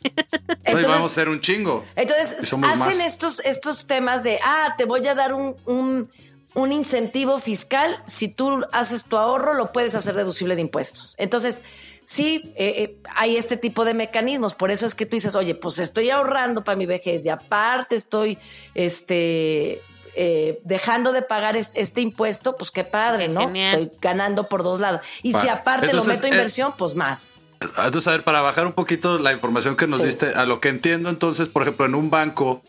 Entonces, 0.63 0.87
vamos 0.87 1.11
a 1.11 1.15
ser 1.15 1.29
un 1.29 1.41
chingo. 1.41 1.83
Entonces, 1.95 2.53
hacen 2.63 3.01
estos, 3.01 3.41
estos 3.41 3.87
temas 3.87 4.23
de, 4.23 4.39
ah, 4.43 4.75
te 4.77 4.85
voy 4.85 5.05
a 5.05 5.15
dar 5.15 5.33
un, 5.33 5.55
un, 5.65 6.09
un 6.53 6.71
incentivo 6.71 7.39
fiscal, 7.39 8.01
si 8.05 8.29
tú 8.29 8.61
haces 8.71 9.03
tu 9.03 9.17
ahorro, 9.17 9.53
lo 9.53 9.71
puedes 9.71 9.95
hacer 9.95 10.15
deducible 10.15 10.55
de 10.55 10.61
impuestos. 10.61 11.15
Entonces, 11.17 11.63
sí, 12.11 12.53
eh, 12.55 12.73
eh, 12.77 12.97
hay 13.15 13.37
este 13.37 13.57
tipo 13.57 13.85
de 13.85 13.93
mecanismos. 13.93 14.53
Por 14.53 14.71
eso 14.71 14.85
es 14.85 14.95
que 14.95 15.05
tú 15.05 15.15
dices, 15.15 15.35
oye, 15.35 15.55
pues 15.55 15.79
estoy 15.79 16.09
ahorrando 16.09 16.63
para 16.63 16.75
mi 16.75 16.85
vejez 16.85 17.25
y 17.25 17.29
aparte 17.29 17.95
estoy 17.95 18.37
este, 18.73 19.81
eh, 20.15 20.59
dejando 20.63 21.13
de 21.13 21.21
pagar 21.21 21.55
este, 21.55 22.01
impuesto, 22.01 22.57
pues 22.57 22.71
qué 22.71 22.83
padre, 22.83 23.29
¿no? 23.29 23.49
Estoy 23.53 23.91
ganando 24.01 24.49
por 24.49 24.63
dos 24.63 24.81
lados. 24.81 25.01
Y 25.23 25.33
si 25.33 25.47
aparte 25.47 25.93
lo 25.93 26.03
meto 26.03 26.25
a 26.25 26.29
inversión, 26.29 26.73
pues 26.77 26.95
más. 26.95 27.33
Entonces, 27.61 28.07
a 28.07 28.11
ver, 28.11 28.23
para 28.23 28.41
bajar 28.41 28.65
un 28.65 28.73
poquito 28.73 29.19
la 29.19 29.31
información 29.31 29.77
que 29.77 29.87
nos 29.87 30.03
diste, 30.03 30.27
a 30.33 30.45
lo 30.45 30.59
que 30.59 30.69
entiendo, 30.69 31.09
entonces, 31.09 31.47
por 31.47 31.61
ejemplo, 31.61 31.85
en 31.85 31.95
un 31.95 32.09
banco, 32.09 32.63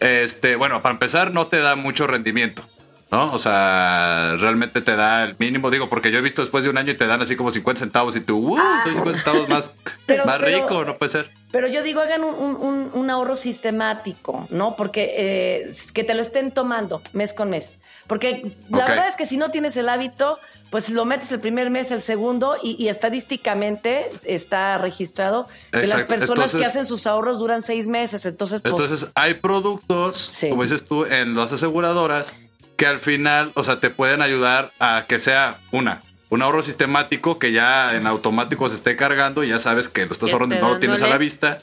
este, 0.00 0.56
bueno, 0.56 0.82
para 0.82 0.94
empezar, 0.94 1.32
no 1.32 1.46
te 1.48 1.58
da 1.58 1.76
mucho 1.76 2.06
rendimiento. 2.06 2.64
¿No? 3.12 3.30
O 3.32 3.38
sea, 3.38 4.36
realmente 4.38 4.80
te 4.80 4.96
da 4.96 5.24
el 5.24 5.36
mínimo, 5.38 5.70
digo, 5.70 5.90
porque 5.90 6.10
yo 6.10 6.18
he 6.18 6.22
visto 6.22 6.40
después 6.40 6.64
de 6.64 6.70
un 6.70 6.78
año 6.78 6.92
y 6.92 6.94
te 6.96 7.06
dan 7.06 7.20
así 7.20 7.36
como 7.36 7.52
50 7.52 7.78
centavos 7.78 8.16
y 8.16 8.22
tú, 8.22 8.54
uh, 8.54 8.58
soy 8.84 8.94
50 8.94 9.14
centavos 9.14 9.48
más, 9.50 9.74
más 10.26 10.40
rico, 10.40 10.84
no 10.84 10.96
puede 10.96 11.12
ser. 11.12 11.30
Pero 11.52 11.68
yo 11.68 11.82
digo, 11.82 12.00
hagan 12.00 12.24
un, 12.24 13.10
ahorro 13.10 13.36
sistemático, 13.36 14.46
¿no? 14.48 14.74
Porque 14.74 15.14
eh, 15.18 15.70
que 15.92 16.02
te 16.02 16.14
lo 16.14 16.22
estén 16.22 16.50
tomando 16.50 17.02
mes 17.12 17.34
con 17.34 17.50
mes. 17.50 17.78
Porque 18.06 18.56
la 18.70 18.86
verdad 18.86 19.08
es 19.08 19.16
que 19.16 19.26
si 19.26 19.36
no 19.36 19.50
tienes 19.50 19.76
el 19.76 19.90
hábito, 19.90 20.38
pues 20.70 20.88
lo 20.88 21.04
metes 21.04 21.30
el 21.30 21.40
primer 21.40 21.68
mes, 21.68 21.90
el 21.90 22.00
segundo, 22.00 22.56
y, 22.62 22.88
estadísticamente 22.88 24.08
está 24.24 24.78
registrado 24.78 25.46
que 25.70 25.86
las 25.86 26.04
personas 26.04 26.54
que 26.54 26.64
hacen 26.64 26.86
sus 26.86 27.06
ahorros 27.06 27.38
duran 27.38 27.60
seis 27.60 27.86
meses. 27.86 28.24
Entonces, 28.24 28.62
pues, 28.62 28.72
entonces 28.72 29.10
hay 29.14 29.34
productos, 29.34 30.32
como 30.48 30.62
dices 30.62 30.86
tú, 30.86 31.04
en 31.04 31.34
las 31.34 31.52
aseguradoras 31.52 32.34
que 32.82 32.88
al 32.88 32.98
final, 32.98 33.52
o 33.54 33.62
sea, 33.62 33.78
te 33.78 33.90
pueden 33.90 34.22
ayudar 34.22 34.72
a 34.80 35.04
que 35.06 35.20
sea 35.20 35.60
una, 35.70 36.02
un 36.30 36.42
ahorro 36.42 36.64
sistemático 36.64 37.38
que 37.38 37.52
ya 37.52 37.94
en 37.94 38.08
automático 38.08 38.68
se 38.68 38.74
esté 38.74 38.96
cargando 38.96 39.44
y 39.44 39.50
ya 39.50 39.60
sabes 39.60 39.88
que 39.88 40.04
lo 40.04 40.10
estás 40.10 40.32
ahorrando 40.32 40.56
y 40.56 40.58
no 40.58 40.68
lo 40.68 40.78
tienes 40.80 41.00
a 41.00 41.06
la 41.06 41.16
vista. 41.16 41.60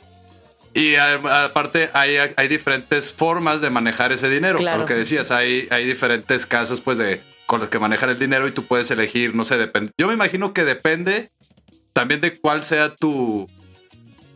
Y 0.74 0.96
aparte 0.96 1.90
hay, 1.92 2.16
hay 2.38 2.48
diferentes 2.48 3.12
formas 3.12 3.60
de 3.60 3.70
manejar 3.70 4.14
ese 4.14 4.30
dinero. 4.30 4.60
Lo 4.60 4.86
que 4.86 4.94
decías, 4.94 5.32
hay, 5.32 5.68
hay 5.72 5.84
diferentes 5.84 6.46
casas 6.46 6.80
pues 6.80 6.98
de 6.98 7.22
con 7.46 7.60
las 7.60 7.68
que 7.68 7.80
manejan 7.80 8.12
el 8.12 8.18
dinero 8.18 8.48
y 8.48 8.52
tú 8.52 8.64
puedes 8.64 8.90
elegir, 8.90 9.36
no 9.36 9.44
sé, 9.44 9.58
depende. 9.58 9.92
Yo 9.98 10.08
me 10.08 10.14
imagino 10.14 10.54
que 10.54 10.64
depende 10.64 11.32
también 11.92 12.22
de 12.22 12.40
cuál 12.40 12.64
sea 12.64 12.96
tu, 12.96 13.46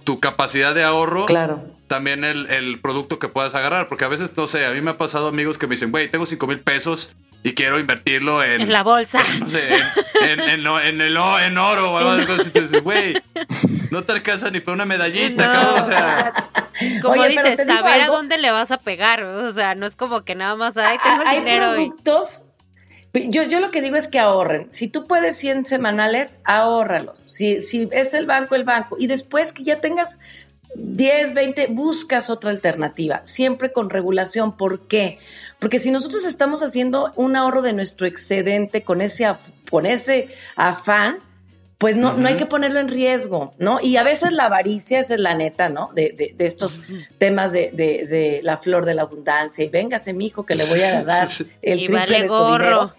tu 0.03 0.19
capacidad 0.19 0.75
de 0.75 0.83
ahorro. 0.83 1.27
Claro 1.27 1.63
también 1.93 2.23
el, 2.23 2.79
producto 2.81 3.19
que 3.19 3.27
puedas 3.27 3.53
agarrar, 3.53 3.87
porque 3.87 4.03
a 4.03 4.07
veces, 4.07 4.35
no 4.35 4.47
sé, 4.47 4.65
a 4.65 4.71
mí 4.71 4.81
me 4.81 4.89
ha 4.89 4.97
pasado 4.97 5.27
amigos 5.27 5.59
que 5.59 5.67
me 5.67 5.75
dicen, 5.75 5.91
güey, 5.91 6.09
tengo 6.09 6.25
5 6.25 6.47
mil 6.47 6.59
pesos 6.59 7.15
y 7.43 7.53
quiero 7.53 7.77
invertirlo 7.77 8.43
en... 8.43 8.61
En 8.61 8.71
la 8.71 8.81
bolsa. 8.81 9.19
no 9.39 9.47
sé, 9.47 9.75
en, 10.19 10.39
en, 10.39 10.65
en, 10.65 11.01
el, 11.01 11.15
en 11.15 11.57
oro 11.59 11.93
o 11.93 11.97
algo 11.99 12.33
así. 12.33 12.47
Entonces, 12.47 12.81
güey, 12.81 13.13
no 13.91 14.03
te 14.03 14.13
alcanza 14.13 14.49
ni 14.49 14.59
para 14.59 14.73
una 14.73 14.85
medallita, 14.85 15.51
cabrón, 15.51 15.81
o 15.81 15.85
sea... 15.85 16.49
Como 17.03 17.23
dices, 17.25 17.59
saber 17.67 18.01
a 18.01 18.07
dónde 18.07 18.39
le 18.39 18.49
vas 18.49 18.71
a 18.71 18.79
pegar, 18.79 19.23
o 19.23 19.53
sea, 19.53 19.75
no 19.75 19.85
es 19.85 19.95
como 19.95 20.23
que 20.23 20.33
nada 20.33 20.55
más, 20.55 20.75
ay, 20.75 20.97
tengo 21.03 21.21
hay 21.27 21.41
dinero 21.41 21.73
productos... 21.73 22.45
Yo, 23.13 23.43
yo 23.43 23.59
lo 23.59 23.69
que 23.69 23.83
digo 23.83 23.95
es 23.95 24.07
que 24.07 24.17
ahorren. 24.17 24.71
Si 24.71 24.87
tú 24.87 25.03
puedes 25.03 25.37
100 25.37 25.67
semanales, 25.67 26.39
ahórralos. 26.45 27.19
Si, 27.19 27.61
si 27.61 27.87
es 27.91 28.15
el 28.15 28.25
banco, 28.25 28.55
el 28.55 28.63
banco. 28.63 28.95
Y 28.97 29.05
después 29.05 29.53
que 29.53 29.63
ya 29.63 29.79
tengas 29.79 30.19
10, 30.75 31.33
20, 31.33 31.67
buscas 31.67 32.29
otra 32.29 32.51
alternativa, 32.51 33.21
siempre 33.23 33.71
con 33.71 33.89
regulación. 33.89 34.57
¿Por 34.57 34.87
qué? 34.87 35.19
Porque 35.59 35.79
si 35.79 35.91
nosotros 35.91 36.25
estamos 36.25 36.63
haciendo 36.63 37.13
un 37.15 37.35
ahorro 37.35 37.61
de 37.61 37.73
nuestro 37.73 38.07
excedente 38.07 38.83
con 38.83 39.01
ese, 39.01 39.27
con 39.69 39.85
ese 39.85 40.27
afán, 40.55 41.19
pues 41.77 41.97
no, 41.97 42.13
no 42.13 42.27
hay 42.29 42.37
que 42.37 42.45
ponerlo 42.45 42.79
en 42.79 42.87
riesgo, 42.87 43.53
¿no? 43.57 43.81
Y 43.81 43.97
a 43.97 44.03
veces 44.03 44.31
la 44.31 44.45
avaricia, 44.45 44.99
esa 44.99 45.15
es 45.15 45.19
la 45.19 45.35
neta, 45.35 45.67
¿no? 45.67 45.91
De, 45.93 46.33
de, 46.37 46.45
estos 46.45 46.81
temas 47.17 47.51
de, 47.51 47.71
de, 47.71 48.39
la 48.41 48.57
flor 48.57 48.85
de 48.85 48.93
la 48.93 49.01
abundancia. 49.01 49.65
Y 49.65 49.69
véngase, 49.69 50.13
mi 50.13 50.27
hijo, 50.27 50.45
que 50.45 50.55
le 50.55 50.63
voy 50.65 50.81
a 50.81 51.03
dar 51.03 51.27
el 51.61 51.85
triple 51.85 52.21
de 52.21 52.27
su 52.29 52.45
dinero. 52.51 52.93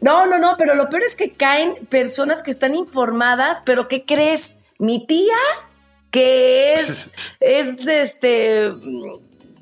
No, 0.00 0.26
no, 0.26 0.38
no, 0.38 0.54
pero 0.56 0.76
lo 0.76 0.88
peor 0.88 1.02
es 1.02 1.16
que 1.16 1.32
caen 1.32 1.74
personas 1.88 2.44
que 2.44 2.52
están 2.52 2.76
informadas, 2.76 3.62
pero 3.64 3.88
¿qué 3.88 4.04
crees? 4.04 4.56
Mi 4.78 5.04
tía 5.04 5.34
que 6.10 6.74
es, 6.74 7.36
es 7.40 7.84
de 7.84 8.00
este 8.00 8.72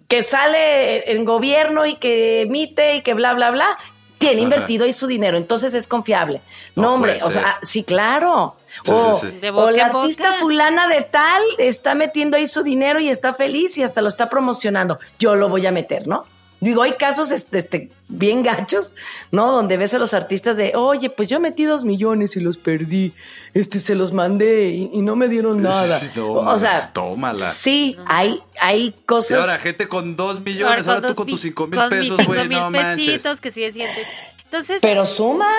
que 0.09 0.23
sale 0.23 1.11
en 1.13 1.25
gobierno 1.25 1.85
y 1.85 1.97
que 1.97 2.43
emite 2.43 2.97
y 2.97 3.03
que 3.03 3.15
bla, 3.15 3.35
bla, 3.35 3.51
bla, 3.51 3.77
tiene 4.19 4.43
invertido 4.43 4.85
ahí 4.85 4.93
su 4.93 5.07
dinero, 5.07 5.37
entonces 5.37 5.75
es 5.75 5.87
confiable. 5.87 6.41
No, 6.75 6.95
hombre, 6.95 7.19
o 7.23 7.31
sea, 7.31 7.59
sí, 7.63 7.83
claro. 7.83 8.57
o, 8.89 9.71
la 9.71 9.87
artista 9.87 10.33
fulana 10.35 10.89
de 10.89 11.03
tal 11.03 11.43
está 11.59 11.95
metiendo 11.95 12.37
ahí 12.37 12.47
su 12.47 12.63
dinero 12.63 13.01
y 13.01 13.09
está 13.09 13.35
feliz 13.35 13.77
y 13.79 13.83
hasta 13.83 14.01
lo 14.01 14.09
está 14.09 14.29
promocionando. 14.29 14.99
Yo 15.19 15.35
lo 15.35 15.49
voy 15.49 15.67
a 15.67 15.73
meter, 15.73 16.07
¿no? 16.07 16.25
Digo, 16.59 16.83
hay 16.83 16.93
casos 16.93 17.31
este, 17.33 17.59
este, 17.59 17.91
bien 18.09 18.43
gachos, 18.43 18.95
¿no? 19.31 19.53
Donde 19.53 19.77
ves 19.77 19.93
a 19.93 19.99
los 19.99 20.15
artistas 20.15 20.57
de, 20.57 20.73
oye, 20.75 21.11
pues 21.11 21.29
yo 21.29 21.39
metí 21.39 21.65
dos 21.65 21.85
millones 21.85 22.35
y 22.37 22.41
los 22.41 22.57
perdí, 22.57 23.13
este, 23.53 23.79
se 23.79 23.95
los 23.95 24.13
mandé 24.13 24.71
y, 24.71 25.03
no 25.03 25.17
me 25.17 25.29
dieron 25.29 25.63
nada. 25.63 26.01
o 26.19 26.59
sea, 26.59 26.93
tómala. 26.95 27.53
Sí, 27.53 27.99
hay, 28.07 28.41
hay 28.59 28.95
cosas. 29.05 29.33
Y 29.33 29.35
ahora, 29.35 29.59
gente 29.59 29.87
con 29.87 30.17
dos 30.17 30.41
millones, 30.41 30.89
ahora, 30.89 31.07
tú 31.07 31.15
con 31.15 31.27
tus 31.27 31.43
cinco 31.43 31.67
mil 31.67 31.81
pesos, 31.91 32.27
güey, 32.27 32.49
no 32.49 32.71
manches. 32.71 33.23
que 33.41 33.51
sí 33.51 33.71
sientes. 33.71 34.07
Entonces, 34.45 34.79
Pero 34.81 35.05
suma, 35.05 35.51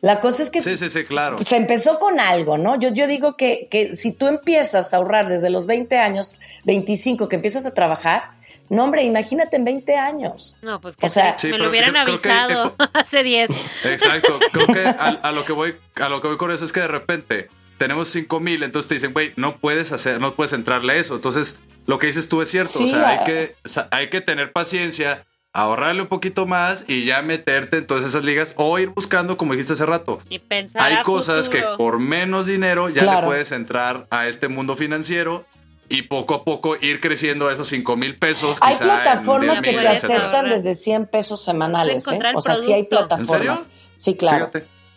La 0.00 0.18
cosa 0.20 0.42
es 0.42 0.50
que 0.50 0.60
sí, 0.60 0.76
sí, 0.76 0.90
sí, 0.90 1.04
claro. 1.04 1.38
se 1.44 1.56
empezó 1.56 2.00
con 2.00 2.18
algo, 2.18 2.56
¿no? 2.56 2.80
Yo, 2.80 2.88
yo 2.88 3.06
digo 3.06 3.36
que, 3.36 3.68
que 3.70 3.94
si 3.94 4.12
tú 4.12 4.26
empiezas 4.26 4.92
a 4.92 4.96
ahorrar 4.96 5.28
desde 5.28 5.50
los 5.50 5.66
20 5.66 5.96
años, 5.98 6.34
25, 6.64 7.28
que 7.28 7.36
empiezas 7.36 7.66
a 7.66 7.74
trabajar, 7.74 8.30
no, 8.70 8.84
hombre, 8.84 9.02
imagínate 9.02 9.56
en 9.56 9.64
20 9.64 9.96
años. 9.96 10.56
No, 10.62 10.80
pues 10.80 10.94
que 10.94 11.06
o 11.06 11.08
sea, 11.08 11.34
me 11.42 11.58
lo 11.58 11.68
hubieran 11.68 11.96
avisado 11.96 12.76
hace 12.92 13.24
10. 13.24 13.50
Exacto. 13.84 14.38
Creo 14.52 14.68
que 14.68 14.84
a, 15.22 15.32
lo 15.32 15.44
que 15.44 15.52
voy, 15.52 15.74
a 15.96 16.08
lo 16.08 16.22
que 16.22 16.28
voy 16.28 16.36
con 16.36 16.52
eso 16.52 16.64
es 16.64 16.72
que 16.72 16.78
de 16.78 16.86
repente 16.86 17.48
tenemos 17.78 18.08
5 18.10 18.38
mil, 18.38 18.62
entonces 18.62 18.88
te 18.88 18.94
dicen, 18.94 19.12
güey, 19.12 19.32
no 19.34 19.56
puedes 19.56 19.90
hacer, 19.90 20.20
no 20.20 20.34
puedes 20.34 20.52
entrarle 20.52 20.92
a 20.92 20.96
eso. 20.96 21.16
Entonces, 21.16 21.58
lo 21.86 21.98
que 21.98 22.06
dices 22.06 22.28
tú 22.28 22.42
es 22.42 22.48
cierto. 22.48 22.84
o 22.84 22.86
sea, 22.86 23.08
hay 23.08 23.24
que, 23.24 23.56
hay 23.90 24.08
que 24.08 24.20
tener 24.20 24.52
paciencia, 24.52 25.26
ahorrarle 25.52 26.02
un 26.02 26.08
poquito 26.08 26.46
más 26.46 26.84
y 26.86 27.04
ya 27.04 27.22
meterte 27.22 27.78
en 27.78 27.88
todas 27.88 28.04
esas 28.04 28.22
ligas 28.22 28.54
o 28.56 28.78
ir 28.78 28.90
buscando, 28.90 29.36
como 29.36 29.54
dijiste 29.54 29.72
hace 29.72 29.84
rato. 29.86 30.20
Y 30.28 30.38
pensar 30.38 30.80
hay 30.80 31.02
cosas 31.02 31.48
que 31.48 31.64
por 31.76 31.98
menos 31.98 32.46
dinero 32.46 32.88
ya 32.88 33.16
le 33.16 33.26
puedes 33.26 33.50
entrar 33.50 34.06
a 34.10 34.28
este 34.28 34.46
mundo 34.46 34.76
financiero 34.76 35.44
y 35.90 36.02
poco 36.02 36.34
a 36.34 36.44
poco 36.44 36.76
ir 36.80 37.00
creciendo 37.00 37.48
a 37.48 37.52
esos 37.52 37.68
5 37.68 37.96
mil 37.96 38.16
pesos. 38.16 38.58
Hay 38.60 38.76
plataformas 38.76 39.60
que 39.60 39.72
te 39.72 39.88
aceptan 39.88 40.48
desde 40.48 40.74
100 40.74 41.06
pesos 41.06 41.44
semanales. 41.44 42.06
¿eh? 42.06 42.18
O 42.34 42.40
sea, 42.40 42.54
sí 42.54 42.72
hay 42.72 42.84
plataformas. 42.84 43.66
Sí, 43.96 44.16
claro. 44.16 44.50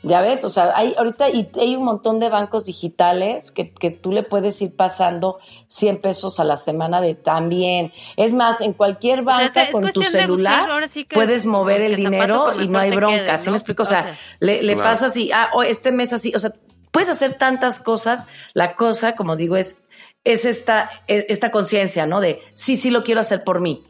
Ya 0.06 0.20
ves, 0.20 0.44
o 0.44 0.50
sea, 0.50 0.74
hay 0.76 0.94
ahorita 0.98 1.30
y 1.30 1.50
hay 1.60 1.78
un 1.78 1.86
montón 1.86 2.20
de 2.20 2.28
bancos 2.28 2.66
digitales 2.66 3.52
que, 3.52 3.72
que, 3.72 3.90
tú 3.90 4.12
le 4.12 4.24
puedes 4.24 4.62
ir 4.62 4.76
pasando 4.76 5.40
100 5.68 6.02
pesos 6.02 6.42
a 6.42 6.44
la 6.44 6.58
semana 6.58 7.00
de 7.00 7.16
también. 7.16 7.94
Es 8.18 8.34
más, 8.34 8.60
en 8.60 8.74
cualquier 8.74 9.24
banca 9.24 9.72
con 9.72 9.90
tu 9.94 10.02
celular 10.02 10.68
puedes 11.14 11.46
mover 11.46 11.82
el 11.82 11.96
dinero 11.96 12.62
y 12.62 12.68
no 12.68 12.80
hay 12.80 12.92
bronca. 12.92 13.38
¿Sí 13.38 13.50
me 13.50 13.56
explico? 13.56 13.84
O 13.84 13.86
sea, 13.86 14.14
le, 14.42 14.62
le 14.62 14.76
pasas 14.76 15.16
y, 15.16 15.32
ah, 15.32 15.50
oh, 15.54 15.64
este 15.64 15.94
mes 15.94 16.12
así, 16.12 16.34
o 16.36 16.40
sea, 16.40 16.52
puedes 16.92 17.08
hacer 17.08 17.36
tantas 17.36 17.80
cosas. 17.80 18.28
La 18.54 18.76
cosa, 18.76 19.16
como 19.16 19.38
digo, 19.38 19.56
es 19.56 19.84
es 20.24 20.46
esta, 20.46 20.90
e, 21.08 21.26
esta 21.30 21.52
conciencia, 21.52 22.06
¿no? 22.06 22.20
De 22.20 22.42
sí, 22.54 22.76
sí 22.76 22.90
lo 22.90 23.04
quiero 23.04 23.22
hacer 23.22 23.44
por 23.44 23.60
mí, 23.60 23.84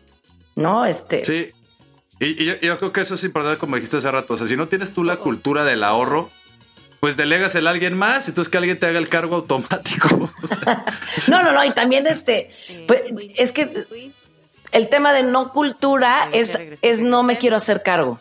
¿no? 0.56 0.86
Este. 0.86 1.24
Sí. 1.26 1.52
Y, 2.19 2.46
yo, 2.46 2.78
creo 2.78 2.93
que 2.93 3.02
eso 3.02 3.15
es 3.15 3.24
importante, 3.24 3.58
como 3.58 3.76
dijiste 3.76 3.98
hace 3.98 4.12
rato. 4.12 4.36
O 4.36 4.38
sea, 4.38 4.48
si 4.48 4.56
no 4.56 4.67
tienes 4.67 4.93
tú 4.93 5.04
la 5.04 5.17
cultura 5.17 5.65
del 5.65 5.84
ahorro, 5.84 6.30
pues 7.00 7.17
delegas 7.17 7.54
el 7.56 7.67
a 7.67 7.72
alguien 7.72 7.98
más, 7.98 8.30
entonces 8.30 8.50
que 8.50 8.58
alguien 8.58 8.80
te 8.80 8.86
haga 8.86 9.00
el 9.00 9.10
cargo 9.10 9.36
automático. 9.36 10.08
no, 11.28 11.43
no, 11.43 11.52
no. 11.52 11.63
Y 11.65 11.74
también 11.74 12.08
este, 12.08 12.50
pues, 12.88 13.02
es 13.36 13.52
que 13.52 13.88
el 14.72 14.89
tema 14.89 15.12
de 15.12 15.24
no 15.24 15.52
cultura 15.52 16.30
es, 16.32 16.58
es 16.82 17.02
no 17.02 17.24
me 17.24 17.38
quiero 17.38 17.58
hacer 17.58 17.84
cargo. 17.84 18.19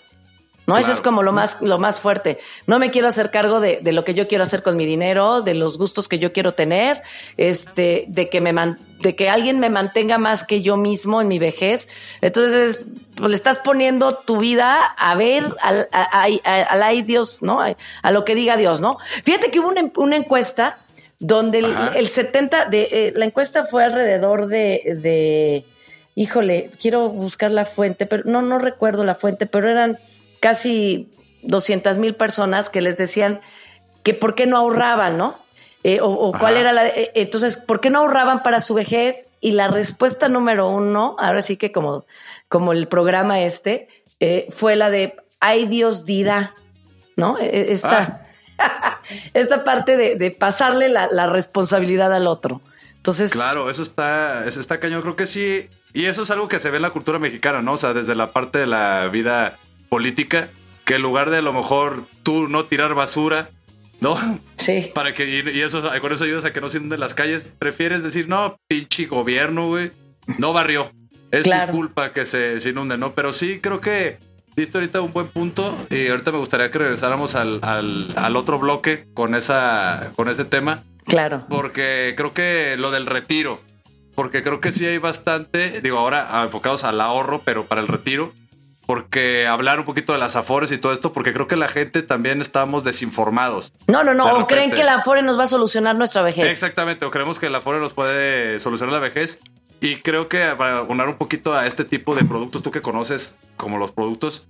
¿No? 0.67 0.79
Eso 0.79 0.93
es 0.93 1.01
como 1.01 1.23
lo 1.23 1.33
más, 1.33 1.61
lo 1.61 1.79
más 1.79 2.01
fuerte. 2.01 2.39
No 2.67 2.79
me 2.79 2.91
quiero 2.91 3.09
hacer 3.09 3.31
cargo 3.31 3.61
de, 3.61 3.81
lo 3.93 4.05
que 4.05 4.15
yo 4.15 4.29
quiero 4.29 4.45
hacer 4.45 4.63
con 4.63 4.77
mi 4.77 4.87
dinero, 4.87 5.43
de 5.43 5.55
los 5.55 5.79
gustos 5.79 6.09
que 6.09 6.19
yo 6.19 6.33
quiero 6.33 6.53
tener, 6.53 7.03
este, 7.37 8.05
de 8.09 8.29
que 8.29 8.41
me 8.41 8.53
de 9.01 9.17
que 9.17 9.29
alguien 9.29 9.59
me 9.59 9.69
mantenga 9.69 10.19
más 10.19 10.45
que 10.45 10.63
yo 10.63 10.77
mismo 10.77 11.21
en 11.21 11.27
mi 11.27 11.41
vejez. 11.41 11.89
Entonces, 12.21 12.85
pues, 13.17 13.31
le 13.31 13.35
estás 13.35 13.59
poniendo 13.59 14.13
tu 14.13 14.39
vida 14.39 14.77
a 14.77 15.15
ver 15.17 15.45
al, 15.61 15.89
ay 15.93 17.03
Dios, 17.03 17.43
¿no? 17.43 17.61
A, 17.61 18.11
lo 18.13 18.25
que 18.25 18.35
diga 18.37 18.57
Dios, 18.57 18.81
¿no? 18.81 18.99
Fíjate 19.25 19.51
que 19.51 19.59
hubo 19.59 19.73
una, 19.97 20.17
encuesta 20.17 20.79
donde 21.19 21.59
el, 21.95 22.09
70 22.09 22.67
de 22.67 22.89
eh, 22.93 23.13
la 23.17 23.25
encuesta 23.25 23.65
fue 23.65 23.85
alrededor 23.85 24.47
de, 24.47 24.97
de 25.01 25.65
híjole, 26.15 26.71
quiero 26.81 27.09
buscar 27.09 27.51
la 27.51 27.65
fuente, 27.65 28.07
pero 28.07 28.23
no 28.27 28.43
no 28.43 28.59
recuerdo 28.59 29.03
la 29.05 29.15
fuente, 29.15 29.47
pero 29.47 29.71
eran 29.71 29.99
casi 30.43 31.09
200 31.43 31.99
mil 31.99 32.17
personas 32.17 32.69
que 32.69 32.83
les 32.83 32.97
decían 32.97 33.41
que 34.03 34.13
por 34.13 34.35
qué 34.35 34.47
no 34.47 34.57
ahorraban, 34.57 35.17
¿no? 35.17 35.39
Eh, 35.85 36.01
o, 36.03 36.33
cuál 36.39 36.57
era 36.57 36.73
la... 36.73 36.89
Eh, 36.89 37.13
entonces, 37.15 37.57
¿por 37.57 37.81
qué 37.81 37.91
no 37.91 38.01
ahorraban 38.01 38.43
para 38.43 38.59
su 38.59 38.75
vejez? 38.75 39.29
Y 39.41 39.53
la 39.53 39.69
respuesta 39.69 40.29
número 40.29 40.69
uno, 40.69 41.15
ahora 41.19 41.43
sí 41.43 41.57
que 41.57 41.71
como, 41.71 42.05
como 42.49 42.73
el 42.73 42.89
programa 42.89 43.41
este, 43.41 43.89
eh, 44.19 44.49
fue 44.51 44.75
la 44.75 44.91
de, 44.91 45.15
ay 45.39 45.67
Dios 45.67 46.05
dirá, 46.05 46.55
¿no? 47.17 47.39
E, 47.39 47.47
e, 47.47 47.73
esta, 47.73 48.21
ah. 48.59 49.01
esta 49.35 49.63
parte 49.63 49.97
de, 49.97 50.31
pasarle 50.33 50.89
la, 50.89 51.07
la, 51.11 51.27
responsabilidad 51.27 52.13
al 52.13 52.27
otro. 52.27 52.61
Entonces... 52.97 53.31
Claro, 53.31 53.71
eso 53.71 53.83
está, 53.83 54.45
eso 54.47 54.61
está 54.61 54.81
cañón, 54.81 55.03
creo 55.03 55.15
que 55.15 55.27
sí. 55.27 55.69
Y 55.95 56.07
eso 56.07 56.23
es 56.23 56.31
algo 56.33 56.49
que 56.49 56.59
se 56.59 56.71
ve 56.71 56.77
en 56.77 56.83
la 56.83 56.91
cultura 56.91 57.21
mexicana, 57.21 57.63
¿no? 57.63 57.75
O 57.75 57.77
sea, 57.77 57.93
desde 57.93 58.17
la 58.17 58.33
parte 58.33 58.59
de 58.59 58.67
la 58.67 59.09
vida 59.09 59.59
política 59.93 60.49
que 60.87 60.95
en 60.95 61.03
lugar 61.03 61.29
de 61.29 61.37
a 61.37 61.43
lo 61.43 61.53
mejor 61.53 62.07
tú 62.23 62.49
no 62.49 62.65
tirar 62.65 62.95
basura, 62.95 63.51
¿no? 64.01 64.17
Sí. 64.57 64.91
Para 64.95 65.13
que, 65.13 65.43
y, 65.55 65.61
eso, 65.61 65.83
con 66.01 66.13
eso 66.13 66.25
ayudas 66.25 66.47
a 66.47 66.53
que 66.55 66.63
no 66.63 66.71
se 66.71 66.79
inunden 66.79 66.99
las 66.99 67.13
calles, 67.13 67.53
prefieres 67.59 68.03
decir, 68.03 68.27
no, 68.27 68.57
pinche 68.69 69.05
gobierno, 69.05 69.67
güey, 69.67 69.91
no 70.39 70.55
barrió. 70.55 70.91
Es 71.31 71.47
su 71.47 71.73
culpa 71.73 72.13
que 72.13 72.25
se, 72.25 72.59
se 72.61 72.71
inunde, 72.71 72.97
¿no? 72.97 73.13
Pero 73.13 73.35
sí 73.35 73.61
creo 73.61 73.83
que 73.83 74.17
diste 74.57 74.79
ahorita 74.79 75.03
un 75.03 75.13
buen 75.13 75.27
punto 75.27 75.77
y 75.91 76.09
ahorita 76.09 76.33
me 76.33 76.39
gustaría 76.39 76.71
que 76.71 76.79
regresáramos 76.79 77.35
al, 77.35 77.59
al, 77.61 78.15
al, 78.17 78.37
otro 78.37 78.59
bloque 78.59 79.09
con, 79.13 79.35
esa, 79.35 80.13
con 80.17 80.31
ese 80.31 80.47
tema. 80.47 80.83
Claro. 81.05 81.45
Porque 81.51 82.15
creo 82.17 82.33
que 82.33 82.77
lo 82.79 82.93
del 82.93 83.05
retiro, 83.05 83.61
porque 84.15 84.43
creo 84.43 84.59
que 84.59 84.73
sí 84.73 84.87
hay 84.87 84.97
bastante, 84.97 85.83
digo, 85.83 85.99
ahora 85.99 86.43
enfocados 86.45 86.83
al 86.85 86.99
ahorro, 86.99 87.43
pero 87.45 87.67
para 87.67 87.83
el 87.83 87.89
retiro, 87.89 88.33
porque 88.87 89.47
hablar 89.47 89.79
un 89.79 89.85
poquito 89.85 90.13
de 90.13 90.19
las 90.19 90.37
afores 90.37 90.73
y 90.73 90.79
todo 90.79 90.93
esto, 90.93 91.13
porque 91.13 91.33
creo 91.33 91.47
que 91.47 91.57
la 91.57 91.69
gente 91.69 92.03
también 92.03 92.41
estamos 92.41 92.85
desinformados. 92.85 93.73
No, 93.87 94.03
no, 94.05 94.15
no, 94.15 94.39
o 94.39 94.47
creen 94.47 94.71
que 94.71 94.85
la 94.85 94.97
afore 94.97 95.23
nos 95.23 95.39
va 95.39 95.45
a 95.45 95.49
solucionar 95.49 95.97
nuestra 95.97 96.23
vejez. 96.23 96.47
Exactamente, 96.47 97.05
o 97.05 97.11
creemos 97.11 97.39
que 97.39 97.49
la 97.51 97.59
afore 97.59 97.79
nos 97.79 97.93
puede 97.93 98.59
solucionar 98.61 98.93
la 98.93 99.01
vejez. 99.01 99.41
Y 99.81 99.97
creo 99.97 100.29
que 100.29 100.39
para 100.57 100.79
abonar 100.79 101.09
un 101.09 101.17
poquito 101.17 101.55
a 101.55 101.67
este 101.67 101.85
tipo 101.85 102.15
de 102.15 102.25
productos, 102.25 102.63
tú 102.63 102.71
que 102.71 102.83
conoces 102.83 103.39
como 103.57 103.79
los 103.79 103.91
productos, 103.91 104.47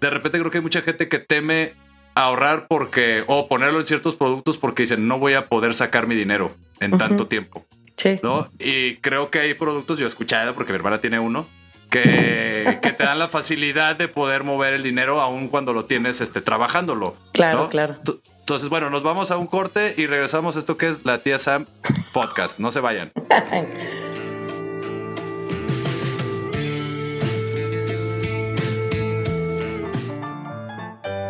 de 0.00 0.10
repente 0.10 0.38
creo 0.38 0.50
que 0.50 0.58
hay 0.58 0.62
mucha 0.62 0.80
gente 0.80 1.08
que 1.08 1.18
teme 1.18 1.74
ahorrar 2.14 2.66
porque, 2.66 3.24
o 3.26 3.46
ponerlo 3.46 3.78
en 3.78 3.86
ciertos 3.86 4.16
productos 4.16 4.56
porque 4.56 4.82
dicen, 4.82 5.06
no 5.06 5.18
voy 5.18 5.34
a 5.34 5.48
poder 5.48 5.74
sacar 5.74 6.06
mi 6.06 6.14
dinero 6.14 6.50
en 6.80 6.96
tanto 6.96 7.26
tiempo. 7.26 7.64
Sí. 7.96 8.20
¿no? 8.22 8.48
Y 8.58 8.96
creo 8.96 9.30
que 9.30 9.40
hay 9.40 9.54
productos, 9.54 9.98
yo 9.98 10.06
he 10.06 10.08
escuchado, 10.08 10.54
porque 10.54 10.72
mi 10.72 10.76
hermana 10.76 11.00
tiene 11.00 11.18
uno, 11.18 11.46
que, 11.90 12.78
te 12.82 13.04
dan 13.04 13.18
la 13.18 13.28
facilidad 13.28 13.96
de 13.96 14.08
poder 14.08 14.44
mover 14.44 14.74
el 14.74 14.82
dinero 14.82 15.20
aún 15.20 15.48
cuando 15.48 15.72
lo 15.72 15.84
tienes 15.84 16.20
este, 16.20 16.40
trabajándolo. 16.40 17.16
Claro, 17.32 17.68
claro. 17.68 17.96
Entonces, 18.40 18.68
bueno, 18.70 18.90
nos 18.90 19.02
vamos 19.02 19.30
a 19.30 19.36
un 19.36 19.46
corte 19.46 19.94
y 19.96 20.06
regresamos 20.06 20.56
a 20.56 20.58
esto 20.58 20.76
que 20.76 20.88
es 20.88 21.04
la 21.04 21.18
tía 21.18 21.38
Sam 21.38 21.66
Podcast. 22.12 22.58
No 22.60 22.70
se 22.70 22.80
vayan. 22.80 23.12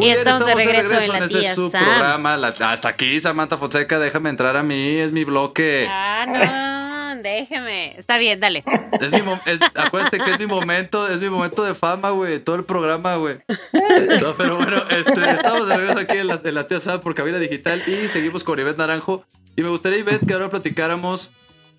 Y 0.00 0.10
estamos, 0.10 0.46
de 0.46 0.54
regreso, 0.54 1.00
en, 1.00 1.08
la 1.08 1.18
este 1.18 1.40
tía 1.40 1.54
su 1.54 1.70
programa. 1.70 2.34
hasta 2.34 2.88
aquí, 2.88 3.20
Samantha 3.20 3.56
Fonseca, 3.56 3.98
déjame 3.98 4.30
entrar 4.30 4.56
a 4.56 4.62
mí, 4.62 4.96
es 4.96 5.12
mi 5.12 5.24
bloque. 5.24 5.86
Ah, 5.88 6.26
no, 7.14 7.22
déjeme. 7.22 7.98
Está 7.98 8.18
bien, 8.18 8.40
dale. 8.40 8.64
Es 9.00 9.12
mi 9.12 9.20
acuérdate 9.74 10.18
que 10.18 10.30
es 10.32 10.38
mi 10.38 10.46
momento, 10.46 11.08
es 11.08 11.20
mi 11.20 11.28
momento 11.28 11.62
de 11.62 11.74
fama, 11.74 12.10
güey, 12.10 12.38
todo 12.40 12.56
el 12.56 12.64
programa, 12.64 13.16
güey. 13.16 13.38
No, 14.20 14.32
pero 14.34 14.56
bueno, 14.56 14.82
este, 14.90 15.30
estamos 15.30 15.68
de 15.68 15.76
regreso 15.76 15.98
aquí 15.98 16.18
en 16.18 16.28
la, 16.28 16.40
en 16.42 16.54
la 16.54 16.66
tía 16.66 16.80
Sam 16.80 17.00
por 17.00 17.14
Cabina 17.14 17.38
Digital 17.38 17.82
y 17.86 18.08
seguimos 18.08 18.44
con 18.44 18.58
Ivette 18.58 18.78
Naranjo. 18.78 19.24
Y 19.56 19.62
me 19.62 19.68
gustaría, 19.68 19.98
Ivette, 19.98 20.26
que 20.26 20.32
ahora 20.32 20.50
platicáramos 20.50 21.30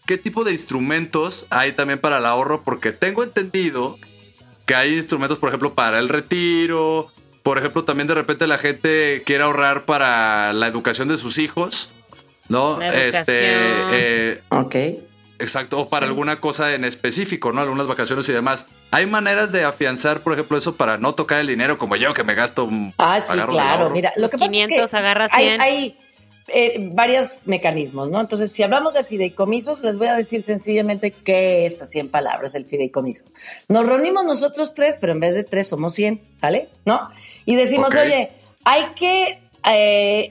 qué 0.06 0.18
tipo 0.18 0.44
de 0.44 0.52
instrumentos 0.52 1.48
hay 1.50 1.72
también 1.74 2.00
para 2.00 2.18
el 2.18 2.26
ahorro, 2.26 2.64
porque 2.64 2.92
tengo 2.92 3.24
entendido 3.24 3.98
que 4.66 4.76
hay 4.76 4.96
instrumentos, 4.96 5.40
por 5.40 5.50
ejemplo, 5.50 5.74
para 5.74 6.00
el 6.00 6.10
retiro, 6.10 7.12
por 7.44 7.58
ejemplo, 7.58 7.84
también 7.84 8.08
de 8.08 8.14
repente 8.14 8.48
la 8.48 8.58
gente 8.58 9.24
quiere 9.26 9.44
ahorrar 9.44 9.86
para 9.86 10.54
la 10.54 10.68
educación 10.68 11.08
de 11.08 11.18
sus 11.18 11.38
hijos, 11.38 11.92
¿no? 12.50 12.82
este, 12.82 13.40
eh, 13.92 14.42
ok. 14.50 14.76
Exacto, 15.40 15.80
o 15.80 15.90
para 15.90 16.06
alguna 16.06 16.40
cosa 16.40 16.76
en 16.76 16.86
específico, 16.86 17.52
¿no? 17.52 17.62
Algunas 17.62 17.88
vacaciones 17.88 18.30
y 18.30 18.32
demás. 18.32 18.68
Hay 18.92 19.08
maneras 19.08 19.52
de 19.52 19.64
afianzar, 19.64 20.22
por 20.22 20.34
ejemplo, 20.34 20.56
eso 20.56 20.76
para 20.76 21.00
no 21.00 21.16
tocar 21.16 21.40
el 21.40 21.48
dinero 21.48 21.80
como 21.80 21.96
yo 21.96 22.14
que 22.14 22.24
me 22.24 22.36
gasto. 22.36 22.70
Ah, 23.00 23.20
sí, 23.20 23.36
claro. 23.48 23.90
Mira, 23.90 24.14
lo 24.18 24.30
que 24.30 24.38
pasa 24.38 24.56
es 24.56 24.68
que 24.68 24.98
agarra 24.98 25.28
hay 25.32 25.98
eh, 26.54 26.76
varios 26.94 27.42
mecanismos, 27.46 28.10
¿no? 28.10 28.20
Entonces, 28.20 28.52
si 28.52 28.64
hablamos 28.64 28.94
de 28.94 29.04
fideicomisos, 29.04 29.82
les 29.82 29.98
voy 29.98 30.08
a 30.08 30.16
decir 30.16 30.44
sencillamente 30.44 31.12
qué 31.12 31.66
es 31.66 31.82
así 31.82 32.00
en 32.00 32.10
palabras 32.10 32.56
el 32.56 32.66
fideicomiso. 32.66 33.26
Nos 33.68 33.86
reunimos 33.86 34.26
nosotros 34.26 34.74
tres, 34.74 34.98
pero 35.00 35.14
en 35.14 35.20
vez 35.20 35.36
de 35.36 35.44
tres 35.44 35.68
somos 35.68 35.94
100, 35.94 36.22
¿sale? 36.36 36.70
¿No? 36.86 37.10
Y 37.46 37.56
decimos, 37.56 37.96
oye, 37.96 38.32
hay 38.64 38.94
que... 38.96 39.40
Eh, 39.64 40.30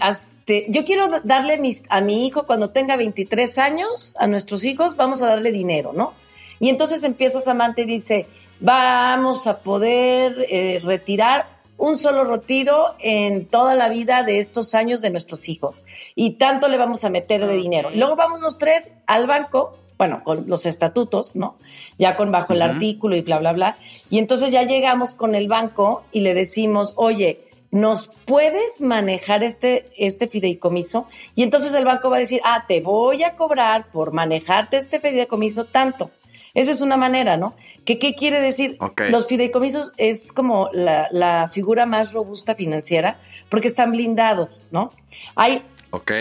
yo 0.68 0.85
quiero 0.85 1.09
darle 1.22 1.61
a 1.88 2.00
mi 2.00 2.26
hijo 2.26 2.44
cuando 2.46 2.70
tenga 2.70 2.96
23 2.96 3.59
años, 3.59 4.16
a 4.18 4.26
nuestros 4.26 4.64
hijos, 4.64 4.96
vamos 4.96 5.22
a 5.22 5.26
darle 5.26 5.52
dinero, 5.52 5.92
¿no? 5.94 6.14
Y 6.59 6.68
entonces 6.68 7.04
empieza 7.04 7.40
Samantha 7.40 7.83
y 7.83 7.87
dice, 7.87 8.26
vamos 8.61 9.46
a 9.46 9.61
poder 9.61 10.46
eh, 10.50 10.80
retirar 10.85 11.60
un 11.81 11.97
solo 11.97 12.25
retiro 12.25 12.95
en 12.99 13.47
toda 13.47 13.75
la 13.75 13.88
vida 13.88 14.23
de 14.23 14.38
estos 14.38 14.75
años 14.75 15.01
de 15.01 15.09
nuestros 15.09 15.49
hijos. 15.49 15.87
Y 16.14 16.33
tanto 16.33 16.69
le 16.69 16.77
vamos 16.77 17.05
a 17.05 17.11
meter 17.11 17.47
de 17.47 17.55
dinero. 17.55 17.90
Luego 17.90 18.16
vamos 18.16 18.40
los 18.40 18.59
tres 18.59 18.93
al 19.07 19.27
banco, 19.27 19.79
bueno, 19.97 20.23
con 20.23 20.45
los 20.47 20.66
estatutos, 20.66 21.37
¿no? 21.37 21.57
Ya 21.99 22.16
con 22.16 22.31
bajo 22.31 22.53
el 22.53 22.61
artículo 22.61 23.16
y 23.16 23.23
bla, 23.23 23.38
bla, 23.38 23.53
bla. 23.53 23.77
Y 24.11 24.19
entonces 24.19 24.53
ya 24.53 24.62
llegamos 24.62 25.14
con 25.14 25.35
el 25.35 25.49
banco 25.49 26.05
y 26.12 26.21
le 26.21 26.35
decimos, 26.35 26.93
oye, 26.97 27.49
¿nos 27.71 28.09
puedes 28.27 28.83
manejar 28.83 29.43
este, 29.43 29.87
este 29.97 30.29
fideicomiso? 30.29 31.09
Y 31.35 31.43
entonces 31.43 31.73
el 31.73 31.87
banco 31.87 32.11
va 32.11 32.16
a 32.16 32.21
decir, 32.21 32.43
ah, 32.45 32.66
te 32.69 32.83
voy 32.83 33.23
a 33.23 33.37
cobrar 33.37 33.90
por 33.90 34.12
manejarte 34.12 34.77
este 34.77 35.01
fideicomiso 35.01 35.64
tanto. 35.64 36.11
Esa 36.55 36.73
es 36.73 36.81
una 36.81 36.97
manera, 36.97 37.37
¿no? 37.37 37.55
¿Qué, 37.85 37.99
qué 37.99 38.15
quiere 38.15 38.41
decir? 38.41 38.77
Los 39.11 39.27
fideicomisos 39.27 39.93
es 39.97 40.33
como 40.33 40.69
la, 40.73 41.49
figura 41.53 41.87
más 41.87 42.13
robusta 42.13 42.55
financiera 42.55 43.21
porque 43.49 43.69
están 43.69 43.93
blindados, 43.93 44.69
¿no? 44.71 44.91
Hay 45.37 45.63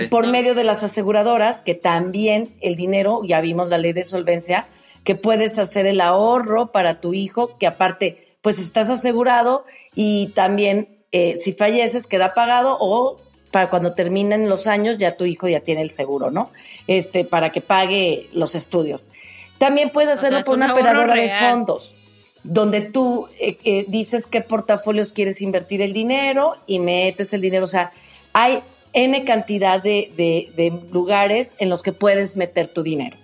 por 0.09 0.27
medio 0.27 0.55
de 0.55 0.63
las 0.63 0.83
aseguradoras 0.83 1.61
que 1.61 1.75
también 1.75 2.55
el 2.61 2.75
dinero, 2.75 3.21
ya 3.23 3.39
vimos 3.39 3.69
la 3.69 3.77
ley 3.77 3.93
de 3.93 4.03
solvencia, 4.03 4.67
que 5.03 5.15
puedes 5.15 5.59
hacer 5.59 5.85
el 5.85 6.01
ahorro 6.01 6.71
para 6.71 6.99
tu 7.01 7.13
hijo, 7.13 7.57
que 7.57 7.67
aparte, 7.67 8.17
pues 8.41 8.59
estás 8.59 8.89
asegurado 8.89 9.65
y 9.95 10.27
también 10.29 11.03
eh, 11.11 11.37
si 11.37 11.53
falleces 11.53 12.07
queda 12.07 12.33
pagado 12.33 12.77
o 12.79 13.17
para 13.51 13.69
cuando 13.69 13.93
terminen 13.93 14.49
los 14.49 14.67
años 14.67 14.97
ya 14.97 15.17
tu 15.17 15.25
hijo 15.25 15.47
ya 15.47 15.61
tiene 15.61 15.81
el 15.81 15.89
seguro, 15.89 16.31
¿no? 16.31 16.51
Este, 16.87 17.25
para 17.25 17.51
que 17.51 17.61
pague 17.61 18.27
los 18.31 18.55
estudios. 18.55 19.11
También 19.59 19.91
puedes 19.91 20.17
hacerlo 20.17 20.41
por 20.43 20.55
una 20.55 20.73
operadora 20.73 21.13
de 21.13 21.29
fondos, 21.37 22.01
donde 22.43 22.81
tú 22.81 23.27
eh, 23.39 23.57
eh, 23.63 23.85
dices 23.87 24.25
qué 24.25 24.41
portafolios 24.41 25.11
quieres 25.11 25.41
invertir 25.41 25.81
el 25.81 25.93
dinero 25.93 26.55
y 26.65 26.79
metes 26.79 27.33
el 27.33 27.41
dinero. 27.41 27.65
O 27.65 27.67
sea, 27.67 27.91
hay 28.33 28.63
N 28.93 29.23
cantidad 29.25 29.83
de, 29.83 30.81
lugares 30.91 31.55
en 31.59 31.69
los 31.69 31.83
que 31.83 31.91
puedes 31.91 32.35
meter 32.37 32.69
tu 32.69 32.81
dinero. 32.81 33.17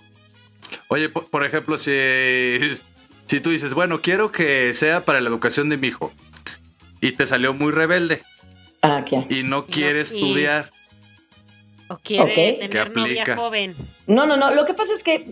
Oye, 0.90 1.10
por, 1.10 1.46
ejemplo, 1.46 1.78
si, 1.78 2.60
si 3.28 3.40
tú 3.40 3.50
dices, 3.50 3.74
bueno, 3.74 4.02
quiero 4.02 4.32
que 4.32 4.74
sea 4.74 5.06
para 5.06 5.22
la 5.22 5.30
educación 5.30 5.70
de 5.70 5.78
mi 5.78 5.88
hijo 5.88 6.12
y 7.00 7.14
te 7.14 7.26
salió 7.28 7.54
muy 7.54 7.72
rebelde 7.72 8.22
ah, 8.82 9.06
y 9.30 9.44
no 9.44 9.66
quiere 9.66 10.02
estudiar. 10.02 10.72
O 11.88 11.98
quiere 11.98 12.68
tener 12.68 12.96
novia 12.96 13.36
joven. 13.36 13.76
No, 14.08 14.26
no, 14.26 14.38
no. 14.38 14.52
Lo 14.52 14.66
que 14.66 14.74
pasa 14.74 14.94
es 14.94 15.04
que 15.04 15.28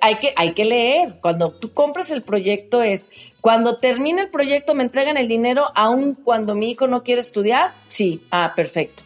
hay 0.00 0.16
que, 0.16 0.32
hay 0.36 0.52
que 0.52 0.64
leer. 0.64 1.18
Cuando 1.20 1.50
tú 1.50 1.72
compras 1.72 2.10
el 2.10 2.22
proyecto 2.22 2.82
es, 2.82 3.10
cuando 3.40 3.76
termina 3.76 4.22
el 4.22 4.28
proyecto 4.28 4.74
me 4.74 4.82
entregan 4.82 5.16
el 5.16 5.28
dinero, 5.28 5.66
aun 5.74 6.14
cuando 6.14 6.54
mi 6.54 6.70
hijo 6.70 6.86
no 6.86 7.02
quiere 7.02 7.20
estudiar. 7.20 7.74
Sí, 7.88 8.22
ah, 8.30 8.54
perfecto. 8.56 9.02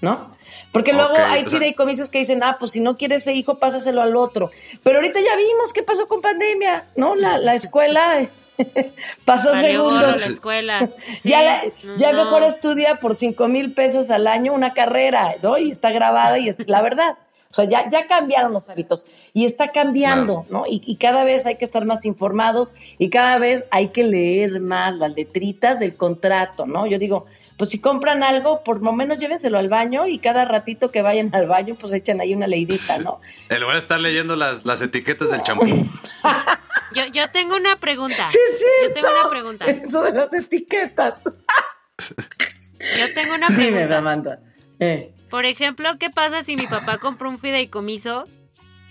¿No? 0.00 0.34
Porque 0.72 0.92
luego 0.92 1.14
hay 1.16 1.44
fideicomisos 1.46 2.08
que 2.08 2.18
dicen, 2.18 2.42
ah, 2.42 2.56
pues 2.58 2.72
si 2.72 2.80
no 2.80 2.96
quiere 2.96 3.16
ese 3.16 3.32
hijo, 3.32 3.56
pásaselo 3.58 4.02
al 4.02 4.16
otro. 4.16 4.50
Pero 4.82 4.96
ahorita 4.96 5.20
ya 5.20 5.36
vimos 5.36 5.72
qué 5.72 5.82
pasó 5.82 6.06
con 6.06 6.20
pandemia, 6.20 6.86
¿no? 6.96 7.14
La, 7.14 7.38
la 7.38 7.54
escuela 7.54 8.20
pasó 9.24 9.54
segundo. 9.60 10.00
La 10.00 10.16
escuela. 10.16 10.90
ya, 11.24 11.62
ya 11.98 12.12
mejor 12.12 12.42
estudia 12.42 12.96
por 12.96 13.14
cinco 13.14 13.48
mil 13.48 13.72
pesos 13.72 14.10
al 14.10 14.26
año 14.26 14.52
una 14.52 14.72
carrera, 14.74 15.34
¿no? 15.42 15.58
Y 15.58 15.70
está 15.70 15.90
grabada 15.90 16.38
y 16.38 16.48
es 16.48 16.56
la 16.68 16.82
verdad. 16.82 17.16
O 17.48 17.54
sea, 17.56 17.64
ya, 17.64 17.88
ya 17.88 18.06
cambiaron 18.06 18.52
los 18.52 18.68
hábitos 18.68 19.06
y 19.32 19.46
está 19.46 19.68
cambiando, 19.68 20.44
¿no? 20.50 20.64
Y, 20.68 20.96
cada 20.96 21.24
vez 21.24 21.46
hay 21.46 21.56
que 21.56 21.64
estar 21.64 21.84
más 21.86 22.04
informados 22.04 22.74
y 22.98 23.08
cada 23.08 23.38
vez 23.38 23.64
hay 23.70 23.88
que 23.88 24.02
leer 24.02 24.60
más 24.60 24.94
las 24.96 25.14
letritas 25.14 25.78
del 25.78 25.94
contrato, 25.94 26.66
¿no? 26.66 26.86
Yo 26.86 26.98
digo, 26.98 27.24
pues 27.56 27.70
si 27.70 27.80
compran 27.80 28.22
algo, 28.22 28.62
por 28.64 28.82
lo 28.82 28.92
menos 28.92 29.18
llévenselo 29.18 29.58
al 29.58 29.68
baño 29.68 30.06
y 30.06 30.18
cada 30.18 30.44
ratito 30.44 30.90
que 30.90 31.02
vayan 31.02 31.34
al 31.34 31.46
baño, 31.46 31.76
pues 31.80 31.92
echan 31.92 32.20
ahí 32.20 32.34
una 32.34 32.46
leidita, 32.46 32.98
¿no? 32.98 33.20
En 33.48 33.60
lugar 33.60 33.76
de 33.76 33.80
estar 33.80 34.00
leyendo 34.00 34.36
las, 34.36 34.66
las 34.66 34.82
etiquetas 34.82 35.30
del 35.30 35.42
champú. 35.42 35.64
yo, 36.96 37.06
yo 37.12 37.30
tengo 37.30 37.56
una 37.56 37.76
pregunta. 37.76 38.26
Sí, 38.26 38.38
sí. 38.58 38.64
Yo 38.84 38.92
tengo 38.94 39.08
una 39.08 39.28
pregunta. 39.28 39.64
Eso 39.66 40.02
de 40.02 40.12
las 40.12 40.32
etiquetas. 40.32 41.24
yo 41.24 43.14
tengo 43.14 43.34
una 43.34 43.48
pregunta. 43.48 43.80
Dime, 43.80 43.94
Amanda. 43.94 44.40
Eh. 44.80 45.12
Por 45.30 45.44
ejemplo, 45.44 45.98
¿qué 45.98 46.10
pasa 46.10 46.42
si 46.44 46.56
mi 46.56 46.66
papá 46.66 46.98
compró 46.98 47.28
un 47.28 47.38
fideicomiso 47.38 48.26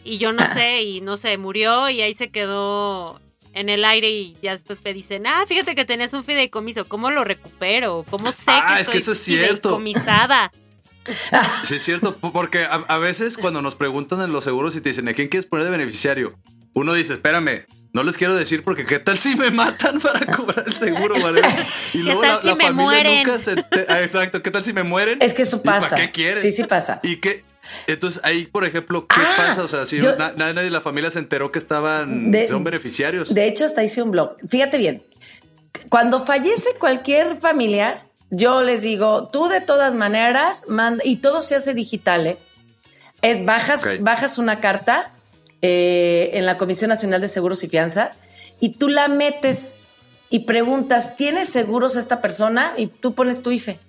y 0.03 0.17
yo 0.19 0.33
no 0.33 0.45
sé, 0.53 0.83
y 0.83 1.01
no 1.01 1.17
sé, 1.17 1.37
murió 1.37 1.89
y 1.89 2.01
ahí 2.01 2.13
se 2.13 2.29
quedó 2.29 3.19
en 3.53 3.69
el 3.69 3.85
aire 3.85 4.09
y 4.09 4.37
ya 4.41 4.51
después 4.51 4.79
me 4.83 4.93
dicen, 4.93 5.25
ah, 5.25 5.45
fíjate 5.47 5.75
que 5.75 5.85
tenías 5.85 6.13
un 6.13 6.23
fideicomiso, 6.23 6.85
¿cómo 6.85 7.09
lo 7.09 7.23
recupero? 7.23 8.05
¿Cómo 8.09 8.31
sé 8.31 8.43
ah, 8.47 8.73
que 8.75 8.81
es 8.81 8.89
que 8.89 8.97
eso 8.99 9.13
es 9.13 9.19
cierto. 9.19 9.69
fideicomisada? 9.69 10.51
Sí, 11.63 11.75
es 11.75 11.83
cierto, 11.83 12.15
porque 12.33 12.65
a, 12.65 12.97
veces 12.97 13.37
cuando 13.37 13.61
nos 13.61 13.75
preguntan 13.75 14.21
en 14.21 14.31
los 14.31 14.43
seguros 14.43 14.75
y 14.75 14.81
te 14.81 14.89
dicen, 14.89 15.07
¿a 15.07 15.13
quién 15.13 15.27
quieres 15.27 15.45
poner 15.45 15.65
de 15.65 15.71
beneficiario? 15.71 16.37
Uno 16.75 16.93
dice, 16.93 17.13
espérame, 17.13 17.65
no 17.93 18.03
les 18.03 18.17
quiero 18.17 18.35
decir 18.35 18.61
porque 18.61 18.85
qué 18.85 18.99
tal 18.99 19.17
si 19.17 19.38
me 19.38 19.49
matan 19.49 20.01
para 20.01 20.19
cobrar 20.35 20.65
el 20.67 20.73
seguro, 20.75 21.15
¿vale? 21.21 21.41
Y 21.93 21.99
luego 21.99 22.21
¿Qué 22.21 22.27
tal 22.27 22.39
la, 22.43 22.51
si 22.51 22.57
me 22.57 22.71
mueren? 22.73 23.17
nunca 23.17 23.39
se 23.39 23.55
ah, 23.88 24.01
exacto, 24.01 24.43
¿qué 24.43 24.51
tal 24.51 24.63
si 24.65 24.73
me 24.73 24.83
mueren? 24.83 25.17
Es 25.21 25.33
que 25.33 25.43
eso 25.43 25.61
pasa. 25.61 25.89
¿Para 25.89 26.01
qué 26.01 26.11
quieren? 26.11 26.41
Sí, 26.41 26.51
sí 26.51 26.65
pasa. 26.65 26.99
Y 27.01 27.15
qué 27.15 27.45
entonces 27.88 28.21
ahí, 28.25 28.45
por 28.45 28.65
ejemplo, 28.65 29.07
¿qué 29.07 29.21
ah, 29.21 29.33
pasa? 29.38 29.63
O 29.63 29.67
sea, 29.69 29.85
si 29.85 29.99
nadie 29.99 30.63
de 30.63 30.69
la 30.69 30.81
familia 30.81 31.09
se 31.09 31.19
enteró 31.19 31.51
que 31.51 31.59
estaban 31.59 32.31
son 32.47 32.63
beneficiarios. 32.65 33.33
De 33.33 33.47
hecho, 33.47 33.63
hasta 33.63 33.81
hice 33.83 34.01
un 34.01 34.11
blog. 34.11 34.35
Fíjate 34.47 34.77
bien, 34.77 35.01
cuando 35.88 36.25
fallece 36.25 36.71
cualquier 36.77 37.38
familiar, 37.38 38.03
yo 38.29 38.61
les 38.61 38.81
digo, 38.81 39.29
tú 39.29 39.47
de 39.47 39.61
todas 39.61 39.93
maneras, 39.93 40.65
manda, 40.67 41.01
y 41.05 41.17
todo 41.17 41.41
se 41.41 41.55
hace 41.55 41.73
digital, 41.73 42.27
¿eh? 42.27 42.38
eh 43.21 43.43
bajas, 43.45 44.01
bajas 44.01 44.38
una 44.38 44.59
carta 44.59 45.14
eh, 45.61 46.31
en 46.33 46.45
la 46.45 46.57
Comisión 46.57 46.89
Nacional 46.89 47.21
de 47.21 47.27
Seguros 47.27 47.63
y 47.63 47.67
Fianza 47.67 48.11
y 48.59 48.69
tú 48.69 48.87
la 48.87 49.07
metes 49.07 49.77
y 50.29 50.39
preguntas, 50.39 51.15
¿tienes 51.15 51.49
seguros 51.49 51.95
a 51.95 51.99
esta 51.99 52.21
persona? 52.21 52.73
Y 52.77 52.87
tú 52.87 53.13
pones 53.13 53.41
tu 53.41 53.51
IFE. 53.51 53.79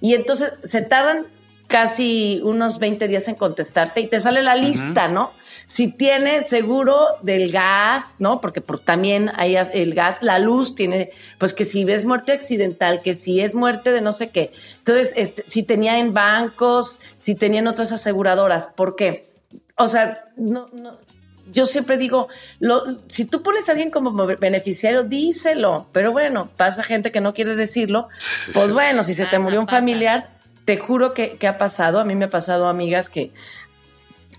Y 0.00 0.14
entonces 0.14 0.52
se 0.64 0.82
tardan 0.82 1.26
casi 1.66 2.40
unos 2.44 2.78
20 2.78 3.08
días 3.08 3.28
en 3.28 3.34
contestarte 3.34 4.00
y 4.00 4.06
te 4.06 4.20
sale 4.20 4.42
la 4.42 4.54
lista, 4.54 5.08
¿no? 5.08 5.32
Si 5.66 5.90
tiene 5.90 6.42
seguro 6.42 7.06
del 7.22 7.50
gas, 7.50 8.16
¿no? 8.18 8.40
Porque 8.40 8.60
por, 8.60 8.78
también 8.78 9.30
hay 9.34 9.56
el 9.56 9.94
gas, 9.94 10.18
la 10.20 10.38
luz 10.38 10.74
tiene, 10.74 11.10
pues 11.38 11.54
que 11.54 11.64
si 11.64 11.84
ves 11.84 12.04
muerte 12.04 12.32
accidental, 12.32 13.00
que 13.02 13.14
si 13.14 13.40
es 13.40 13.54
muerte 13.54 13.92
de 13.92 14.02
no 14.02 14.12
sé 14.12 14.28
qué. 14.28 14.52
Entonces, 14.78 15.14
este, 15.16 15.44
si 15.46 15.62
tenía 15.62 15.98
en 15.98 16.12
bancos, 16.12 16.98
si 17.18 17.34
tenían 17.34 17.66
otras 17.66 17.92
aseguradoras, 17.92 18.68
¿por 18.68 18.94
qué? 18.94 19.33
O 19.76 19.88
sea, 19.88 20.24
no, 20.36 20.68
no, 20.72 20.98
yo 21.52 21.66
siempre 21.66 21.96
digo, 21.96 22.28
lo, 22.58 22.98
si 23.08 23.26
tú 23.26 23.42
pones 23.42 23.68
a 23.68 23.72
alguien 23.72 23.90
como 23.90 24.26
beneficiario, 24.26 25.02
díselo. 25.02 25.88
Pero 25.92 26.12
bueno, 26.12 26.48
pasa 26.56 26.82
gente 26.82 27.12
que 27.12 27.20
no 27.20 27.34
quiere 27.34 27.54
decirlo. 27.54 28.08
Pues 28.52 28.72
bueno, 28.72 29.02
si 29.02 29.14
se 29.14 29.26
te 29.26 29.38
murió 29.38 29.60
un 29.60 29.68
familiar, 29.68 30.30
te 30.64 30.76
juro 30.76 31.12
que, 31.12 31.38
ha 31.46 31.58
pasado. 31.58 31.98
A 31.98 32.04
mí 32.04 32.14
me 32.14 32.26
ha 32.26 32.30
pasado 32.30 32.66
amigas 32.66 33.10
que, 33.10 33.30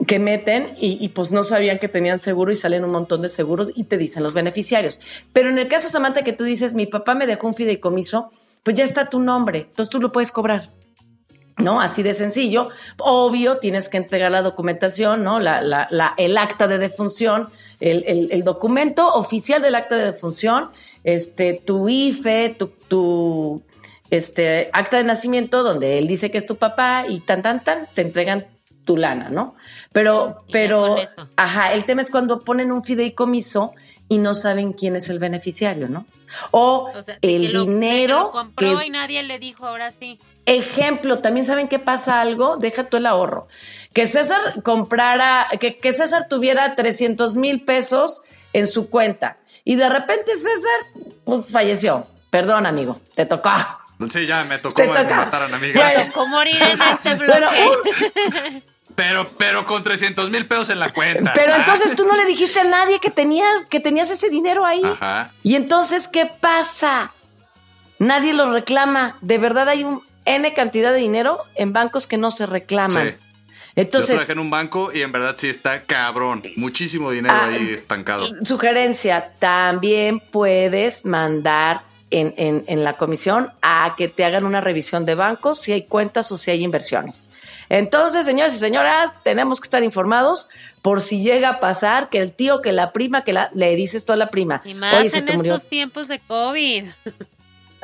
que 0.08 0.20
meten 0.20 0.74
y, 0.78 1.08
pues 1.10 1.32
no 1.32 1.44
sabían 1.44 1.78
que 1.80 1.88
tenían 1.88 2.20
seguro 2.20 2.52
y 2.52 2.56
salen 2.56 2.84
un 2.84 2.92
montón 2.92 3.22
de 3.22 3.30
seguros 3.30 3.72
y 3.76 3.84
te 3.84 3.98
dicen 3.98 4.24
los 4.24 4.34
beneficiarios. 4.34 5.00
Pero 5.32 5.50
en 5.50 5.58
el 5.58 5.68
caso, 5.68 5.90
Samantha, 5.90 6.24
que 6.24 6.34
tú 6.34 6.44
dices, 6.44 6.74
mi 6.74 6.88
papá 6.88 7.14
me 7.14 7.28
dejó 7.28 7.48
un 7.48 7.56
fideicomiso, 7.56 8.32
pues 8.64 8.76
ya 8.76 8.84
está 8.84 9.10
tu 9.10 9.20
nombre, 9.20 9.68
entonces 9.70 9.92
tú 9.92 10.02
lo 10.02 10.12
puedes 10.12 10.32
cobrar. 10.32 10.72
¿No? 11.58 11.82
Así 11.82 12.04
de 12.04 12.14
sencillo. 12.14 12.70
Obvio, 12.98 13.58
tienes 13.58 13.90
que 13.90 13.98
entregar 13.98 14.32
la 14.32 14.42
documentación, 14.42 15.24
¿no? 15.24 15.40
La, 15.40 15.62
la, 15.62 16.14
el 16.18 16.38
acta 16.38 16.68
de 16.68 16.78
defunción, 16.78 17.50
el, 17.80 18.30
el, 18.32 18.44
documento 18.44 19.08
oficial 19.14 19.62
del 19.62 19.76
acta 19.76 19.96
de 19.96 20.06
defunción, 20.06 20.70
este, 21.04 21.54
tu 21.54 21.88
IFE, 21.88 22.56
tu, 22.58 22.68
tu 22.88 23.64
este 24.10 24.70
acta 24.74 24.98
de 24.98 25.04
nacimiento 25.04 25.64
donde 25.64 25.98
él 25.98 26.08
dice 26.08 26.30
que 26.30 26.38
es 26.38 26.46
tu 26.46 26.58
papá 26.58 27.06
y 27.08 27.22
tan, 27.22 27.42
tan, 27.42 27.64
tan, 27.64 27.88
te 27.94 28.02
entregan 28.02 28.46
tu 28.86 28.98
lana, 28.98 29.30
¿no? 29.30 29.56
Pero, 29.92 30.44
pero, 30.52 30.98
ajá, 31.36 31.74
el 31.74 31.86
tema 31.86 32.02
es 32.02 32.12
cuando 32.12 32.42
ponen 32.42 32.72
un 32.72 32.84
fideicomiso 32.84 33.74
y 34.08 34.18
no 34.18 34.34
saben 34.34 34.74
quién 34.74 34.96
es 34.96 35.10
el 35.10 35.20
beneficiario, 35.20 35.88
¿no? 35.88 36.06
O, 36.52 36.92
el 37.22 37.52
dinero 37.52 38.32
que, 38.32 38.38
compró 38.38 38.82
y 38.82 38.90
nadie 38.90 39.24
le 39.24 39.40
dijo, 39.40 39.68
ahora 39.68 39.92
sí. 39.92 40.20
Ejemplo, 40.46 41.20
también 41.20 41.46
saben 41.46 41.68
qué 41.68 41.80
pasa 41.80 42.22
algo, 42.22 42.58
deja 42.58 42.90
tú 42.90 42.98
el 42.98 43.06
ahorro. 43.06 43.48
Que 43.94 44.06
César 44.06 44.62
comprara, 44.64 45.48
que, 45.60 45.78
que 45.78 45.94
César 45.94 46.28
tuviera 46.28 46.76
300 46.76 47.36
mil 47.36 47.64
pesos 47.64 48.22
en 48.54 48.68
su 48.68 48.90
cuenta 48.90 49.38
y 49.64 49.76
de 49.76 49.90
repente 49.90 50.36
César 50.36 51.04
pues, 51.24 51.48
falleció. 51.48 52.08
Perdón, 52.30 52.66
amigo, 52.66 53.00
te 53.16 53.26
tocó. 53.26 53.50
Sí, 54.10 54.28
ya 54.28 54.44
me 54.44 54.58
tocó 54.60 54.84
matar 54.84 55.44
a 55.44 55.58
mi 55.58 55.72
Bueno, 55.72 56.02
¿cómo 56.14 56.28
morir 56.28 56.56
en 56.62 56.82
este 56.82 57.16
bloque? 57.16 58.62
Pero, 58.96 59.30
pero 59.38 59.66
con 59.66 59.84
300 59.84 60.30
mil 60.30 60.46
pesos 60.46 60.70
en 60.70 60.80
la 60.80 60.94
cuenta. 60.94 61.34
Pero 61.36 61.54
entonces 61.54 61.96
tú 61.96 62.06
no 62.06 62.16
le 62.16 62.26
dijiste 62.26 62.62
a 62.62 62.64
nadie 62.64 63.00
que, 63.00 63.12
tenía, 63.12 63.46
que 63.70 63.80
tenías 63.80 64.10
ese 64.10 64.30
dinero 64.30 64.66
ahí. 64.66 64.82
Ajá. 64.84 65.32
Y 65.44 65.56
entonces, 65.56 66.08
¿qué 66.08 66.26
pasa? 66.40 67.12
Nadie 68.00 68.34
lo 68.34 68.52
reclama. 68.52 69.18
De 69.22 69.38
verdad 69.38 69.68
hay 69.68 69.84
un 69.84 70.02
N 70.26 70.54
cantidad 70.54 70.94
de 70.94 71.00
dinero 71.00 71.40
en 71.56 71.74
bancos 71.74 72.08
que 72.08 72.18
no 72.18 72.32
se 72.32 72.46
reclaman. 72.46 73.10
Sí. 73.10 73.16
Entonces, 73.76 74.10
Yo 74.10 74.16
trabajé 74.16 74.32
en 74.32 74.40
un 74.40 74.50
banco 74.50 74.92
y 74.94 75.02
en 75.02 75.12
verdad 75.12 75.36
sí 75.38 75.50
está 75.50 75.84
cabrón. 75.84 76.42
Muchísimo 76.56 77.12
dinero 77.12 77.36
ah, 77.38 77.48
ahí 77.48 77.70
estancado. 77.70 78.26
Sugerencia, 78.46 79.34
también 79.40 80.22
puedes 80.22 81.06
mandar 81.06 81.82
en, 82.10 82.34
en, 82.38 82.64
en, 82.68 82.84
la 82.86 82.94
comisión 82.94 83.50
a 83.62 83.96
que 83.98 84.08
te 84.08 84.24
hagan 84.24 84.46
una 84.46 84.62
revisión 84.62 85.06
de 85.06 85.16
bancos 85.16 85.60
si 85.60 85.74
hay 85.74 85.84
cuentas 85.84 86.32
o 86.32 86.38
si 86.38 86.52
hay 86.52 86.64
inversiones. 86.64 87.30
Entonces, 87.78 88.26
señores 88.26 88.56
y 88.56 88.60
señoras, 88.60 89.20
tenemos 89.24 89.60
que 89.60 89.66
estar 89.66 89.84
informados 89.84 90.48
por 90.82 91.02
si 91.02 91.22
llega 91.22 91.50
a 91.50 91.60
pasar 91.60 92.10
que 92.10 92.20
el 92.20 92.32
tío, 92.32 92.62
que 92.62 92.72
la 92.72 92.94
prima, 92.94 93.26
que 93.26 93.34
la, 93.34 93.52
le 93.54 93.76
dices 93.76 94.06
tú 94.06 94.14
a 94.14 94.16
la 94.16 94.28
prima. 94.28 94.62
Y 94.64 94.74
más 94.74 95.14
en 95.14 95.28
estos 95.28 95.66
tiempos 95.68 96.08
de 96.08 96.20
COVID. 96.20 96.86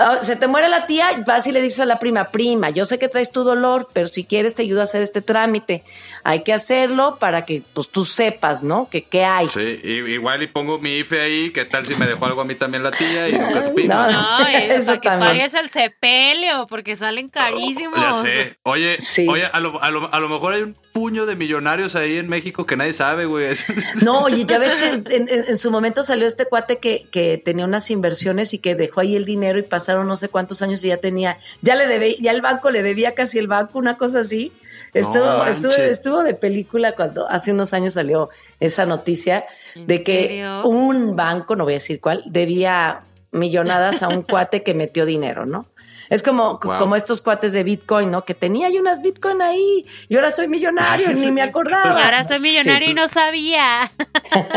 Ah, 0.01 0.19
se 0.23 0.35
te 0.35 0.47
muere 0.47 0.67
la 0.67 0.87
tía, 0.87 1.23
vas 1.27 1.45
y 1.45 1.51
le 1.51 1.61
dices 1.61 1.81
a 1.81 1.85
la 1.85 1.99
prima, 1.99 2.31
prima, 2.31 2.71
yo 2.71 2.85
sé 2.85 2.97
que 2.97 3.07
traes 3.07 3.31
tu 3.31 3.43
dolor, 3.43 3.87
pero 3.93 4.07
si 4.07 4.23
quieres 4.23 4.55
te 4.55 4.63
ayudo 4.63 4.81
a 4.81 4.85
hacer 4.85 5.03
este 5.03 5.21
trámite. 5.21 5.83
Hay 6.23 6.43
que 6.43 6.53
hacerlo 6.53 7.17
para 7.19 7.45
que 7.45 7.61
pues 7.73 7.89
tú 7.89 8.05
sepas, 8.05 8.63
¿no? 8.63 8.89
Que 8.89 9.03
qué 9.03 9.23
hay. 9.23 9.47
Sí, 9.49 9.79
igual 9.83 10.41
y 10.41 10.47
pongo 10.47 10.79
mi 10.79 10.97
IFE 10.97 11.21
ahí, 11.21 11.49
¿qué 11.51 11.65
tal 11.65 11.85
si 11.85 11.95
me 11.95 12.07
dejó 12.07 12.25
algo 12.25 12.41
a 12.41 12.45
mí 12.45 12.55
también 12.55 12.83
la 12.83 12.91
tía 12.91 13.29
y 13.29 13.33
nunca 13.33 13.61
supimos? 13.61 13.95
No, 13.95 14.11
no, 14.11 14.47
eso 14.47 14.85
para 14.85 14.99
que 15.01 15.09
pagues 15.09 15.53
el 15.53 15.69
sepelio, 15.69 16.67
porque 16.67 16.95
salen 16.95 17.29
carísimos. 17.29 17.99
ya 17.99 18.13
sé. 18.13 18.57
Oye, 18.63 18.97
oye 19.27 19.45
a, 19.45 19.59
lo, 19.59 19.81
a, 19.81 19.91
lo, 19.91 20.11
a 20.13 20.19
lo 20.19 20.29
mejor 20.29 20.53
hay 20.53 20.61
un 20.63 20.75
puño 20.91 21.25
de 21.25 21.35
millonarios 21.35 21.95
ahí 21.95 22.17
en 22.17 22.27
México 22.27 22.65
que 22.65 22.75
nadie 22.75 22.93
sabe, 22.93 23.25
güey. 23.25 23.47
No, 24.03 24.27
y 24.29 24.45
ya 24.45 24.59
ves 24.59 24.75
que 24.75 25.15
en, 25.15 25.57
su 25.57 25.71
momento 25.71 26.03
salió 26.03 26.27
este 26.27 26.45
cuate 26.45 26.77
que, 26.77 27.07
que 27.11 27.37
tenía 27.37 27.65
unas 27.65 27.89
inversiones 27.91 28.53
y 28.53 28.59
que 28.59 28.75
dejó 28.75 29.01
ahí 29.01 29.15
el 29.15 29.25
dinero 29.25 29.59
y 29.59 29.63
pasaron 29.63 30.07
no 30.07 30.15
sé 30.15 30.29
cuántos 30.29 30.61
años 30.61 30.83
y 30.83 30.89
ya 30.89 30.97
tenía, 30.97 31.37
ya 31.61 31.75
le 31.75 31.87
debía, 31.87 32.15
ya 32.19 32.31
el 32.31 32.41
banco 32.41 32.69
le 32.71 32.83
debía 32.83 33.15
casi 33.15 33.39
el 33.39 33.47
banco, 33.47 33.79
una 33.79 33.97
cosa 33.97 34.19
así. 34.21 34.51
Estuvo, 34.93 35.45
estuvo, 35.45 36.23
de 36.23 36.33
película 36.33 36.93
cuando 36.95 37.29
hace 37.29 37.53
unos 37.53 37.73
años 37.73 37.93
salió 37.93 38.29
esa 38.59 38.85
noticia 38.85 39.45
de 39.75 40.03
que 40.03 40.45
un 40.65 41.15
banco, 41.15 41.55
no 41.55 41.63
voy 41.63 41.73
a 41.73 41.75
decir 41.75 42.01
cuál, 42.01 42.23
debía 42.27 42.99
millonadas 43.31 44.03
a 44.03 44.09
un 44.09 44.23
cuate 44.23 44.63
que 44.63 44.73
metió 44.73 45.05
dinero, 45.05 45.45
¿no? 45.45 45.65
Es 46.11 46.23
como, 46.23 46.59
como 46.59 46.97
estos 46.97 47.21
cuates 47.21 47.53
de 47.53 47.63
Bitcoin, 47.63 48.11
¿no? 48.11 48.25
Que 48.25 48.35
tenía 48.35 48.69
yo 48.69 48.81
unas 48.81 49.01
Bitcoin 49.01 49.41
ahí 49.41 49.85
y 50.09 50.17
ahora 50.17 50.29
soy 50.31 50.49
millonario, 50.49 51.07
ni 51.15 51.31
me 51.31 51.41
acordaba. 51.41 51.97
Y 51.97 52.03
ahora 52.03 52.25
soy 52.25 52.39
millonario 52.39 52.89
y 52.89 52.93
no 52.93 53.07
sabía. 53.07 53.89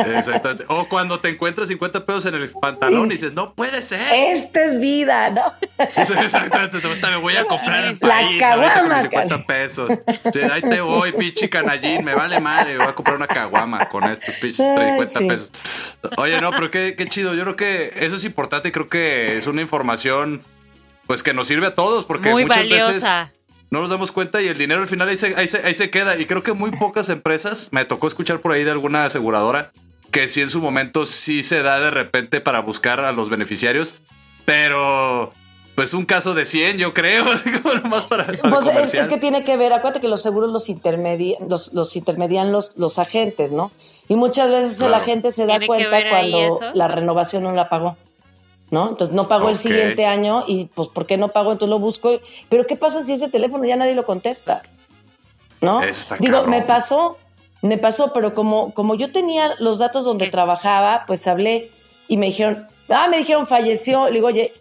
Exactamente. 0.04 0.64
O 0.66 0.88
cuando 0.88 1.20
te 1.20 1.28
encuentras 1.28 1.68
50 1.68 2.04
pesos 2.04 2.26
en 2.26 2.34
el 2.34 2.50
pantalón 2.50 3.06
y 3.06 3.10
dices, 3.10 3.34
no 3.34 3.54
puede 3.54 3.82
ser. 3.82 4.00
Esta 4.36 4.64
es 4.64 4.80
vida, 4.80 5.30
¿no? 5.30 5.52
Exactamente. 5.96 6.78
Me 7.02 7.16
voy 7.18 7.36
a 7.36 7.44
comprar 7.44 7.84
el 7.84 7.98
país 7.98 8.42
ahorita 8.42 8.80
con 8.88 9.00
50 9.00 9.46
pesos. 9.46 9.92
ahí 10.52 10.62
te 10.62 10.80
voy, 10.80 11.12
pinche 11.12 11.48
canallín. 11.48 12.04
Me 12.04 12.16
vale 12.16 12.40
madre. 12.40 12.78
Voy 12.78 12.88
a 12.88 12.96
comprar 12.96 13.16
una 13.16 13.28
caguama 13.28 13.88
con 13.90 14.02
estos 14.02 14.34
pinches 14.40 14.56
50 14.56 15.20
pesos. 15.20 15.52
Oye, 16.16 16.40
no, 16.40 16.50
pero 16.50 16.72
qué, 16.72 16.96
qué 16.96 17.06
chido. 17.06 17.32
Yo 17.34 17.44
creo 17.44 17.54
que 17.54 17.92
eso 18.00 18.16
es 18.16 18.24
importante. 18.24 18.72
Creo 18.72 18.88
que 18.88 19.38
es 19.38 19.46
una 19.46 19.60
información 19.60 20.42
pues 21.06 21.22
que 21.22 21.34
nos 21.34 21.48
sirve 21.48 21.66
a 21.66 21.74
todos, 21.74 22.04
porque 22.04 22.30
muchas 22.30 22.68
veces 22.68 23.04
no 23.70 23.80
nos 23.80 23.90
damos 23.90 24.12
cuenta 24.12 24.40
y 24.40 24.48
el 24.48 24.56
dinero 24.56 24.80
al 24.80 24.86
final 24.86 25.08
ahí 25.08 25.16
se, 25.16 25.34
ahí, 25.36 25.46
se, 25.46 25.90
queda. 25.90 26.16
Y 26.16 26.26
creo 26.26 26.42
que 26.42 26.52
muy 26.52 26.70
pocas 26.70 27.08
empresas, 27.08 27.70
me 27.72 27.84
tocó 27.84 28.06
escuchar 28.06 28.40
por 28.40 28.52
ahí 28.52 28.64
de 28.64 28.70
alguna 28.70 29.04
aseguradora, 29.04 29.72
que 30.10 30.28
sí 30.28 30.40
en 30.40 30.50
su 30.50 30.60
momento 30.60 31.06
sí 31.06 31.42
se 31.42 31.62
da 31.62 31.80
de 31.80 31.90
repente 31.90 32.40
para 32.40 32.60
buscar 32.60 33.00
a 33.00 33.12
los 33.12 33.30
beneficiarios, 33.30 33.96
pero 34.44 35.32
pues 35.74 35.92
un 35.92 36.04
caso 36.04 36.34
de 36.34 36.46
100, 36.46 36.78
yo 36.78 36.94
creo, 36.94 37.24
así 37.32 37.50
como 37.50 37.74
nomás 37.74 38.04
para, 38.04 38.26
pues 38.26 38.94
es, 38.94 39.08
que 39.08 39.18
tiene 39.18 39.42
que 39.42 39.56
ver, 39.56 39.72
acuérdate 39.72 40.00
que 40.00 40.08
los 40.08 40.22
seguros 40.22 40.50
los, 40.50 40.68
intermedian 40.68 41.48
los, 41.48 41.72
los 41.72 41.96
intermedian 41.96 42.52
los, 42.52 42.78
los 42.78 42.98
agentes, 42.98 43.50
¿no? 43.50 43.72
Y 44.08 44.14
muchas 44.14 44.50
veces 44.50 44.80
el 44.80 44.94
agente 44.94 45.30
se 45.32 45.46
da 45.46 45.58
cuenta 45.66 46.08
cuando 46.08 46.60
la 46.74 46.88
renovación 46.88 47.42
no 47.42 47.52
la 47.52 47.68
pagó. 47.68 47.96
¿No? 48.74 48.90
Entonces 48.90 49.14
no 49.14 49.28
pagó 49.28 49.48
el 49.48 49.56
siguiente 49.56 50.04
año 50.04 50.44
y 50.46 50.66
pues 50.66 50.88
¿por 50.88 51.06
qué 51.06 51.16
no 51.16 51.28
pagó? 51.28 51.52
Entonces 51.52 51.70
lo 51.70 51.78
busco. 51.78 52.20
Pero 52.50 52.66
¿qué 52.66 52.76
pasa 52.76 53.04
si 53.04 53.12
ese 53.12 53.30
teléfono 53.30 53.64
ya 53.64 53.76
nadie 53.76 53.94
lo 53.94 54.04
contesta? 54.04 54.62
¿No? 55.62 55.80
Digo, 56.18 56.42
me 56.42 56.60
pasó, 56.60 57.16
me 57.62 57.78
pasó, 57.78 58.12
pero 58.12 58.34
como, 58.34 58.74
como 58.74 58.96
yo 58.96 59.10
tenía 59.12 59.54
los 59.60 59.78
datos 59.78 60.04
donde 60.04 60.28
trabajaba, 60.28 61.04
pues 61.06 61.26
hablé 61.26 61.70
y 62.08 62.18
me 62.18 62.26
dijeron, 62.26 62.66
ah, 62.90 63.08
me 63.08 63.18
dijeron 63.18 63.46
falleció. 63.46 64.06
Le 64.06 64.14
digo, 64.16 64.26
oye, 64.26 64.52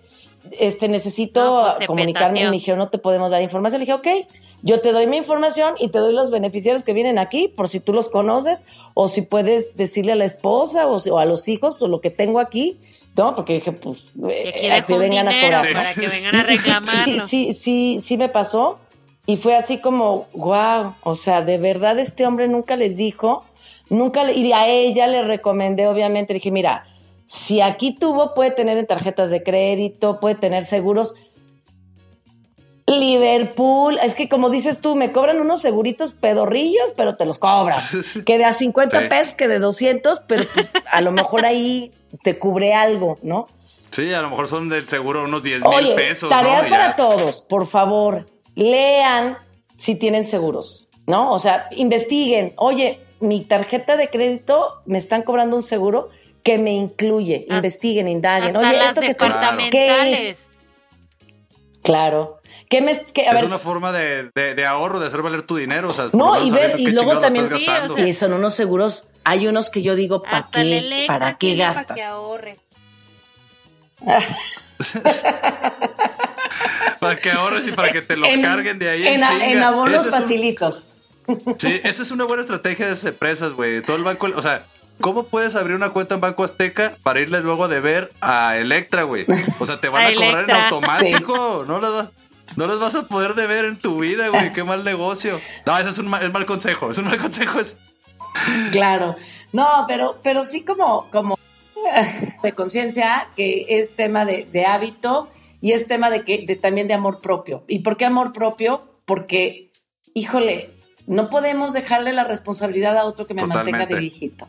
este, 0.59 0.87
necesito 0.87 1.73
pues, 1.75 1.87
comunicarme. 1.87 2.41
Y 2.41 2.45
me 2.45 2.51
dijeron, 2.51 2.77
no 2.77 2.89
te 2.89 2.99
podemos 2.99 3.31
dar 3.31 3.41
información. 3.41 3.81
Le 3.81 3.85
dije, 3.87 3.95
ok, 3.95 4.27
yo 4.61 4.79
te 4.79 4.91
doy 4.93 5.07
mi 5.07 5.17
información 5.17 5.73
y 5.79 5.89
te 5.89 5.97
doy 5.97 6.13
los 6.13 6.29
beneficiarios 6.29 6.83
que 6.83 6.93
vienen 6.93 7.17
aquí, 7.17 7.47
por 7.47 7.67
si 7.67 7.79
tú 7.79 7.91
los 7.93 8.07
conoces, 8.07 8.65
o 8.93 9.07
si 9.07 9.23
puedes 9.23 9.75
decirle 9.75 10.11
a 10.11 10.15
la 10.15 10.25
esposa 10.25 10.87
o, 10.87 10.97
o 10.97 11.17
a 11.17 11.25
los 11.25 11.49
hijos 11.49 11.81
o 11.81 11.87
lo 11.87 11.99
que 11.99 12.11
tengo 12.11 12.39
aquí 12.39 12.77
¿no? 13.15 13.35
Porque 13.35 13.53
dije, 13.53 13.71
pues, 13.71 14.15
eh, 14.29 14.83
que 14.85 14.97
vengan 14.97 15.27
a 15.27 15.41
cobrar. 15.41 15.65
Para 15.73 15.93
que 15.93 16.07
vengan 16.07 16.35
a 16.35 16.43
reclamarlo. 16.43 17.03
Sí, 17.03 17.19
sí, 17.19 17.53
sí, 17.53 17.97
sí 17.99 18.17
me 18.17 18.29
pasó. 18.29 18.79
Y 19.25 19.37
fue 19.37 19.55
así 19.55 19.77
como, 19.77 20.27
wow, 20.33 20.95
o 21.01 21.15
sea, 21.15 21.43
de 21.43 21.57
verdad 21.57 21.97
este 21.97 22.25
hombre 22.27 22.49
nunca 22.49 22.75
les 22.75 22.97
dijo, 22.97 23.45
nunca 23.89 24.25
le, 24.25 24.33
y 24.33 24.51
a 24.51 24.67
ella 24.67 25.07
le 25.07 25.21
recomendé, 25.23 25.87
obviamente, 25.87 26.33
dije, 26.33 26.51
mira, 26.51 26.85
si 27.25 27.61
aquí 27.61 27.95
tuvo, 27.95 28.33
puede 28.33 28.51
tener 28.51 28.77
en 28.77 28.85
tarjetas 28.85 29.31
de 29.31 29.41
crédito, 29.41 30.19
puede 30.19 30.35
tener 30.35 30.65
seguros. 30.65 31.15
Liverpool, 32.85 33.97
es 34.03 34.13
que 34.13 34.27
como 34.27 34.49
dices 34.49 34.81
tú, 34.81 34.95
me 34.95 35.11
cobran 35.11 35.39
unos 35.39 35.61
seguritos 35.61 36.13
pedorrillos, 36.13 36.91
pero 36.95 37.15
te 37.15 37.25
los 37.25 37.39
cobran. 37.39 37.79
que 38.25 38.37
de 38.37 38.45
a 38.45 38.53
50 38.53 39.09
pesos, 39.09 39.35
que 39.35 39.47
de 39.47 39.59
200, 39.59 40.21
pero 40.27 40.43
pues, 40.53 40.67
a 40.91 41.01
lo 41.01 41.11
mejor 41.11 41.45
ahí 41.45 41.93
te 42.23 42.37
cubre 42.37 42.73
algo, 42.73 43.17
¿no? 43.21 43.47
Sí, 43.91 44.13
a 44.13 44.21
lo 44.21 44.29
mejor 44.29 44.47
son 44.47 44.69
del 44.69 44.87
seguro 44.87 45.23
unos 45.23 45.43
10 45.43 45.61
mil 45.65 45.95
pesos. 45.95 46.29
Tarea 46.29 46.67
para 46.67 46.95
todos, 46.95 47.41
por 47.41 47.67
favor, 47.67 48.25
lean 48.55 49.37
si 49.75 49.95
tienen 49.95 50.23
seguros, 50.23 50.89
¿no? 51.05 51.31
O 51.31 51.39
sea, 51.39 51.67
investiguen. 51.71 52.53
Oye, 52.57 53.01
mi 53.19 53.45
tarjeta 53.45 53.95
de 53.95 54.09
crédito 54.09 54.81
me 54.85 54.97
están 54.97 55.21
cobrando 55.21 55.55
un 55.55 55.63
seguro 55.63 56.09
que 56.43 56.57
me 56.57 56.71
incluye. 56.71 57.45
investiguen, 57.49 58.07
indaguen. 58.07 58.57
Oye, 58.57 58.83
esto 58.83 59.01
que 59.01 59.07
está. 59.07 59.57
¿Qué 59.71 60.29
es? 60.29 60.43
Claro. 61.83 62.39
¿Qué 62.73 62.81
me, 62.81 62.91
es 62.91 63.43
una 63.43 63.59
forma 63.59 63.91
de, 63.91 64.65
ahorro, 64.67 64.99
de 64.99 65.05
hacer 65.05 65.21
valer 65.21 65.43
tu 65.43 65.55
dinero. 65.55 65.89
O 65.89 65.93
sea, 65.93 66.09
no, 66.11 66.43
y 66.43 66.49
ver, 66.49 66.79
y 66.79 66.87
luego 66.87 67.19
también. 67.19 67.47
y 67.97 68.13
son 68.13 68.33
unos 68.33 68.55
seguros 68.55 69.07
hay 69.23 69.47
unos 69.47 69.69
que 69.69 69.83
yo 69.83 69.95
digo, 69.95 70.21
¿para 70.21 70.49
qué? 70.51 71.05
¿Para 71.07 71.37
qué 71.37 71.55
gastas? 71.55 71.85
Para 71.85 71.95
que 71.95 72.03
ahorre. 72.03 72.59
para 76.99 77.19
que 77.19 77.31
ahorres 77.31 77.67
y 77.67 77.71
para 77.73 77.91
que 77.91 78.01
te 78.01 78.17
lo 78.17 78.25
carguen 78.41 78.79
de 78.79 78.89
ahí 78.89 79.07
en, 79.07 79.23
en, 79.23 79.63
abonos 79.63 80.09
facilitos. 80.09 80.85
sí, 81.57 81.79
esa 81.83 82.01
es 82.01 82.11
una 82.11 82.25
buena 82.25 82.41
estrategia 82.41 82.87
de 82.87 82.93
esas 82.93 83.05
empresas, 83.05 83.53
güey. 83.53 83.81
Todo 83.81 83.95
el 83.95 84.03
banco, 84.03 84.27
o 84.35 84.41
sea, 84.41 84.65
¿cómo 84.99 85.27
puedes 85.27 85.55
abrir 85.55 85.75
una 85.75 85.91
cuenta 85.91 86.15
en 86.15 86.21
Banco 86.21 86.43
Azteca 86.43 86.97
para 87.03 87.21
irle 87.21 87.39
luego 87.39 87.69
de 87.69 87.79
ver 87.79 88.11
a 88.19 88.57
Electra, 88.57 89.03
güey? 89.03 89.25
O 89.59 89.65
sea, 89.65 89.79
te 89.79 89.87
van 89.87 90.07
a, 90.07 90.13
cobrar 90.15 90.43
en 90.43 90.51
automático, 90.51 91.63
¿no? 91.67 91.79
No 92.55 92.67
los 92.67 92.79
vas 92.79 92.95
a 92.95 93.07
poder 93.07 93.35
deber 93.35 93.65
en 93.65 93.77
tu 93.77 93.99
vida, 93.99 94.29
güey. 94.29 94.51
Qué 94.53 94.63
mal 94.63 94.83
negocio. 94.83 95.39
No, 95.65 95.77
ese 95.77 95.89
es 95.89 95.97
un 95.97 96.07
mal, 96.07 96.23
es 96.23 96.31
mal 96.31 96.45
consejo. 96.45 96.91
Es 96.91 96.97
un 96.97 97.05
mal 97.05 97.17
consejo. 97.17 97.59
Es, 97.59 97.77
Claro, 98.71 99.15
no, 99.51 99.85
pero, 99.87 100.19
pero 100.23 100.43
sí 100.43 100.63
como, 100.63 101.07
como 101.11 101.37
de 102.43 102.51
conciencia 102.53 103.27
que 103.35 103.65
es 103.69 103.95
tema 103.95 104.25
de, 104.25 104.65
hábito 104.65 105.29
y 105.61 105.71
es 105.71 105.87
tema 105.87 106.09
de 106.09 106.23
que 106.23 106.45
de, 106.45 106.55
también 106.55 106.87
de 106.87 106.93
amor 106.93 107.21
propio. 107.21 107.63
¿Y 107.67 107.79
por 107.79 107.97
qué 107.97 108.05
amor 108.05 108.33
propio? 108.33 108.81
Porque, 109.05 109.71
híjole, 110.13 110.71
no 111.07 111.29
podemos 111.29 111.73
dejarle 111.73 112.13
la 112.13 112.23
responsabilidad 112.23 112.97
a 112.97 113.05
otro 113.05 113.27
que 113.27 113.33
me 113.33 113.45
mantenga 113.45 113.85
de 113.85 113.95
viejito. 113.95 114.47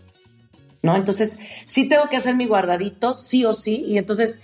¿No? 0.83 0.97
Entonces, 0.97 1.39
sí 1.65 1.89
tengo 1.89 2.11
que 2.11 2.19
hacer 2.19 2.35
mi 2.35 2.45
guardadito, 2.45 3.15
sí 3.15 3.47
o 3.47 3.55
sí, 3.55 3.85
y 3.87 3.97
entonces 3.97 4.43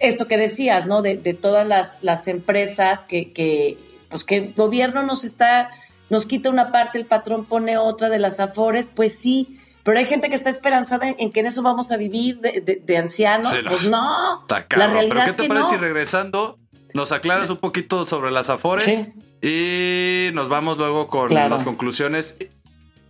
esto 0.00 0.28
que 0.28 0.36
decías, 0.36 0.86
¿no? 0.86 1.02
De, 1.02 1.16
todas 1.34 1.66
las, 2.00 2.28
empresas 2.28 3.04
que, 3.04 3.32
que, 3.32 3.78
pues 4.08 4.24
que 4.24 4.36
el 4.36 4.54
gobierno 4.54 5.02
nos 5.02 5.24
está, 5.24 5.70
nos 6.10 6.26
quita 6.26 6.50
una 6.50 6.72
parte, 6.72 6.98
el 6.98 7.06
patrón 7.06 7.44
pone 7.44 7.78
otra 7.78 8.08
de 8.08 8.18
las 8.18 8.40
afores, 8.40 8.86
pues 8.86 9.18
sí, 9.18 9.58
pero 9.82 9.98
hay 9.98 10.04
gente 10.04 10.28
que 10.28 10.34
está 10.34 10.50
esperanzada 10.50 11.08
en, 11.08 11.32
que 11.32 11.40
en 11.40 11.46
eso 11.46 11.62
vamos 11.62 11.90
a 11.90 11.96
vivir 11.96 12.38
de, 12.38 12.96
ancianos. 12.96 13.52
pues 13.66 13.88
no. 13.88 14.44
la 14.76 14.86
realidad 14.86 15.24
¿Pero 15.24 15.36
qué 15.36 15.42
te 15.42 15.48
parece 15.48 15.70
si 15.70 15.76
regresando 15.76 16.58
nos 16.94 17.10
aclaras 17.10 17.50
un 17.50 17.56
poquito 17.56 18.06
sobre 18.06 18.30
las 18.30 18.48
afores? 18.48 19.08
Y 19.40 20.30
nos 20.34 20.48
vamos 20.48 20.78
luego 20.78 21.08
con 21.08 21.34
las 21.34 21.64
conclusiones 21.64 22.36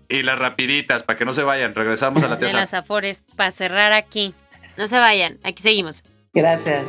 y 0.09 0.23
las 0.23 0.39
rapiditas 0.39 1.03
para 1.03 1.19
que 1.19 1.27
no 1.27 1.35
se 1.35 1.43
vayan. 1.43 1.75
Regresamos 1.75 2.23
a 2.23 2.29
la 2.29 2.39
tierra. 2.39 2.55
De 2.55 2.61
las 2.61 2.75
afores, 2.75 3.23
para 3.37 3.53
cerrar 3.53 3.93
aquí. 3.93 4.35
No 4.79 4.89
se 4.89 4.99
vayan, 4.99 5.39
aquí 5.43 5.63
seguimos. 5.63 6.03
Gracias. 6.35 6.89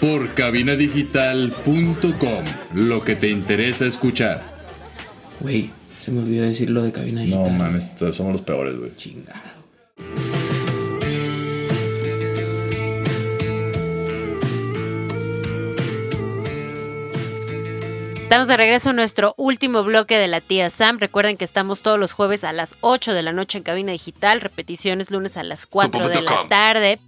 por 0.00 0.34
cabinadigital.com. 0.34 2.44
Lo 2.74 3.00
que 3.00 3.16
te 3.16 3.28
interesa 3.28 3.86
escuchar. 3.86 4.42
Güey, 5.40 5.70
se 5.96 6.12
me 6.12 6.20
olvidó 6.20 6.44
decir 6.44 6.70
lo 6.70 6.82
de 6.82 6.92
cabina 6.92 7.22
digital. 7.22 7.44
No 7.44 7.50
mames, 7.50 7.94
somos 8.12 8.32
los 8.32 8.42
peores, 8.42 8.76
güey. 8.76 8.94
Chingado. 8.96 9.56
Estamos 18.26 18.48
de 18.48 18.56
regreso 18.56 18.90
en 18.90 18.96
nuestro 18.96 19.34
último 19.36 19.84
bloque 19.84 20.18
de 20.18 20.26
la 20.26 20.40
tía 20.40 20.68
Sam. 20.68 20.98
Recuerden 20.98 21.36
que 21.36 21.44
estamos 21.44 21.82
todos 21.82 21.96
los 21.96 22.12
jueves 22.12 22.42
a 22.42 22.52
las 22.52 22.76
8 22.80 23.14
de 23.14 23.22
la 23.22 23.32
noche 23.32 23.58
en 23.58 23.62
cabina 23.62 23.92
digital, 23.92 24.40
repeticiones 24.40 25.12
lunes 25.12 25.36
a 25.36 25.44
las 25.44 25.64
4 25.64 26.08
de 26.08 26.22
la 26.22 26.48
tarde. 26.48 26.98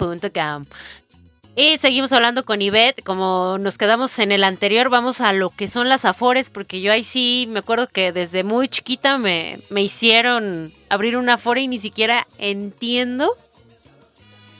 Y 1.60 1.76
seguimos 1.78 2.12
hablando 2.12 2.44
con 2.44 2.62
Ivette, 2.62 3.02
como 3.02 3.58
nos 3.58 3.78
quedamos 3.78 4.20
en 4.20 4.30
el 4.30 4.44
anterior, 4.44 4.90
vamos 4.90 5.20
a 5.20 5.32
lo 5.32 5.50
que 5.50 5.66
son 5.66 5.88
las 5.88 6.04
afores, 6.04 6.50
porque 6.50 6.80
yo 6.80 6.92
ahí 6.92 7.02
sí 7.02 7.48
me 7.50 7.58
acuerdo 7.58 7.88
que 7.88 8.12
desde 8.12 8.44
muy 8.44 8.68
chiquita 8.68 9.18
me, 9.18 9.58
me 9.68 9.82
hicieron 9.82 10.72
abrir 10.88 11.16
una 11.16 11.34
afore 11.34 11.62
y 11.62 11.66
ni 11.66 11.80
siquiera 11.80 12.28
entiendo 12.38 13.34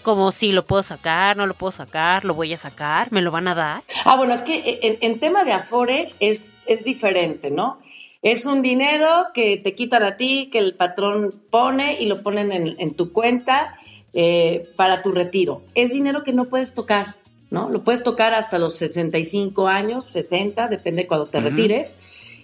como 0.02 0.32
si 0.32 0.50
lo 0.50 0.66
puedo 0.66 0.82
sacar, 0.82 1.36
no 1.36 1.46
lo 1.46 1.54
puedo 1.54 1.70
sacar, 1.70 2.24
lo 2.24 2.34
voy 2.34 2.52
a 2.52 2.56
sacar, 2.56 3.12
me 3.12 3.22
lo 3.22 3.30
van 3.30 3.46
a 3.46 3.54
dar. 3.54 3.84
Ah, 4.04 4.16
bueno, 4.16 4.34
es 4.34 4.42
que 4.42 4.98
en, 5.00 5.20
tema 5.20 5.44
de 5.44 5.52
afore 5.52 6.12
es, 6.18 6.56
es 6.66 6.82
diferente, 6.82 7.52
¿no? 7.52 7.78
Es 8.22 8.44
un 8.44 8.60
dinero 8.60 9.28
que 9.34 9.56
te 9.56 9.76
quitan 9.76 10.02
a 10.02 10.16
ti, 10.16 10.48
que 10.50 10.58
el 10.58 10.74
patrón 10.74 11.32
pone 11.48 12.02
y 12.02 12.06
lo 12.06 12.24
ponen 12.24 12.50
en, 12.50 12.74
en 12.76 12.94
tu 12.94 13.12
cuenta 13.12 13.76
eh, 14.14 14.68
para 14.76 15.02
tu 15.02 15.12
retiro. 15.12 15.62
Es 15.74 15.90
dinero 15.90 16.22
que 16.22 16.32
no 16.32 16.46
puedes 16.46 16.74
tocar, 16.74 17.14
¿no? 17.50 17.68
Lo 17.68 17.84
puedes 17.84 18.02
tocar 18.02 18.34
hasta 18.34 18.58
los 18.58 18.76
65 18.76 19.68
años, 19.68 20.06
60, 20.06 20.68
depende 20.68 21.06
cuando 21.06 21.26
te 21.26 21.40
retires. 21.40 21.98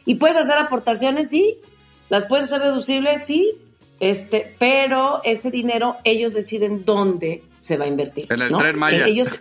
Y 0.05 0.17
puedes 0.17 0.37
hacer 0.37 0.59
aportaciones, 0.59 1.31
sí. 1.31 1.59
Las 2.09 2.25
puedes 2.25 2.47
hacer 2.47 2.63
deducibles, 2.63 3.25
sí. 3.25 3.53
Este, 4.01 4.55
pero 4.59 5.21
ese 5.25 5.51
dinero 5.51 5.97
ellos 6.05 6.35
deciden 6.35 6.85
dónde 6.85 7.43
se 7.59 7.79
va 7.79 7.87
a 7.87 7.89
invertir. 7.89 8.27
En 8.31 8.43
el 8.43 8.55
tren 8.57 8.79
Maya. 8.79 9.07
Ellos, 9.07 9.39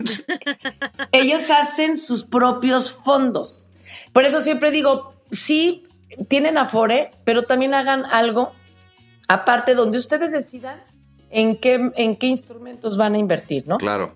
ellos 1.11 1.49
hacen 1.49 1.97
sus 1.97 2.23
propios 2.23 2.93
fondos. 2.93 3.71
Por 4.13 4.25
eso 4.25 4.41
siempre 4.41 4.71
digo, 4.71 5.13
sí, 5.31 5.83
tienen 6.29 6.57
Afore, 6.57 7.11
pero 7.25 7.43
también 7.43 7.73
hagan 7.73 8.05
algo 8.05 8.53
aparte 9.27 9.75
donde 9.75 9.97
ustedes 9.97 10.31
decidan 10.31 10.81
en 11.33 11.57
qué, 11.57 11.91
en 11.95 12.15
qué 12.15 12.27
instrumentos 12.27 12.95
van 12.95 13.15
a 13.15 13.17
invertir, 13.17 13.67
¿no? 13.67 13.77
Claro. 13.77 14.15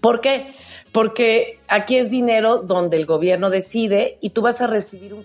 ¿Por 0.00 0.20
qué? 0.20 0.54
Porque 0.92 1.60
aquí 1.68 1.96
es 1.96 2.10
dinero 2.10 2.58
donde 2.58 2.96
el 2.96 3.06
gobierno 3.06 3.50
decide 3.50 4.18
y 4.20 4.30
tú 4.30 4.42
vas 4.42 4.60
a 4.60 4.66
recibir 4.66 5.14
un, 5.14 5.24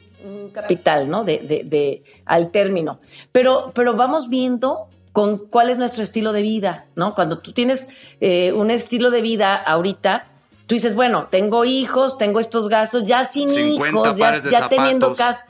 capital, 0.51 1.09
¿no? 1.09 1.23
De, 1.23 1.39
de, 1.39 2.03
al 2.25 2.51
término. 2.51 2.99
Pero, 3.31 3.71
pero 3.73 3.95
vamos 3.95 4.29
viendo 4.29 4.87
con 5.13 5.37
cuál 5.37 5.69
es 5.69 5.77
nuestro 5.77 6.03
estilo 6.03 6.33
de 6.33 6.41
vida, 6.41 6.85
¿no? 6.95 7.15
Cuando 7.15 7.39
tú 7.39 7.53
tienes 7.53 7.87
eh, 8.19 8.53
un 8.53 8.69
estilo 8.69 9.09
de 9.09 9.21
vida 9.21 9.55
ahorita, 9.55 10.27
tú 10.67 10.75
dices, 10.75 10.93
bueno, 10.93 11.27
tengo 11.31 11.65
hijos, 11.65 12.17
tengo 12.17 12.39
estos 12.39 12.67
gastos, 12.67 13.05
ya 13.05 13.23
sin 13.25 13.49
hijos, 13.49 14.17
ya, 14.17 14.41
ya 14.43 14.69
teniendo 14.69 15.15
casa 15.15 15.45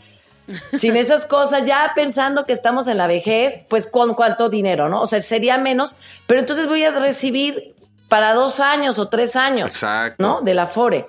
sin 0.74 0.96
esas 0.96 1.26
cosas, 1.26 1.66
ya 1.66 1.92
pensando 1.96 2.46
que 2.46 2.54
estamos 2.54 2.88
en 2.88 2.98
la 2.98 3.08
vejez, 3.08 3.66
pues 3.70 3.88
con 3.88 4.14
cuánto 4.14 4.50
dinero, 4.50 4.90
¿no? 4.90 5.02
O 5.02 5.08
sea, 5.08 5.22
sería 5.22 5.58
menos, 5.58 5.96
pero 6.28 6.40
entonces 6.40 6.68
voy 6.68 6.84
a 6.84 6.92
recibir 6.92 7.76
para 8.08 8.34
dos 8.34 8.60
años 8.60 9.00
o 9.00 9.08
tres 9.08 9.36
años, 9.36 9.70
Exacto. 9.70 10.16
¿no? 10.20 10.42
De 10.42 10.54
la 10.54 10.66
FORE. 10.66 11.08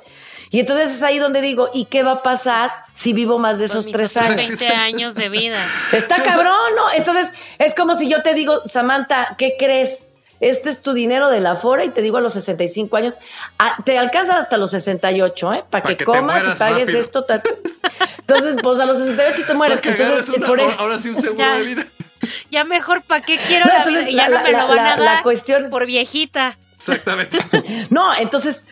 Y 0.51 0.61
entonces 0.61 0.93
es 0.93 1.03
ahí 1.03 1.19
donde 1.19 1.41
digo, 1.41 1.71
¿y 1.73 1.87
qué 1.87 2.03
va 2.03 2.13
a 2.13 2.23
pasar 2.23 2.71
si 2.93 3.15
vivo 3.15 3.39
más 3.39 3.59
de 3.59 3.65
esos 3.65 3.91
tres 3.91 4.17
años? 4.19 4.37
20 4.37 4.69
años 4.69 5.15
de 5.15 5.31
vida. 5.31 5.57
Está 5.93 6.23
cabrón, 6.25 6.75
¿no? 6.77 6.93
Entonces 6.93 7.29
es 7.59 7.75
como 7.75 7.95
si 7.95 8.09
yo 8.09 8.23
te 8.23 8.35
digo, 8.35 8.61
Samantha, 8.67 9.35
¿qué 9.39 9.57
crees? 9.59 10.11
Este 10.43 10.71
es 10.71 10.83
tu 10.83 10.93
dinero 10.93 11.31
de 11.31 11.41
la 11.41 11.55
fora 11.55 11.85
y 11.85 11.91
te 11.91 12.03
digo 12.03 12.19
a 12.19 12.21
los 12.21 12.33
65 12.33 12.97
años, 12.97 13.19
ah, 13.61 13.77
te 13.85 13.97
alcanza 13.97 14.37
hasta 14.37 14.57
los 14.57 14.73
68, 14.73 15.53
¿eh? 15.55 15.65
Para 15.71 15.97
que, 15.97 16.05
comas 16.05 16.43
y 16.45 16.59
pagues 16.59 16.89
esto. 16.89 17.25
Entonces, 18.19 18.57
pues 18.61 18.81
a 18.81 18.87
los 18.87 18.99
68 18.99 19.43
te 19.47 19.55
mueres. 19.55 19.81
Entonces, 19.83 20.35
por 20.45 20.61
ahora 20.61 20.99
sí 20.99 21.11
un 21.11 21.17
seguro 21.17 21.49
de 21.55 21.63
vida. 21.63 21.87
Ya 22.51 22.65
mejor, 22.65 23.03
¿para 23.03 23.25
qué 23.25 23.39
quiero 23.39 23.67
la 23.67 23.85
vida? 23.85 24.11
Ya 24.11 24.29
no 24.29 24.43
me 24.43 24.53
lo 24.53 24.67
van 24.67 24.81
a 24.81 24.97
dar 24.97 25.23
cuestión... 25.23 25.71
por 25.71 25.87
viejita. 25.87 26.59
Exactamente. 26.75 27.39
no, 27.91 28.15
entonces... 28.15 28.67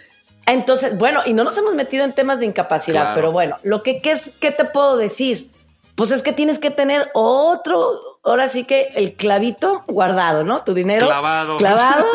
Entonces, 0.46 0.98
bueno, 0.98 1.20
y 1.24 1.32
no 1.32 1.44
nos 1.44 1.56
hemos 1.58 1.74
metido 1.74 2.04
en 2.04 2.12
temas 2.12 2.40
de 2.40 2.46
incapacidad, 2.46 3.14
pero 3.14 3.30
bueno, 3.30 3.58
lo 3.62 3.84
que 3.84 4.00
¿qué, 4.00 4.12
es, 4.12 4.32
¿qué 4.40 4.50
te 4.50 4.64
puedo 4.64 4.96
decir? 4.96 5.48
Pues 5.94 6.10
es 6.10 6.22
que 6.22 6.32
tienes 6.32 6.58
que 6.58 6.70
tener 6.70 7.08
otro, 7.14 8.09
ahora 8.22 8.48
sí 8.48 8.64
que 8.64 8.90
el 8.94 9.14
clavito 9.14 9.84
guardado, 9.86 10.44
¿no? 10.44 10.62
Tu 10.64 10.74
dinero 10.74 11.06
clavado. 11.06 11.56
Clavado. 11.56 12.06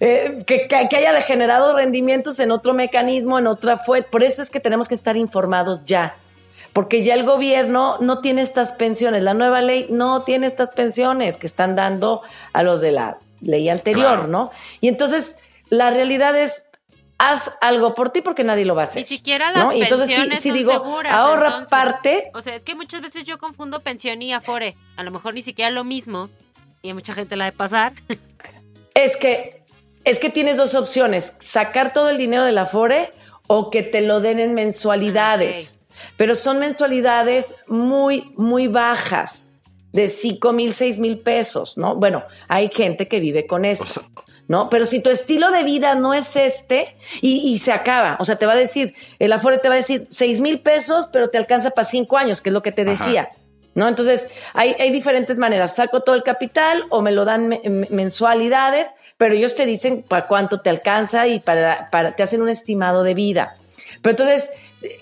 Eh, 0.00 0.42
que, 0.44 0.66
que, 0.66 0.96
haya 0.96 1.12
degenerado 1.12 1.74
rendimientos 1.76 2.40
en 2.40 2.50
otro 2.50 2.74
mecanismo, 2.74 3.38
en 3.38 3.46
otra 3.46 3.76
fuente. 3.76 4.08
Por 4.10 4.24
eso 4.24 4.42
es 4.42 4.50
que 4.50 4.58
tenemos 4.58 4.88
que 4.88 4.94
estar 4.96 5.16
informados 5.16 5.84
ya. 5.84 6.16
Porque 6.72 7.04
ya 7.04 7.14
el 7.14 7.24
gobierno 7.24 7.96
no 8.00 8.20
tiene 8.20 8.42
estas 8.42 8.72
pensiones. 8.72 9.22
La 9.22 9.34
nueva 9.34 9.62
ley 9.62 9.86
no 9.90 10.24
tiene 10.24 10.48
estas 10.48 10.70
pensiones 10.70 11.36
que 11.36 11.46
están 11.46 11.76
dando 11.76 12.22
a 12.52 12.64
los 12.64 12.80
de 12.80 12.90
la 12.90 13.18
ley 13.40 13.68
anterior, 13.68 14.28
¿no? 14.28 14.50
Y 14.80 14.88
entonces 14.88 15.38
la 15.70 15.90
realidad 15.90 16.36
es, 16.36 16.64
haz 17.18 17.52
algo 17.60 17.94
por 17.94 18.10
ti 18.10 18.22
porque 18.22 18.44
nadie 18.44 18.64
lo 18.64 18.74
va 18.74 18.82
a 18.82 18.84
hacer. 18.84 19.02
Ni 19.02 19.06
siquiera 19.06 19.50
las 19.52 19.68
pensiones 19.68 19.92
entonces, 19.92 20.42
sí, 20.42 20.50
digo, 20.50 20.72
ahorra 20.72 21.64
parte. 21.68 22.30
O 22.34 22.40
sea, 22.40 22.54
es 22.54 22.64
que 22.64 22.74
muchas 22.74 23.00
veces 23.00 23.24
yo 23.24 23.38
confundo 23.38 23.80
pensión 23.80 24.20
y 24.22 24.32
afore. 24.32 24.76
A 24.96 25.02
lo 25.02 25.10
mejor 25.10 25.34
ni 25.34 25.42
siquiera 25.42 25.70
lo 25.70 25.84
mismo. 25.84 26.28
Y 26.82 26.88
hay 26.88 26.94
mucha 26.94 27.14
gente 27.14 27.36
la 27.36 27.46
de 27.46 27.52
pasar. 27.52 27.94
Es 28.94 29.16
que, 29.16 29.64
es 30.04 30.18
que 30.18 30.30
tienes 30.30 30.56
dos 30.56 30.74
opciones. 30.74 31.34
Sacar 31.40 31.92
todo 31.92 32.10
el 32.10 32.16
dinero 32.16 32.44
del 32.44 32.58
afore 32.58 33.12
o 33.46 33.70
que 33.70 33.82
te 33.82 34.00
lo 34.02 34.20
den 34.20 34.38
en 34.38 34.54
mensualidades. 34.54 35.78
Pero 36.16 36.34
son 36.34 36.58
mensualidades 36.58 37.54
muy, 37.66 38.32
muy 38.36 38.68
bajas 38.68 39.52
de 39.92 40.08
5 40.08 40.52
mil, 40.52 40.74
6 40.74 40.98
mil 40.98 41.20
pesos, 41.20 41.78
¿no? 41.78 41.94
Bueno, 41.94 42.24
hay 42.48 42.68
gente 42.68 43.06
que 43.06 43.20
vive 43.20 43.46
con 43.46 43.64
eso. 43.64 43.84
¿No? 44.48 44.68
Pero 44.68 44.84
si 44.84 45.00
tu 45.00 45.10
estilo 45.10 45.50
de 45.50 45.64
vida 45.64 45.94
no 45.94 46.14
es 46.14 46.36
este 46.36 46.96
y, 47.20 47.58
se 47.58 47.72
acaba, 47.72 48.16
o 48.20 48.24
sea, 48.24 48.36
te 48.36 48.46
va 48.46 48.52
a 48.52 48.56
decir, 48.56 48.94
el 49.18 49.32
Afore 49.32 49.58
te 49.58 49.68
va 49.68 49.74
a 49.74 49.78
decir 49.78 50.02
seis 50.08 50.40
mil 50.40 50.60
pesos, 50.60 51.08
pero 51.12 51.30
te 51.30 51.38
alcanza 51.38 51.70
para 51.70 51.88
cinco 51.88 52.16
años, 52.16 52.40
que 52.40 52.50
es 52.50 52.54
lo 52.54 52.62
que 52.62 52.72
te 52.72 52.84
decía. 52.84 53.30
¿no? 53.74 53.88
Entonces, 53.88 54.28
hay, 54.52 54.74
hay 54.78 54.90
diferentes 54.90 55.38
maneras. 55.38 55.74
Saco 55.74 56.02
todo 56.02 56.14
el 56.14 56.22
capital 56.22 56.84
o 56.90 57.02
me 57.02 57.12
lo 57.12 57.24
dan 57.24 57.58
mensualidades, 57.90 58.88
pero 59.16 59.34
ellos 59.34 59.54
te 59.54 59.66
dicen 59.66 60.04
para 60.06 60.26
cuánto 60.26 60.60
te 60.60 60.70
alcanza 60.70 61.26
y 61.26 61.40
para, 61.40 61.90
para, 61.90 62.14
te 62.14 62.22
hacen 62.22 62.42
un 62.42 62.48
estimado 62.48 63.02
de 63.02 63.14
vida. 63.14 63.56
Pero 64.00 64.10
entonces, 64.10 64.50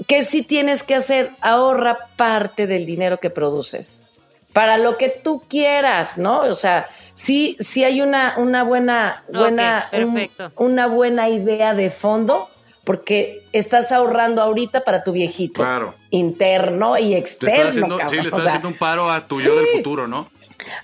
¿qué 0.07 0.23
sí 0.23 0.43
tienes 0.43 0.83
que 0.83 0.95
hacer? 0.95 1.31
Ahorra 1.41 1.99
parte 2.17 2.67
del 2.67 2.87
dinero 2.87 3.19
que 3.19 3.31
produces. 3.31 4.07
Para 4.53 4.79
lo 4.79 4.99
que 4.99 5.09
tú 5.09 5.43
quieras, 5.49 6.19
¿no? 6.19 6.41
O 6.41 6.55
sea, 6.55 6.87
sí, 7.15 7.57
sí 7.61 7.85
hay 7.85 8.01
una, 8.03 8.35
una 8.37 8.63
buena, 8.65 9.25
buena, 9.33 9.89
una 10.57 10.87
buena 10.87 11.29
idea 11.29 11.75
de 11.75 11.91
fondo, 11.91 12.49
porque 12.85 13.45
estás 13.53 13.93
ahorrando 13.93 14.43
ahorita 14.43 14.85
para 14.85 15.05
tu 15.05 15.13
viejito. 15.13 15.63
Claro. 15.63 15.95
Interno 16.11 16.99
y 16.99 17.15
externo. 17.15 17.99
sí, 18.09 18.17
le 18.17 18.29
estás 18.29 18.47
haciendo 18.47 18.69
un 18.69 18.75
paro 18.75 19.11
a 19.11 19.27
tu 19.27 19.41
yo 19.41 19.57
del 19.57 19.67
futuro, 19.69 20.07
¿no? 20.07 20.29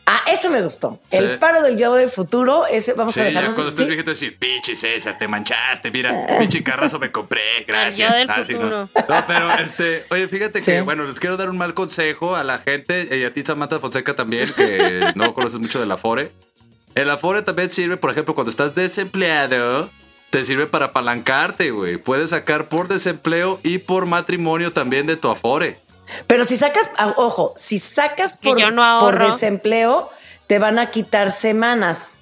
Ah, 0.06 0.22
eso 0.26 0.50
me 0.50 0.62
gustó. 0.62 1.00
El 1.10 1.38
paro 1.38 1.62
del 1.62 1.76
yo 1.76 1.94
del 1.94 2.10
futuro, 2.10 2.66
ese 2.66 2.92
vamos 2.92 3.16
a 3.16 3.24
dejarnos. 3.24 3.54
cuando 3.54 3.70
estés 3.70 3.86
viejito 3.86 4.10
decir, 4.10 4.36
pinche 4.38 4.76
César, 4.76 5.18
te 5.18 5.28
manchaste, 5.28 5.90
mira, 5.90 6.38
pinche 6.38 6.62
carrazo 6.62 6.98
me 6.98 7.10
compré, 7.10 7.64
gracias. 7.66 8.16
El 8.16 8.28
yo 8.28 8.34
del 8.34 8.44
futuro. 8.44 8.88
¿no? 9.08 9.26
pero 9.26 9.52
este, 9.58 10.04
oye, 10.10 10.28
fíjate 10.28 10.62
que, 10.62 10.80
bueno, 10.82 11.04
les 11.04 11.20
quiero 11.20 11.36
dar 11.36 11.50
un 11.50 11.58
mal 11.58 11.74
consejo 11.74 12.36
a 12.36 12.44
la 12.44 12.58
gente, 12.58 13.08
y 13.16 13.24
a 13.24 13.32
ti, 13.32 13.42
Samantha 13.44 13.78
Fonseca 13.78 14.14
también, 14.14 14.52
que 14.54 15.12
no 15.14 15.32
conoces 15.34 15.60
mucho 15.60 15.80
del 15.80 15.90
Afore. 15.90 16.32
El 16.94 17.10
Afore 17.10 17.42
también 17.42 17.70
sirve, 17.70 17.96
por 17.96 18.10
ejemplo, 18.10 18.34
cuando 18.34 18.50
estás 18.50 18.74
desempleado, 18.74 19.90
te 20.30 20.44
sirve 20.44 20.66
para 20.66 20.86
apalancarte, 20.86 21.70
güey. 21.70 21.96
Puedes 21.96 22.30
sacar 22.30 22.68
por 22.68 22.88
desempleo 22.88 23.60
y 23.62 23.78
por 23.78 24.06
matrimonio 24.06 24.72
también 24.72 25.06
de 25.06 25.16
tu 25.16 25.28
Afore. 25.30 25.78
Pero 26.26 26.44
si 26.44 26.56
sacas, 26.56 26.90
ah, 26.96 27.14
ojo, 27.16 27.52
si 27.56 27.78
sacas 27.78 28.38
por, 28.38 28.58
por 29.00 29.32
desempleo, 29.32 30.10
te 30.46 30.58
van 30.58 30.78
a 30.78 30.90
quitar 30.90 31.30
semanas. 31.30 32.18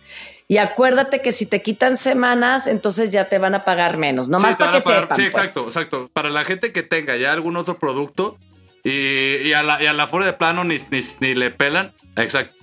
Y 0.49 0.59
acuérdate 0.59 1.23
que 1.23 1.33
si 1.33 1.47
te 1.47 1.61
quitan 1.61 1.97
semanas, 1.97 2.69
entonces 2.69 3.11
ya 3.11 3.29
te 3.29 3.39
van 3.39 3.55
a 3.55 3.65
pagar 3.65 3.97
menos. 3.97 4.29
No 4.29 4.39
más 4.39 4.55
para 4.57 4.73
que 4.73 4.81
sepan. 4.81 5.17
Sí, 5.17 5.23
pues. 5.23 5.27
exacto, 5.27 5.65
exacto. 5.65 6.11
Para 6.13 6.31
la 6.31 6.45
gente 6.45 6.73
que 6.73 6.83
tenga 6.83 7.17
ya 7.17 7.33
algún 7.33 7.57
otro 7.57 7.79
producto 7.79 8.37
y, 8.85 9.53
a 9.55 9.65
la, 9.65 9.83
y 9.83 10.25
de 10.25 10.33
plano 10.35 10.63
ni, 10.63 10.79
ni, 11.21 11.35
le 11.35 11.51
pelan. 11.51 11.93
Exacto. 12.17 12.55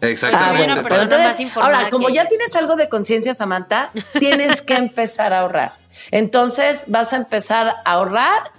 Exactamente. 0.00 0.72
Ah, 0.72 0.82
bueno, 0.82 1.02
entonces, 1.02 1.56
ahora, 1.56 1.90
como 1.90 2.08
ya 2.08 2.26
tienes 2.28 2.54
algo 2.56 2.76
de 2.76 2.88
conciencia, 2.88 3.34
Samantha, 3.34 3.90
tienes 4.18 4.62
que 4.62 4.74
empezar 4.76 5.32
a 5.32 5.40
ahorrar. 5.40 5.74
Entonces 6.10 6.84
vas 6.86 7.12
a 7.12 7.16
empezar 7.16 7.68
a 7.68 7.92
ahorrar 7.92 8.52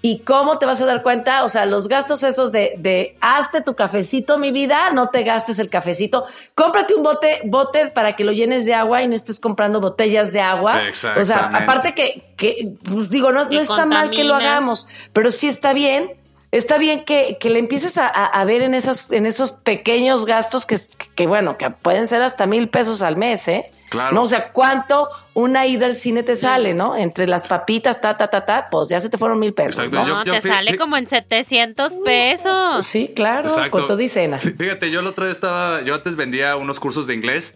¿Y 0.00 0.20
cómo 0.20 0.58
te 0.58 0.66
vas 0.66 0.80
a 0.80 0.86
dar 0.86 1.02
cuenta? 1.02 1.42
O 1.42 1.48
sea, 1.48 1.66
los 1.66 1.88
gastos 1.88 2.22
esos 2.22 2.52
de, 2.52 2.74
de 2.78 3.16
hazte 3.20 3.62
tu 3.62 3.74
cafecito, 3.74 4.38
mi 4.38 4.52
vida, 4.52 4.90
no 4.90 5.08
te 5.08 5.24
gastes 5.24 5.58
el 5.58 5.70
cafecito. 5.70 6.26
Cómprate 6.54 6.94
un 6.94 7.02
bote, 7.02 7.40
bote 7.44 7.88
para 7.88 8.14
que 8.14 8.22
lo 8.22 8.30
llenes 8.30 8.64
de 8.64 8.74
agua 8.74 9.02
y 9.02 9.08
no 9.08 9.16
estés 9.16 9.40
comprando 9.40 9.80
botellas 9.80 10.32
de 10.32 10.40
agua. 10.40 10.80
O 11.20 11.24
sea, 11.24 11.50
aparte 11.52 11.94
que, 11.94 12.32
que 12.36 12.74
pues 12.84 13.10
digo, 13.10 13.32
no, 13.32 13.44
no 13.44 13.60
está 13.60 13.86
mal 13.86 14.10
que 14.10 14.22
lo 14.22 14.36
hagamos, 14.36 14.86
pero 15.12 15.32
sí 15.32 15.48
está 15.48 15.72
bien 15.72 16.12
está 16.50 16.78
bien 16.78 17.04
que, 17.04 17.36
que 17.38 17.50
le 17.50 17.58
empieces 17.58 17.98
a, 17.98 18.06
a, 18.06 18.44
ver 18.44 18.62
en, 18.62 18.74
esas, 18.74 19.12
en 19.12 19.26
esos 19.26 19.50
pequeños 19.52 20.24
gastos 20.24 20.64
que, 20.64 20.78
que, 21.14 21.26
bueno, 21.26 21.58
que 21.58 21.70
pueden 21.70 22.06
ser 22.06 22.22
hasta 22.22 22.46
mil 22.46 22.68
pesos 22.68 23.02
al 23.02 23.16
mes, 23.16 23.48
¿eh? 23.48 23.70
Claro. 23.90 24.14
¿No? 24.14 24.22
O 24.24 24.26
sea, 24.26 24.52
¿cuánto 24.52 25.08
una 25.32 25.66
ida 25.66 25.86
al 25.86 25.96
cine 25.96 26.22
te 26.22 26.36
sale, 26.36 26.74
no? 26.74 26.94
Entre 26.94 27.26
las 27.26 27.42
papitas, 27.46 28.00
ta, 28.00 28.16
ta, 28.16 28.28
ta, 28.28 28.44
ta, 28.44 28.68
pues 28.70 28.88
ya 28.88 29.00
se 29.00 29.08
te 29.08 29.16
fueron 29.16 29.38
mil 29.38 29.54
pesos. 29.54 29.86
Exacto. 29.86 30.06
¿no? 30.06 30.24
te 30.24 30.40
sale 30.42 30.76
como 30.76 30.96
en 30.96 31.06
700 31.06 31.96
pesos. 32.04 32.84
Sí, 32.84 33.12
claro, 33.14 33.48
con 33.70 33.86
todo 33.86 34.00
y 34.00 34.08
cena. 34.08 34.38
Fíjate, 34.38 34.90
yo 34.90 35.00
la 35.00 35.10
otra 35.10 35.24
vez 35.24 35.34
estaba, 35.34 35.82
yo 35.82 35.94
antes 35.94 36.16
vendía 36.16 36.56
unos 36.56 36.80
cursos 36.80 37.06
de 37.06 37.14
inglés 37.14 37.54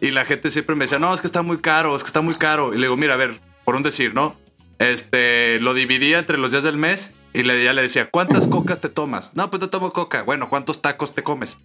y 0.00 0.10
la 0.10 0.24
gente 0.24 0.50
siempre 0.50 0.74
me 0.74 0.84
decía, 0.84 0.98
no, 0.98 1.12
es 1.12 1.20
que 1.20 1.26
está 1.26 1.42
muy 1.42 1.60
caro, 1.60 1.94
es 1.96 2.02
que 2.02 2.08
está 2.08 2.22
muy 2.22 2.34
caro. 2.34 2.72
Y 2.72 2.76
le 2.76 2.82
digo, 2.82 2.96
mira, 2.96 3.14
a 3.14 3.18
ver, 3.18 3.38
por 3.64 3.76
un 3.76 3.82
decir, 3.82 4.14
¿no? 4.14 4.36
Este, 4.78 5.60
lo 5.60 5.74
dividía 5.74 6.18
entre 6.18 6.38
los 6.38 6.50
días 6.50 6.62
del 6.62 6.76
mes 6.76 7.14
y 7.34 7.42
le, 7.42 7.62
ya 7.64 7.72
le 7.72 7.82
decía, 7.82 8.08
¿cuántas 8.10 8.46
cocas 8.46 8.80
te 8.80 8.88
tomas? 8.88 9.34
No, 9.34 9.50
pues 9.50 9.60
no 9.60 9.68
tomo 9.68 9.92
coca. 9.92 10.22
Bueno, 10.22 10.48
¿cuántos 10.48 10.80
tacos 10.80 11.14
te 11.14 11.24
comes? 11.24 11.58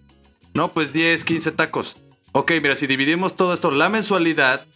No, 0.52 0.72
pues 0.72 0.92
10, 0.92 1.24
15 1.24 1.52
tacos. 1.52 1.96
Ok, 2.32 2.52
mira, 2.60 2.74
si 2.74 2.88
dividimos 2.88 3.36
todo 3.36 3.54
esto, 3.54 3.70
la 3.70 3.88
mensualidad 3.88 4.66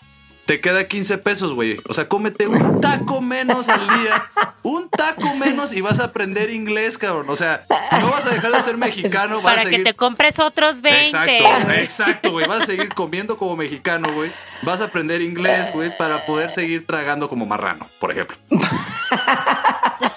te 0.47 0.61
queda 0.61 0.87
15 0.87 1.19
pesos, 1.19 1.53
güey. 1.53 1.81
O 1.89 1.95
sea, 1.95 2.09
cómete 2.09 2.47
un 2.47 2.81
taco 2.81 3.21
menos 3.21 3.69
al 3.69 3.81
día. 3.81 4.31
Un 4.63 4.89
taco 4.89 5.35
menos 5.35 5.73
y 5.73 5.81
vas 5.81 6.01
a 6.01 6.05
aprender 6.05 6.51
inglés, 6.51 6.97
cabrón. 6.97 7.29
O 7.29 7.37
sea, 7.37 7.67
no 8.01 8.11
vas 8.11 8.27
a 8.27 8.31
dejar 8.31 8.53
de 8.53 8.61
ser 8.61 8.77
mexicano. 8.77 9.43
Vas 9.43 9.57
Para 9.57 9.71
que 9.71 9.81
te 9.81 9.95
compres 9.95 10.39
otros 10.39 10.81
20. 10.81 11.05
Exacto, 11.05 11.71
exacto, 11.73 12.31
güey. 12.31 12.47
Vas 12.47 12.63
a 12.63 12.67
seguir 12.67 12.95
comiendo 12.95 13.37
como 13.37 13.57
mexicano, 13.57 14.13
güey. 14.13 14.33
Vas 14.63 14.81
a 14.81 14.85
aprender 14.85 15.21
inglés, 15.23 15.73
güey, 15.73 15.97
para 15.97 16.25
poder 16.25 16.53
seguir 16.53 16.87
tragando 16.87 17.29
como 17.29 17.47
marrano, 17.47 17.89
por 17.99 18.13
ejemplo. 18.13 18.37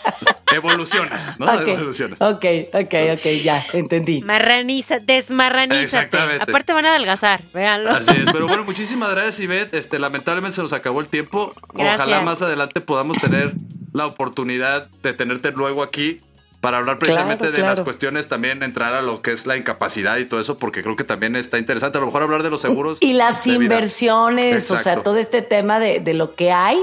Evolucionas, 0.52 1.40
¿no? 1.40 1.52
Evolucionas. 1.52 2.22
Ok, 2.22 2.46
ok, 2.74 2.94
ok, 3.14 3.26
ya, 3.44 3.66
entendí. 3.74 4.22
Marraniza, 4.22 5.00
desmarranízate. 5.00 5.84
Exactamente. 5.84 6.44
Aparte 6.44 6.74
van 6.74 6.86
a 6.86 6.90
adelgazar, 6.90 7.42
véanlo. 7.54 7.90
Así 7.92 8.12
es, 8.12 8.26
pero 8.32 8.48
bueno, 8.48 8.64
muchísimas 8.64 9.12
gracias, 9.12 9.40
Ivette. 9.40 9.74
Este, 9.74 10.00
lamentablemente 10.00 10.56
se 10.56 10.62
nos 10.62 10.74
acabó 10.74 11.02
el 11.02 11.08
tiempo. 11.08 11.54
Ojalá 11.74 12.22
más 12.22 12.42
adelante 12.42 12.82
podamos 12.82 13.18
tener 13.18 13.54
la 13.94 14.06
oportunidad 14.06 14.90
de 15.04 15.14
tenerte 15.14 15.52
luego 15.52 15.84
aquí 15.84 16.22
para 16.62 16.78
hablar 16.78 16.98
precisamente 16.98 17.52
de 17.52 17.62
las 17.62 17.82
cuestiones, 17.82 18.28
también 18.28 18.64
entrar 18.64 18.94
a 18.96 19.02
lo 19.02 19.22
que 19.22 19.32
es 19.32 19.46
la 19.46 19.58
incapacidad 19.58 20.18
y 20.18 20.26
todo 20.26 20.40
eso, 20.40 20.58
porque 20.58 20.82
creo 20.82 20.96
que 20.96 21.04
también 21.04 21.36
está 21.36 21.60
interesante. 21.60 21.98
A 21.98 22.02
lo 22.02 22.08
mejor 22.08 22.24
hablar 22.24 22.42
de 22.44 22.50
los 22.50 22.62
seguros. 22.62 22.98
Y 23.00 23.14
las 23.14 23.46
inversiones, 23.46 24.72
o 24.72 24.78
sea, 24.78 25.04
todo 25.04 25.18
este 25.18 25.42
tema 25.42 25.80
de, 25.80 26.00
de 26.00 26.14
lo 26.14 26.34
que 26.36 26.52
hay 26.52 26.78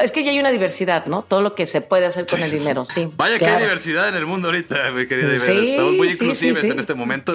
es 0.00 0.12
que 0.12 0.24
ya 0.24 0.30
hay 0.30 0.38
una 0.38 0.50
diversidad, 0.50 1.06
¿no? 1.06 1.22
Todo 1.22 1.42
lo 1.42 1.54
que 1.54 1.66
se 1.66 1.80
puede 1.80 2.06
hacer 2.06 2.26
con 2.26 2.42
el 2.42 2.50
dinero, 2.50 2.84
sí. 2.84 3.10
Vaya 3.16 3.38
que 3.38 3.46
hay 3.46 3.62
diversidad 3.62 4.08
en 4.08 4.14
el 4.14 4.26
mundo 4.26 4.48
ahorita, 4.48 4.90
mi 4.92 5.06
querida 5.06 5.34
Estamos 5.34 5.94
muy 5.94 6.08
inclusives 6.08 6.64
en 6.64 6.78
este 6.78 6.94
momento. 6.94 7.32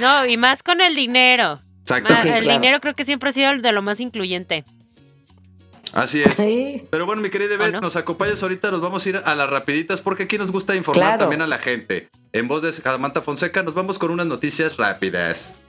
no, 0.00 0.26
y 0.26 0.36
más 0.36 0.62
con 0.62 0.80
el 0.80 0.94
dinero. 0.94 1.58
Exacto. 1.80 2.14
el 2.28 2.46
dinero 2.46 2.80
creo 2.80 2.94
que 2.94 3.04
siempre 3.04 3.30
ha 3.30 3.32
sido 3.32 3.56
de 3.56 3.72
lo 3.72 3.80
más 3.80 4.00
incluyente. 4.00 4.64
Así 5.94 6.22
es. 6.22 6.36
Pero 6.90 7.06
bueno, 7.06 7.22
mi 7.22 7.30
querida 7.30 7.56
Beth, 7.56 7.80
nos 7.80 7.96
acompañas 7.96 8.42
ahorita, 8.42 8.70
nos 8.70 8.80
vamos 8.80 9.06
a 9.06 9.08
ir 9.08 9.22
a 9.24 9.34
las 9.34 9.48
rapiditas 9.48 10.00
porque 10.00 10.24
aquí 10.24 10.36
nos 10.36 10.50
gusta 10.50 10.74
informar 10.74 11.18
también 11.18 11.40
a 11.42 11.46
la 11.46 11.58
gente. 11.58 12.08
En 12.32 12.46
voz 12.46 12.62
de 12.62 12.72
Samantha 12.72 13.22
Fonseca 13.22 13.62
nos 13.62 13.74
vamos 13.74 13.98
con 13.98 14.10
unas 14.10 14.26
noticias 14.26 14.76
rápidas. 14.76 15.60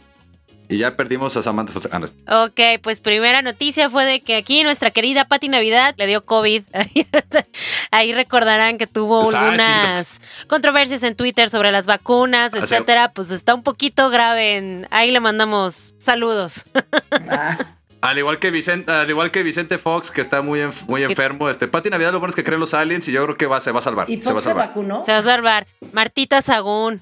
Y 0.70 0.78
ya 0.78 0.96
perdimos 0.96 1.36
a 1.36 1.42
Samantha 1.42 1.74
Fonseca. 1.74 2.00
Ah, 2.28 2.44
ok, 2.44 2.80
pues 2.84 3.02
primera 3.02 3.42
noticia 3.42 3.90
fue 3.90 4.06
de 4.06 4.22
que 4.22 4.36
aquí 4.36 4.62
nuestra 4.62 4.92
querida 4.92 5.26
Patti 5.26 5.50
Navidad 5.50 5.96
le 5.98 6.06
dio 6.06 6.24
COVID. 6.24 6.64
Ahí 7.92 8.14
recordarán 8.14 8.78
que 8.78 8.86
tuvo 8.86 9.28
unas 9.28 10.22
controversias 10.48 11.02
en 11.02 11.16
Twitter 11.16 11.50
sobre 11.50 11.72
las 11.72 11.88
vacunas, 11.88 12.54
etcétera. 12.54 13.12
Pues 13.14 13.32
está 13.32 13.56
un 13.56 13.64
poquito 13.64 14.12
grave. 14.12 14.88
Ahí 14.92 15.10
le 15.10 15.20
mandamos 15.20 15.96
saludos. 15.98 16.66
Ah. 17.12 17.58
Al 18.02 18.18
igual 18.18 18.40
que 18.40 18.50
Vicente, 18.50 18.90
al 18.94 19.10
igual 19.10 19.30
que 19.30 19.44
Vicente 19.44 19.78
Fox, 19.78 20.10
que 20.10 20.22
está 20.22 20.42
muy, 20.42 20.62
muy 20.88 21.04
enfermo. 21.04 21.50
Este, 21.50 21.68
Pati 21.68 21.90
Navidad 21.90 22.14
lo 22.14 22.20
bueno 22.20 22.30
es 22.30 22.36
que 22.38 22.46
creen 22.46 22.62
los 22.62 22.74
aliens 22.74 23.06
y 23.10 23.12
yo 23.12 23.26
creo 23.26 23.36
que 23.36 23.46
va, 23.46 23.60
se 23.60 23.74
va 23.74 23.80
a 23.80 23.82
salvar. 23.82 24.10
¿Y 24.10 24.24
se 24.24 24.32
va 24.32 24.40
a 24.40 24.42
salvar. 24.42 24.68
vacunó? 24.70 25.04
Se 25.04 25.12
va 25.12 25.18
a 25.18 25.24
salvar. 25.24 25.68
Martita 25.92 26.42
Sagún. 26.42 27.02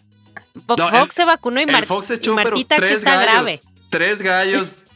Fox 0.66 1.16
se 1.16 1.26
vacunó 1.26 1.62
y, 1.62 1.66
Mar 1.66 1.86
Fox 1.86 2.12
echó, 2.12 2.36
Martita 2.36 2.78
tres 2.78 2.98
está 2.98 3.16
gallos, 3.16 3.32
grave. 3.32 3.62
Tres 3.90 4.22
gallos. 4.22 4.86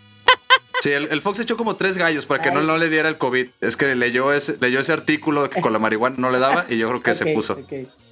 Sí, 0.81 0.89
el, 0.91 1.21
Fox 1.21 1.39
echó 1.39 1.57
como 1.57 1.75
tres 1.75 1.95
gallos 1.95 2.25
para 2.25 2.41
que 2.41 2.49
no, 2.49 2.61
no, 2.61 2.79
le 2.79 2.89
diera 2.89 3.07
el 3.07 3.19
COVID. 3.19 3.49
Es 3.59 3.77
que 3.77 3.93
leyó 3.93 4.33
ese, 4.33 4.57
leyó 4.59 4.79
ese 4.79 4.91
artículo 4.91 5.47
que 5.47 5.61
con 5.61 5.73
la 5.73 5.77
marihuana 5.77 6.15
no 6.17 6.31
le 6.31 6.39
daba 6.39 6.65
y 6.69 6.77
yo 6.79 6.87
creo 6.87 7.03
que 7.03 7.13
se 7.13 7.27
puso. 7.27 7.59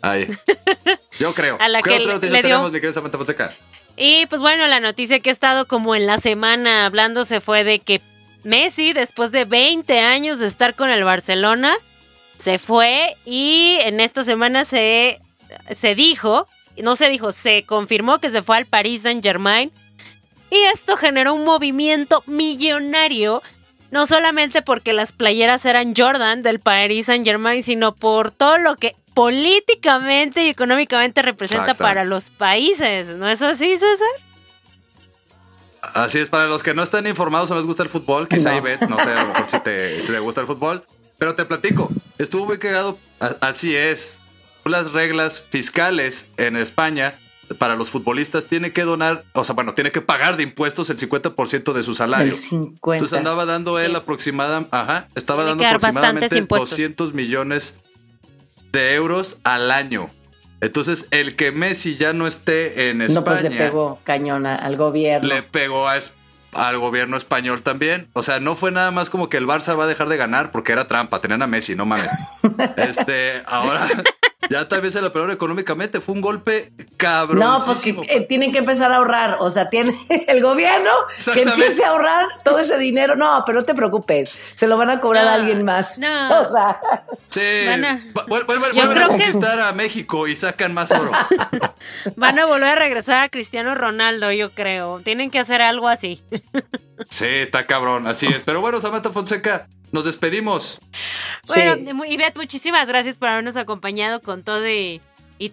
Ahí. 0.04 0.28
Yo 1.20 1.34
creo. 1.34 1.58
A 1.60 1.68
la 1.68 1.82
¿Qué 1.82 1.90
que 1.90 1.98
otra 1.98 2.14
noticia 2.14 2.42
tenemos, 2.42 2.72
mi 2.72 2.80
querida 2.80 2.94
Samantha 2.94 3.18
Fonseca? 3.18 3.54
Y 3.98 4.26
pues 4.28 4.42
bueno, 4.42 4.68
la 4.68 4.80
noticia 4.80 5.20
que 5.20 5.30
ha 5.30 5.34
estado 5.34 5.68
como 5.68 5.96
en 5.96 6.06
la 6.06 6.20
semana 6.20 6.86
hablándose 6.86 7.42
fue 7.42 7.66
de 7.66 7.80
que 7.80 8.02
Messi, 8.44 8.94
después 8.94 9.32
de 9.32 9.44
20 9.44 10.00
años 10.00 10.40
de 10.40 10.48
estar 10.48 10.76
con 10.76 10.90
el 10.90 11.04
Barcelona, 11.04 11.74
se 12.38 12.58
fue 12.58 13.18
y 13.26 13.78
en 13.82 14.00
esta 14.00 14.24
semana 14.24 14.64
se, 14.64 15.20
se 15.76 15.96
dijo, 15.96 16.48
no 16.84 16.96
se 16.96 17.10
dijo, 17.10 17.32
se 17.32 17.64
confirmó 17.64 18.20
que 18.20 18.30
se 18.30 18.42
fue 18.42 18.58
al 18.58 18.66
Paris 18.66 19.04
Saint 19.04 19.24
Germain. 19.24 19.72
Y 20.52 20.58
esto 20.74 20.98
generó 20.98 21.34
un 21.34 21.44
movimiento 21.44 22.24
millonario, 22.26 23.44
no 23.92 24.08
solamente 24.08 24.62
porque 24.62 24.94
las 24.94 25.12
playeras 25.12 25.64
eran 25.66 25.94
Jordan 25.96 26.42
del 26.42 26.60
Paris 26.60 27.06
Saint 27.06 27.26
Germain, 27.26 27.64
sino 27.64 27.94
por 27.94 28.32
todo 28.32 28.58
lo 28.58 28.76
que 28.76 28.96
políticamente 29.14 30.46
y 30.46 30.50
económicamente 30.50 31.22
representa 31.22 31.74
para 31.74 32.04
los 32.04 32.30
países. 32.30 33.08
¿No 33.08 33.30
es 33.30 33.42
así, 33.42 33.74
César? 33.74 34.08
Así 35.82 36.20
es, 36.20 36.30
para 36.30 36.48
los 36.48 36.64
que 36.64 36.74
no 36.74 36.84
están 36.84 37.08
informados 37.08 37.52
o 37.52 37.56
les 37.56 37.66
gusta 37.66 37.84
el 37.84 37.90
fútbol, 37.90 38.28
quizá 38.28 38.60
no. 38.60 38.88
no 38.88 39.00
sé, 39.00 39.12
a 39.12 39.24
lo 39.24 39.28
mejor 39.28 39.50
si 39.50 39.60
te, 39.60 40.20
gusta 40.20 40.42
el 40.42 40.48
fútbol, 40.48 40.86
pero 41.18 41.36
te 41.36 41.46
platico, 41.46 41.90
estuvo 42.18 42.46
muy 42.46 42.60
cagado, 42.60 42.98
así 43.42 43.76
es. 43.76 44.22
Las 44.70 44.92
reglas 44.94 45.44
fiscales 45.50 46.30
en 46.38 46.56
España, 46.56 47.16
para 47.58 47.76
los 47.76 47.90
futbolistas 47.90 48.46
tiene 48.46 48.72
que 48.72 48.84
donar, 48.84 49.24
o 49.34 49.44
sea, 49.44 49.56
bueno, 49.56 49.74
tiene 49.74 49.92
que 49.92 50.02
pagar 50.02 50.38
de 50.38 50.44
impuestos 50.44 50.90
el 50.90 50.98
50% 50.98 51.74
de 51.74 51.84
su 51.84 51.96
salario. 51.96 52.32
El 52.32 52.36
50. 52.36 52.98
Entonces 52.98 53.18
andaba 53.18 53.46
dando 53.46 53.80
él 53.80 53.96
aproximadamente, 53.96 54.70
ajá, 54.76 55.08
estaba 55.16 55.44
dando 55.44 55.66
aproximadamente 55.66 56.42
200 56.42 57.14
millones 57.14 57.80
de 58.72 58.96
euros 58.96 59.40
al 59.44 59.72
año. 59.72 60.10
Entonces, 60.62 61.08
el 61.12 61.36
que 61.38 61.52
Messi 61.52 61.96
ya 61.96 62.12
no 62.12 62.28
esté 62.28 62.90
en 62.90 63.02
España. 63.02 63.20
No, 63.20 63.24
pues 63.24 63.44
le 63.44 63.52
pegó 63.52 64.00
cañón 64.04 64.46
al 64.46 64.76
gobierno. 64.76 65.28
Le 65.28 65.42
pegó 65.42 65.88
al 65.88 66.78
gobierno 66.78 67.16
español 67.16 67.62
también. 67.64 68.10
O 68.12 68.24
sea, 68.24 68.42
no 68.42 68.56
fue 68.56 68.72
nada 68.72 68.92
más 68.92 69.10
como 69.10 69.30
que 69.30 69.38
el 69.38 69.48
Barça 69.48 69.78
va 69.78 69.86
a 69.86 69.88
dejar 69.88 70.10
de 70.10 70.18
ganar 70.18 70.52
porque 70.52 70.74
era 70.74 70.86
trampa, 70.88 71.22
tenían 71.22 71.42
a 71.42 71.48
Messi, 71.48 71.76
no 71.76 71.86
mames. 71.86 72.12
este, 72.76 73.42
ahora 73.48 73.88
ya 74.48 74.70
tal 74.70 74.80
vez 74.82 74.94
se 74.94 75.02
lo 75.02 75.12
peor 75.12 75.32
económicamente. 75.32 76.00
Fue 76.00 76.16
un 76.16 76.22
golpe 76.22 76.72
cabrón. 76.96 77.40
No, 77.40 77.62
pues 77.66 77.80
que 77.80 77.90
eh, 78.08 78.22
tienen 78.22 78.54
que 78.54 78.60
empezar 78.60 78.92
a 78.92 78.98
ahorrar. 78.98 79.38
O 79.42 79.50
sea, 79.50 79.70
tiene 79.70 79.96
el 80.28 80.42
gobierno 80.42 80.90
que 81.34 81.42
empiece 81.42 81.84
a 81.84 81.90
ahorrar 81.90 82.26
todo 82.44 82.60
ese 82.60 82.78
dinero. 82.78 83.18
No, 83.18 83.44
pero 83.46 83.60
no 83.60 83.66
te 83.66 83.74
preocupes. 83.74 84.42
Se 84.54 84.68
lo 84.68 84.78
van 84.78 84.90
a 84.92 85.02
cobrar 85.02 85.28
a 85.28 85.34
alguien 85.34 85.66
más. 85.66 85.98
No. 85.98 86.30
O 86.40 86.52
sea. 86.52 86.80
Sí. 87.26 87.42
Vuelven, 88.28 88.98
a, 88.98 89.08
conquistar 89.08 89.60
a 89.60 89.74
México 89.74 90.28
y 90.28 90.36
sacan 90.36 90.74
más 90.74 90.92
oro. 90.92 91.12
van 92.16 92.40
a 92.40 92.46
volver 92.46 92.70
a 92.70 92.76
regresar 92.76 93.20
a 93.20 93.30
Cristiano 93.30 93.76
Ronaldo, 93.76 94.32
yo 94.32 94.52
creo. 94.52 95.00
Tienen 95.02 95.30
que 95.32 95.40
hacer 95.40 95.62
algo 95.62 95.88
así. 95.88 96.24
sí, 97.10 97.26
está 97.26 97.66
cabrón. 97.66 98.08
Así 98.08 98.28
es. 98.28 98.44
Pero 98.44 98.62
bueno, 98.62 98.80
Samantha 98.80 99.10
Fonseca. 99.10 99.68
Nos 99.92 100.06
despedimos. 100.06 100.80
Bueno, 101.48 102.06
Ivette, 102.06 102.38
muchísimas 102.38 102.88
gracias 102.88 103.18
por 103.18 103.30
habernos 103.30 103.56
acompañado 103.56 104.22
con 104.22 104.44
todo 104.44 104.68
y, 104.70 105.02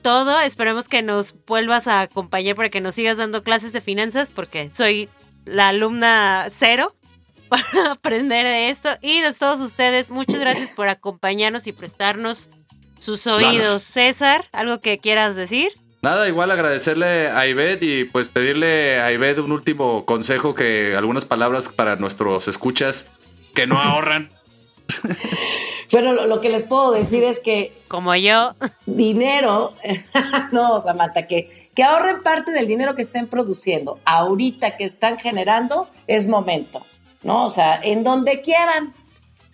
todo. 0.02 0.40
Esperemos 0.40 0.88
que 0.88 1.02
nos 1.02 1.34
vuelvas 1.46 1.86
a 1.86 2.00
acompañar 2.00 2.56
para 2.56 2.68
que 2.68 2.80
nos 2.80 2.94
sigas 2.94 3.16
dando 3.16 3.42
clases 3.42 3.72
de 3.72 3.80
finanzas, 3.80 4.28
porque 4.28 4.70
soy 4.76 5.08
la 5.44 5.68
alumna 5.68 6.48
cero 6.56 6.94
para 7.48 7.92
aprender 7.92 8.44
de 8.44 8.70
esto. 8.70 8.90
Y 9.00 9.20
de 9.20 9.32
todos 9.32 9.60
ustedes, 9.60 10.10
muchas 10.10 10.40
gracias 10.40 10.70
por 10.70 10.88
acompañarnos 10.88 11.66
y 11.66 11.72
prestarnos 11.72 12.50
sus 12.98 13.26
oídos. 13.26 13.82
César, 13.82 14.48
¿algo 14.52 14.80
que 14.80 14.98
quieras 14.98 15.36
decir? 15.36 15.72
Nada, 16.02 16.28
igual 16.28 16.50
agradecerle 16.50 17.28
a 17.30 17.46
Ivette 17.46 17.82
y 17.82 18.04
pues 18.04 18.28
pedirle 18.28 19.00
a 19.00 19.12
Ivette 19.12 19.40
un 19.40 19.50
último 19.50 20.04
consejo 20.04 20.54
que 20.54 20.94
algunas 20.94 21.24
palabras 21.24 21.68
para 21.68 21.96
nuestros 21.96 22.48
escuchas 22.48 23.10
que 23.56 23.66
no 23.66 23.80
ahorran. 23.80 24.30
Bueno, 25.92 26.26
lo, 26.26 26.40
que 26.40 26.48
les 26.48 26.64
puedo 26.64 26.90
decir 26.90 27.22
es 27.22 27.38
que. 27.38 27.72
Como 27.86 28.12
yo. 28.16 28.56
Dinero. 28.86 29.72
no, 30.52 30.80
Samantha, 30.80 31.28
que, 31.28 31.48
que 31.76 31.84
ahorren 31.84 32.24
parte 32.24 32.50
del 32.50 32.66
dinero 32.66 32.96
que 32.96 33.02
estén 33.02 33.28
produciendo. 33.28 34.00
Ahorita 34.04 34.76
que 34.76 34.82
están 34.82 35.16
generando, 35.16 35.88
es 36.08 36.26
momento. 36.26 36.84
¿No? 37.22 37.46
O 37.46 37.50
sea, 37.50 37.80
en 37.80 38.02
donde 38.02 38.40
quieran. 38.42 38.94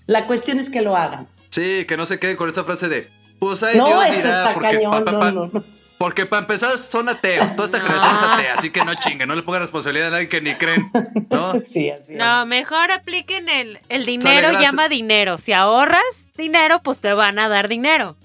La 0.07 0.27
cuestión 0.27 0.59
es 0.59 0.71
que 0.71 0.81
lo 0.81 0.97
hagan. 0.97 1.29
Sí, 1.51 1.85
que 1.87 1.99
no 1.99 2.07
se 2.07 2.19
queden 2.19 2.39
con 2.39 2.49
esa 2.49 2.65
frase 2.65 2.89
de. 2.89 3.07
Pues 3.39 3.63
ay, 3.63 3.77
no, 3.77 3.87
Dios 3.87 4.17
dirá, 4.17 4.53
porque 4.55 4.77
cañón, 4.77 5.05
no, 5.05 5.31
no, 5.33 5.51
no. 5.53 5.65
Porque 6.03 6.27
para 6.27 6.41
empezar 6.41 6.77
son 6.79 7.09
ateos, 7.09 7.55
toda 7.55 7.67
esta 7.67 7.79
generación 7.79 8.17
es 8.17 8.23
atea, 8.23 8.55
así 8.55 8.71
que 8.71 8.85
no 8.85 8.93
chinguen, 8.97 9.29
no 9.29 9.37
le 9.37 9.45
pongan 9.45 9.61
responsabilidad 9.61 10.09
a 10.09 10.11
nadie 10.11 10.29
que 10.29 10.41
ni 10.41 10.53
creen, 10.55 10.91
¿no? 11.31 11.53
Sí, 11.69 11.91
así 11.91 12.15
No, 12.15 12.45
mejor 12.45 12.91
apliquen 12.91 13.49
el, 13.49 13.79
el 13.89 14.05
dinero 14.05 14.51
llama 14.51 14.89
dinero. 14.89 15.39
Si 15.39 15.53
ahorras 15.53 16.03
dinero, 16.37 16.81
pues 16.83 16.99
te 16.99 17.13
van 17.13 17.39
a 17.39 17.49
dar 17.49 17.69
dinero. 17.69 18.17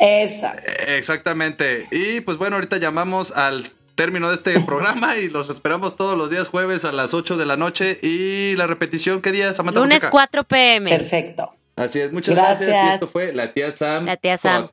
Exacto. 0.00 0.68
Exactamente. 0.88 1.86
Y 1.92 2.22
pues 2.22 2.38
bueno, 2.38 2.56
ahorita 2.56 2.78
llamamos 2.78 3.30
al 3.30 3.70
término 3.94 4.28
de 4.28 4.34
este 4.34 4.58
programa 4.66 5.16
y 5.16 5.28
los 5.28 5.48
esperamos 5.48 5.96
todos 5.96 6.18
los 6.18 6.28
días 6.28 6.48
jueves 6.48 6.84
a 6.84 6.90
las 6.90 7.14
8 7.14 7.36
de 7.36 7.46
la 7.46 7.56
noche 7.56 8.00
y 8.02 8.56
la 8.56 8.66
repetición, 8.66 9.22
¿qué 9.22 9.30
día, 9.30 9.54
Samantha? 9.54 9.78
Lunes 9.78 10.02
4 10.10 10.42
pm. 10.42 10.90
Perfecto. 10.90 11.54
Así 11.76 12.00
es, 12.00 12.12
muchas 12.12 12.34
gracias. 12.34 12.68
Y 12.68 12.94
esto 12.94 13.06
fue 13.06 13.32
La 13.32 13.52
Tía 13.52 13.70
Sam. 13.70 14.06
La 14.06 14.16
Tía 14.16 14.36
Sam. 14.36 14.68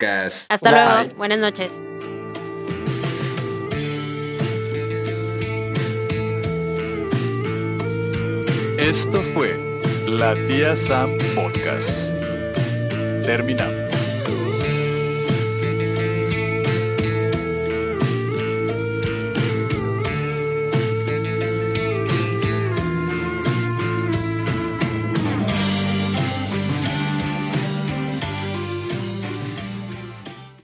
Hasta 0.49 0.71
luego. 0.71 1.15
Buenas 1.15 1.37
noches. 1.37 1.69
Esto 8.79 9.21
fue 9.33 9.59
La 10.07 10.35
Tía 10.47 10.73
Sam 10.73 11.17
Podcast. 11.35 12.13
Terminamos. 13.25 13.88